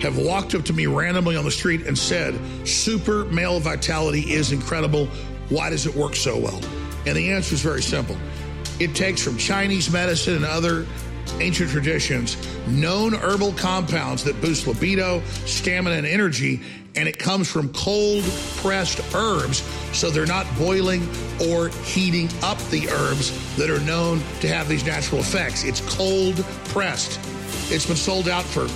[0.02, 4.52] have walked up to me randomly on the street and said, Super male vitality is
[4.52, 5.06] incredible.
[5.48, 6.60] Why does it work so well?
[7.06, 8.16] And the answer is very simple
[8.80, 10.86] it takes from Chinese medicine and other
[11.38, 12.36] ancient traditions,
[12.66, 16.60] known herbal compounds that boost libido, stamina, and energy.
[16.94, 18.22] And it comes from cold
[18.56, 19.62] pressed herbs,
[19.92, 21.08] so they're not boiling
[21.48, 25.64] or heating up the herbs that are known to have these natural effects.
[25.64, 26.36] It's cold
[26.66, 27.18] pressed.
[27.72, 28.66] It's been sold out for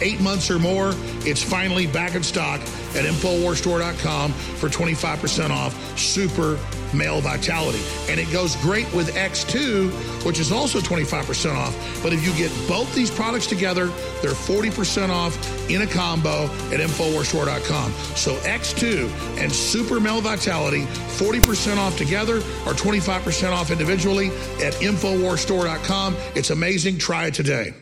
[0.00, 0.92] eight months or more.
[1.26, 6.58] It's finally back in stock at InfoWarsStore.com for 25% off Super
[6.94, 7.80] Male Vitality.
[8.08, 12.02] And it goes great with X2, which is also 25% off.
[12.02, 13.86] But if you get both these products together,
[14.22, 17.92] they're 40% off in a combo at InfoWarsStore.com.
[18.16, 24.28] So X2 and Super Male Vitality, 40% off together or 25% off individually
[24.62, 26.16] at InfoWarsStore.com.
[26.34, 26.98] It's amazing.
[26.98, 27.74] Try it today.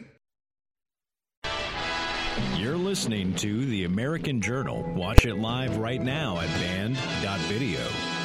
[2.99, 4.83] Listening to The American Journal.
[4.97, 8.18] Watch it live right now at band.video.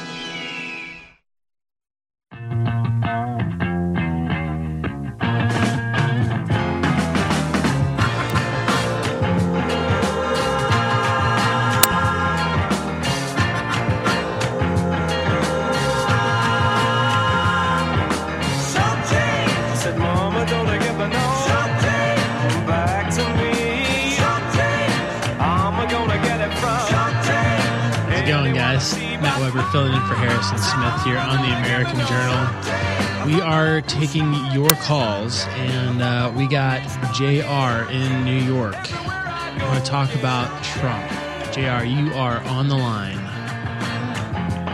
[29.54, 33.26] Weber filling in for Harrison Smith here on the American Journal.
[33.26, 36.82] We are taking your calls, and uh, we got
[37.14, 38.74] JR in New York.
[38.74, 41.08] I want to talk about Trump.
[41.52, 43.18] JR, you are on the line.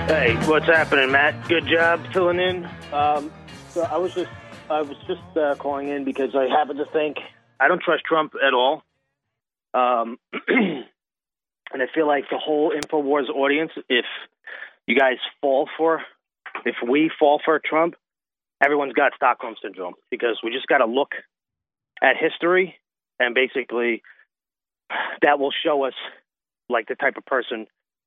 [0.09, 1.47] Hey, what's happening, Matt?
[1.47, 2.65] Good job filling in.
[2.91, 3.31] Um,
[3.69, 4.31] so I was just,
[4.71, 7.19] I was just uh, calling in because I happen to think
[7.59, 8.83] I don't trust Trump at all,
[9.75, 10.87] um, and
[11.75, 14.07] I feel like the whole Infowars audience, if
[14.87, 16.03] you guys fall for,
[16.65, 17.95] if we fall for Trump,
[18.63, 21.13] everyone's got Stockholm syndrome because we just got to look
[22.03, 22.77] at history
[23.19, 24.03] and basically
[25.23, 25.95] that will show us
[26.69, 27.67] like the type of person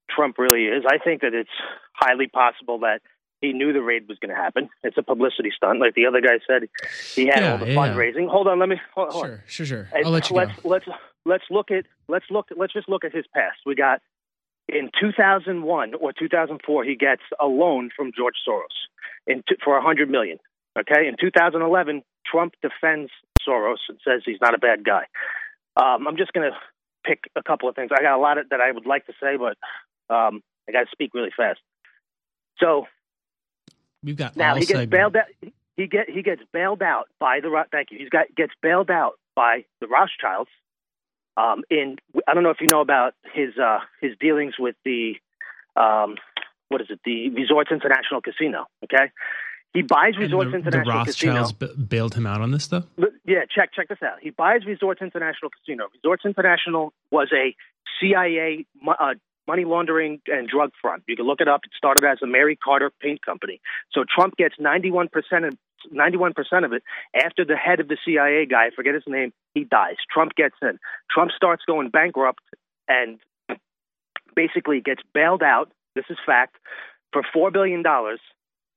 [0.10, 0.84] Trump really is.
[0.88, 1.50] I think that it's
[1.94, 3.00] highly possible that
[3.42, 4.70] he knew the raid was going to happen.
[4.84, 6.70] It's a publicity stunt, like the other guy said.
[7.14, 7.76] He had Yeah, all the yeah.
[7.76, 8.28] fundraising.
[8.30, 8.80] Hold on, let me.
[8.96, 9.26] Hold, hold.
[9.26, 9.90] Sure, sure, sure.
[9.94, 10.70] And I'll let you let's go.
[10.70, 10.86] let's
[11.26, 13.58] let's look at let's look let's just look at his past.
[13.66, 14.02] We got
[14.68, 18.88] in 2001 or 2004 he gets a loan from George Soros
[19.28, 20.38] in t- for 100 million.
[20.78, 23.12] Okay, in 2011 Trump defends
[23.48, 25.06] Soros and says he's not a bad guy.
[25.76, 26.58] Um, I'm just going to
[27.06, 27.92] pick a couple of things.
[27.92, 29.58] I got a lot of, that I would like to say, but
[30.14, 31.60] um, I got to speak really fast.
[32.60, 32.88] So
[34.04, 34.92] We've got now he gets segments.
[34.92, 35.26] bailed out.
[35.76, 37.98] He get he gets bailed out by the thank you.
[37.98, 40.50] He's got gets bailed out by the Rothschilds.
[41.36, 41.98] Um, in
[42.28, 45.14] I don't know if you know about his uh, his dealings with the
[45.76, 46.16] um,
[46.70, 48.66] what is it the Resorts International Casino.
[48.84, 49.12] Okay,
[49.74, 51.76] he buys Resorts the, the International Rothschilds Casino.
[51.76, 52.86] b- bailed him out on this stuff.
[52.96, 54.20] But, yeah, check check this out.
[54.22, 55.88] He buys Resorts International Casino.
[55.94, 57.56] Resorts International was a
[58.00, 59.16] CIA uh,
[59.48, 61.04] money laundering and drug front.
[61.08, 61.62] You can look it up.
[61.66, 63.60] It started as a Mary Carter Paint Company.
[63.92, 65.58] So Trump gets 91 percent of
[65.92, 66.84] 91 percent of it.
[67.16, 69.96] After the head of the CIA guy, I forget his name, he dies.
[70.12, 70.80] Trump gets in.
[71.10, 72.42] Trump starts going bankrupt
[72.88, 73.20] and
[74.36, 75.72] basically gets bailed out.
[75.96, 76.58] This is fact
[77.12, 78.20] for four billion dollars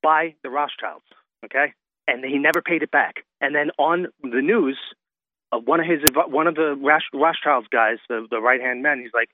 [0.03, 1.05] by the Rothschilds.
[1.45, 1.73] Okay,
[2.07, 3.24] and he never paid it back.
[3.41, 4.78] And then on the news,
[5.53, 6.74] uh, one of his one of the
[7.12, 9.28] Rothschilds guys, the, the right hand man, he's like,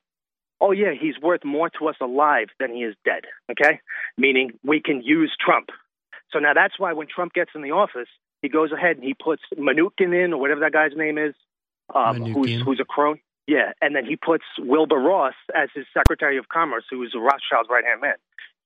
[0.60, 3.80] "Oh yeah, he's worth more to us alive than he is dead." Okay,
[4.16, 5.70] meaning we can use Trump.
[6.32, 8.08] So now that's why when Trump gets in the office,
[8.40, 11.34] he goes ahead and he puts Mnuchin in, or whatever that guy's name is,
[11.94, 13.22] um, who's, who's a crony.
[13.46, 17.68] Yeah, and then he puts Wilbur Ross as his Secretary of Commerce, who is Rothschild's
[17.68, 18.14] right hand man.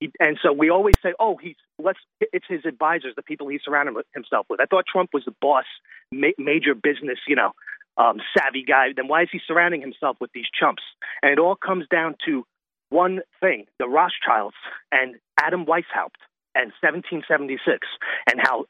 [0.01, 3.59] He, and so we always say, "Oh, he's let's." It's his advisors, the people he
[3.65, 4.61] surrounded himself with.
[4.61, 5.65] I thought Trump was the boss,
[6.13, 7.53] ma- major business, you know,
[7.97, 8.89] um, savvy guy.
[8.95, 10.83] Then why is he surrounding himself with these chumps?
[11.23, 12.45] And it all comes down to
[12.91, 14.57] one thing: the Rothschilds
[14.93, 16.21] and Adam Weishaupt
[16.57, 17.87] and 1776,
[18.31, 18.65] and how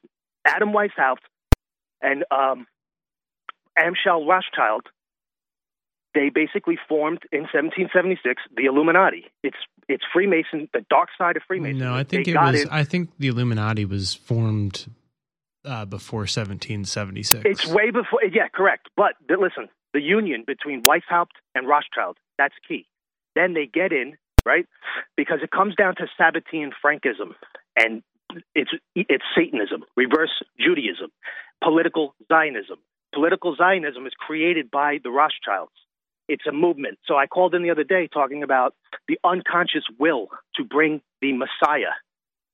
[0.44, 1.24] Adam Weishaupt
[2.02, 2.66] and um,
[3.78, 4.88] Amschel Rothschild
[6.14, 9.26] they basically formed in 1776 the Illuminati.
[9.42, 9.56] It's
[9.86, 11.78] it's Freemason, the dark side of Freemasonry.
[11.78, 12.66] No, I think They it was.
[12.70, 14.86] I think the Illuminati was formed
[15.64, 17.44] uh, before 1776.
[17.44, 18.20] It's way before.
[18.24, 18.88] Yeah, correct.
[18.96, 22.86] But th- listen, the union between Weishaupt and Rothschild that's key.
[23.34, 24.66] Then they get in right
[25.16, 27.34] because it comes down to Sabbatean Frankism
[27.76, 28.02] and
[28.54, 31.10] it's it's Satanism, reverse Judaism,
[31.62, 32.78] political Zionism.
[33.14, 35.72] Political Zionism is created by the Rothschilds.
[36.28, 36.98] It's a movement.
[37.06, 38.74] So I called in the other day talking about
[39.08, 41.94] the unconscious will to bring the Messiah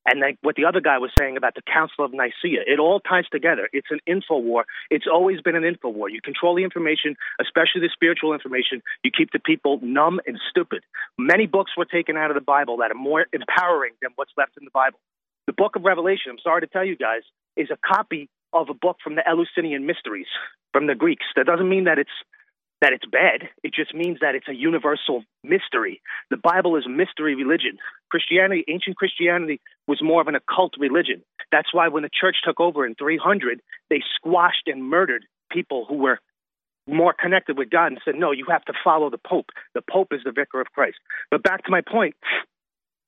[0.04, 2.62] and what the other guy was saying about the Council of Nicaea.
[2.66, 3.68] It all ties together.
[3.72, 4.64] It's an info war.
[4.90, 6.10] It's always been an info war.
[6.10, 8.82] You control the information, especially the spiritual information.
[9.04, 10.82] You keep the people numb and stupid.
[11.18, 14.52] Many books were taken out of the Bible that are more empowering than what's left
[14.58, 14.98] in the Bible.
[15.46, 17.22] The book of Revelation, I'm sorry to tell you guys,
[17.56, 20.26] is a copy of a book from the Eleusinian Mysteries
[20.72, 21.26] from the Greeks.
[21.36, 22.10] That doesn't mean that it's
[22.82, 23.48] that it's bad.
[23.62, 26.02] It just means that it's a universal mystery.
[26.30, 27.78] The Bible is mystery religion.
[28.10, 31.22] Christianity, ancient Christianity, was more of an occult religion.
[31.52, 35.94] That's why when the church took over in 300, they squashed and murdered people who
[35.94, 36.18] were
[36.88, 39.50] more connected with God and said, no, you have to follow the Pope.
[39.74, 40.96] The Pope is the vicar of Christ.
[41.30, 42.16] But back to my point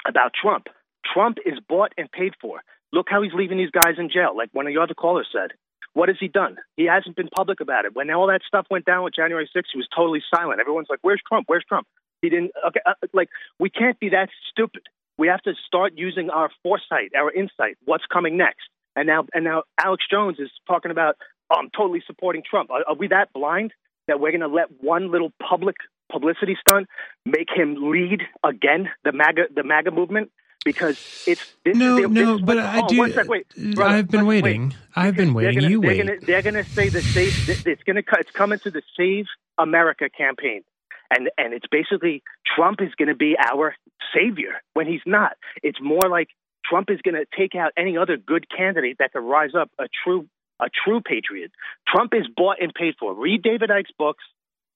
[0.07, 0.69] about Trump.
[1.13, 2.61] Trump is bought and paid for.
[2.93, 5.53] Look how he's leaving these guys in jail, like one of your other callers said.
[5.95, 6.57] What has he done?
[6.77, 7.95] He hasn't been public about it.
[7.95, 10.61] When all that stuff went down with January 6th, he was totally silent.
[10.61, 11.45] Everyone's like, "Where's Trump?
[11.49, 11.87] Where's Trump?"
[12.21, 12.51] He didn't.
[12.67, 13.29] Okay, uh, like
[13.61, 14.83] we can't be that stupid.
[15.19, 17.77] We have to start using our foresight, our insight.
[17.85, 18.69] What's coming next?
[18.97, 21.17] And now, and now, Alex Jones is talking about,
[21.51, 23.73] oh, "I'm totally supporting Trump." Are, are we that blind
[24.09, 25.77] that we're going to let one little public
[26.11, 26.89] publicity stunt
[27.25, 30.33] make him lead again the MAGA the MAGA movement?
[30.65, 33.13] Because it's this no, is, no, this, but oh, I do.
[33.13, 33.47] Sec, wait,
[33.79, 34.69] I've been waiting.
[34.69, 34.77] Wait.
[34.97, 35.61] I've been waiting.
[35.61, 35.99] Gonna, you they're wait.
[35.99, 37.67] Gonna, they're going to say the save.
[37.67, 38.05] It's going to.
[38.19, 39.27] It's coming to the Save
[39.59, 40.63] America campaign,
[41.11, 42.23] and and it's basically
[42.57, 43.77] Trump is going to be our
[44.15, 45.37] savior when he's not.
[45.63, 46.29] It's more like
[46.65, 49.85] Trump is going to take out any other good candidate that could rise up a
[50.05, 50.27] true
[50.61, 51.53] a true patriot.
[51.87, 53.15] Trump is bought and paid for.
[53.15, 54.25] Read David Icke's books,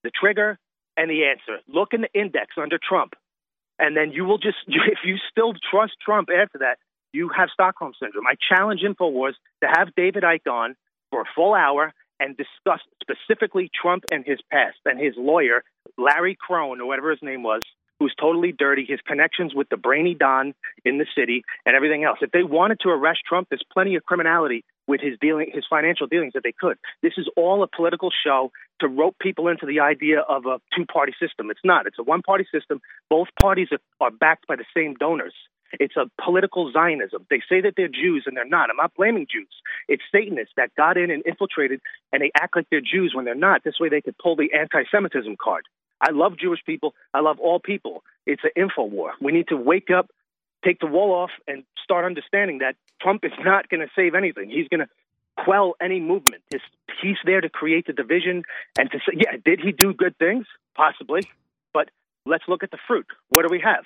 [0.04, 0.58] The Trigger,
[0.96, 1.62] and The Answer.
[1.68, 3.14] Look in the index under Trump
[3.78, 6.78] and then you will just if you still trust Trump after that,
[7.12, 8.26] you have Stockholm syndrome.
[8.26, 10.74] I challenge Infowars to have David Icke on
[11.10, 15.62] for a full hour and discuss specifically Trump and his past and his lawyer
[15.96, 17.62] Larry Crone or whatever his name was,
[17.98, 22.18] who's totally dirty, his connections with the brainy Don in the city and everything else.
[22.20, 26.08] If they wanted to arrest Trump, there's plenty of criminality with his dealing, his financial
[26.08, 26.78] dealings that they could.
[27.02, 28.50] This is all a political show
[28.80, 31.50] to rope people into the idea of a two-party system.
[31.50, 31.86] It's not.
[31.86, 32.80] It's a one-party system.
[33.08, 35.34] Both parties are, are backed by the same donors.
[35.72, 37.26] It's a political Zionism.
[37.28, 38.70] They say that they're Jews and they're not.
[38.70, 39.48] I'm not blaming Jews.
[39.86, 41.80] It's Satanists that got in and infiltrated
[42.12, 43.64] and they act like they're Jews when they're not.
[43.64, 45.64] This way they could pull the anti Semitism card.
[46.00, 46.94] I love Jewish people.
[47.12, 48.02] I love all people.
[48.24, 49.12] It's an info war.
[49.20, 50.10] We need to wake up,
[50.64, 54.50] take the wall off, and start understanding that Trump is not going to save anything.
[54.50, 54.88] He's going to
[55.44, 56.42] quell any movement.
[56.50, 56.60] He's,
[57.00, 58.42] he's there to create the division
[58.78, 60.46] and to say, yeah, did he do good things?
[60.74, 61.22] Possibly.
[61.72, 61.90] But
[62.26, 63.06] let's look at the fruit.
[63.28, 63.84] What do we have?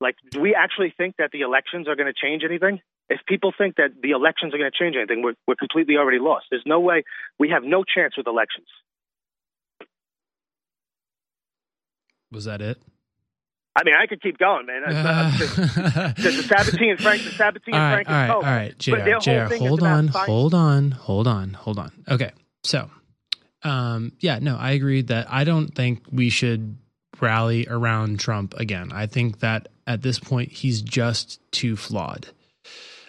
[0.00, 2.80] Like, do we actually think that the elections are going to change anything?
[3.10, 6.18] If people think that the elections are going to change anything, we're, we're completely already
[6.18, 6.46] lost.
[6.50, 7.04] There's no way.
[7.38, 8.68] We have no chance with elections.
[12.32, 12.80] Was that it?
[13.76, 14.82] I mean, I could keep going, man.
[14.84, 18.42] Uh, the, the Sabbatean and Frank, the Sabbatean all and right, Frank all right, all
[18.42, 18.96] right, JR,
[19.48, 21.92] JR, hold on, hold on, hold on, hold on.
[22.08, 22.32] Okay,
[22.64, 22.90] so,
[23.62, 26.76] um, yeah, no, I agree that I don't think we should
[27.20, 28.90] rally around Trump again.
[28.92, 32.26] I think that at this point he's just too flawed.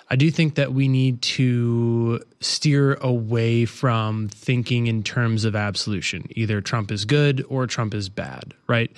[0.10, 6.28] I do think that we need to steer away from thinking in terms of absolution.
[6.32, 8.92] Either Trump is good or Trump is bad, right?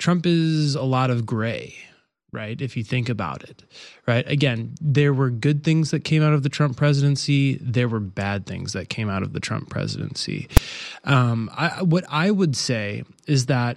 [0.00, 1.76] Trump is a lot of gray,
[2.32, 2.60] right?
[2.60, 3.62] If you think about it,
[4.08, 4.28] right?
[4.28, 7.58] Again, there were good things that came out of the Trump presidency.
[7.60, 10.48] There were bad things that came out of the Trump presidency.
[11.04, 13.76] Um, I, what I would say is that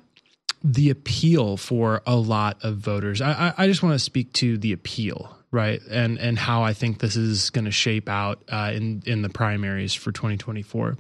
[0.64, 3.22] the appeal for a lot of voters.
[3.22, 7.00] I, I, just want to speak to the appeal, right, and and how I think
[7.00, 10.96] this is going to shape out uh, in in the primaries for 2024.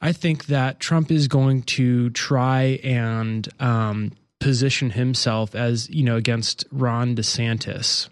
[0.00, 6.16] I think that Trump is going to try and um, position himself as you know
[6.16, 8.08] against Ron DeSantis.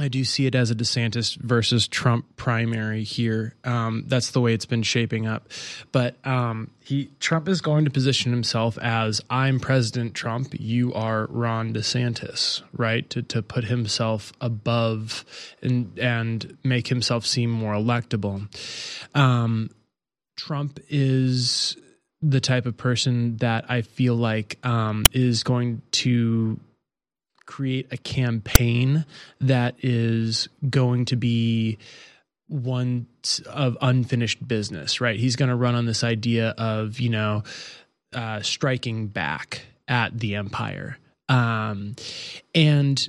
[0.00, 3.56] I do see it as a DeSantis versus Trump primary here.
[3.64, 5.48] Um, that's the way it's been shaping up.
[5.90, 11.26] But um, he Trump is going to position himself as I'm President Trump, you are
[11.26, 13.08] Ron DeSantis, right?
[13.10, 15.24] To to put himself above
[15.62, 18.46] and and make himself seem more electable.
[19.16, 19.70] Um,
[20.38, 21.76] Trump is
[22.22, 26.58] the type of person that I feel like um, is going to
[27.44, 29.04] create a campaign
[29.40, 31.78] that is going to be
[32.46, 33.06] one
[33.46, 35.18] of unfinished business, right?
[35.18, 37.42] He's going to run on this idea of, you know,
[38.12, 40.98] uh, striking back at the empire.
[41.28, 41.96] Um,
[42.54, 43.08] and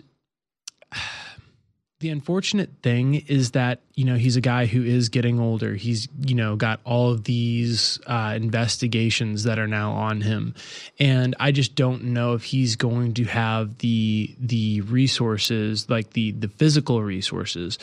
[1.99, 5.75] the unfortunate thing is that you know he's a guy who is getting older.
[5.75, 10.55] He's you know got all of these uh, investigations that are now on him.
[10.99, 16.31] And i just don't know if he's going to have the the resources like the
[16.31, 17.77] the physical resources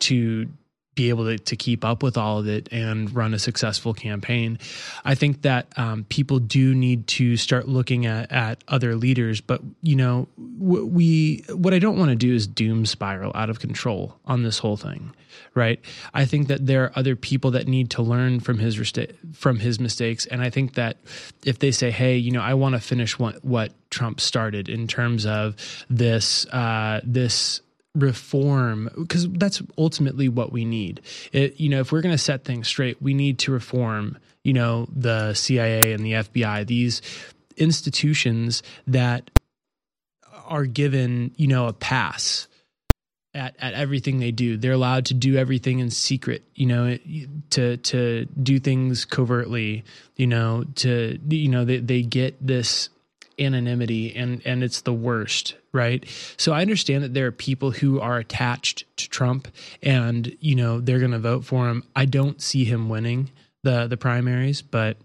[0.00, 0.48] to
[0.94, 4.58] be able to, to keep up with all of it and run a successful campaign.
[5.04, 9.62] I think that um, people do need to start looking at, at other leaders, but
[9.80, 14.16] you know, we what I don't want to do is doom spiral out of control
[14.26, 15.14] on this whole thing,
[15.54, 15.80] right?
[16.12, 18.92] I think that there are other people that need to learn from his
[19.32, 20.98] from his mistakes, and I think that
[21.44, 24.86] if they say, "Hey, you know, I want to finish what what Trump started in
[24.86, 25.56] terms of
[25.88, 27.62] this uh, this."
[27.94, 31.00] Reform because that's ultimately what we need.
[31.32, 34.52] It you know if we're going to set things straight we need to reform you
[34.52, 37.02] know the CIA and the FBI these
[37.56, 39.30] institutions that
[40.46, 42.48] are given you know a pass
[43.34, 44.56] at, at everything they do.
[44.56, 46.98] They're allowed to do everything in secret you know
[47.50, 49.84] to to do things covertly
[50.16, 52.88] you know to you know they, they get this
[53.42, 56.04] anonymity and and it's the worst right?
[56.36, 59.48] So i understand that there are people who are attached to trump
[59.82, 61.84] and you know they're going to vote for him.
[61.96, 63.30] I don't see him winning
[63.62, 64.96] the the primaries but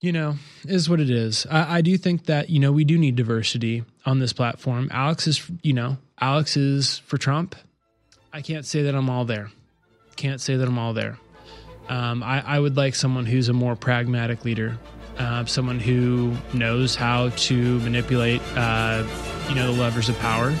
[0.00, 0.36] you know
[0.66, 1.46] is what it is.
[1.50, 4.88] I, I do think that you know we do need diversity on this platform.
[4.92, 7.56] Alex is you know alex is for trump.
[8.32, 9.50] I can't say that i'm all there.
[10.16, 11.18] Can't say that i'm all there.
[11.88, 14.78] Um, I, I would like someone who's a more pragmatic leader
[15.18, 19.06] uh, someone who knows how to manipulate, uh,
[19.48, 20.54] you know, the levers of power.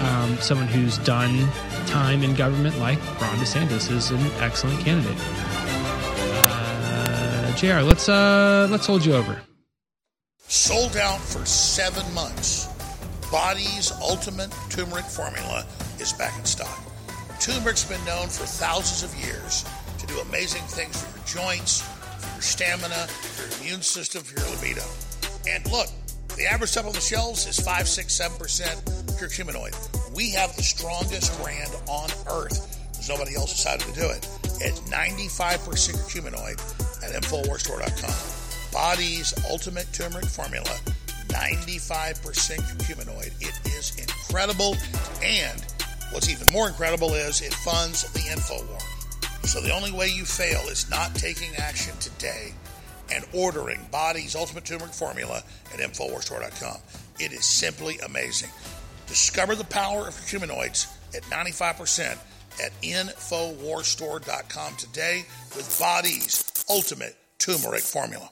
[0.00, 1.48] Um, someone who's done
[1.86, 5.16] time in government, like Ron DeSantis, is an excellent candidate.
[6.46, 9.40] Uh, Jr., let's uh, let's hold you over.
[10.36, 12.66] Sold out for seven months.
[13.30, 15.66] Bodease ultimate turmeric formula
[15.98, 16.80] is back in stock.
[17.40, 19.64] Turmeric's been known for thousands of years
[19.98, 21.82] to do amazing things for your joints
[22.38, 24.86] your stamina, your immune system, for your libido.
[25.50, 25.88] And look,
[26.36, 29.74] the average stuff on the shelves is 5, 6, 7% curcuminoid.
[30.14, 34.24] We have the strongest brand on earth because nobody else decided to do it.
[34.62, 36.62] At 95% curcuminoid
[37.02, 38.14] at InfoWarsStore.com.
[38.70, 40.70] Bodease ultimate turmeric formula,
[41.26, 43.34] 95% curcuminoid.
[43.40, 44.76] It is incredible.
[45.24, 45.60] And
[46.12, 48.97] what's even more incredible is it funds the InfoWar.
[49.48, 52.52] So the only way you fail is not taking action today
[53.10, 55.42] and ordering Bodease Ultimate Turmeric Formula
[55.72, 56.76] at InfoWarsStore.com.
[57.18, 58.50] It is simply amazing.
[59.06, 62.18] Discover the power of curcuminoids at 95%
[62.62, 65.24] at InfoWarsStore.com today
[65.56, 68.30] with Bodease Ultimate Turmeric Formula.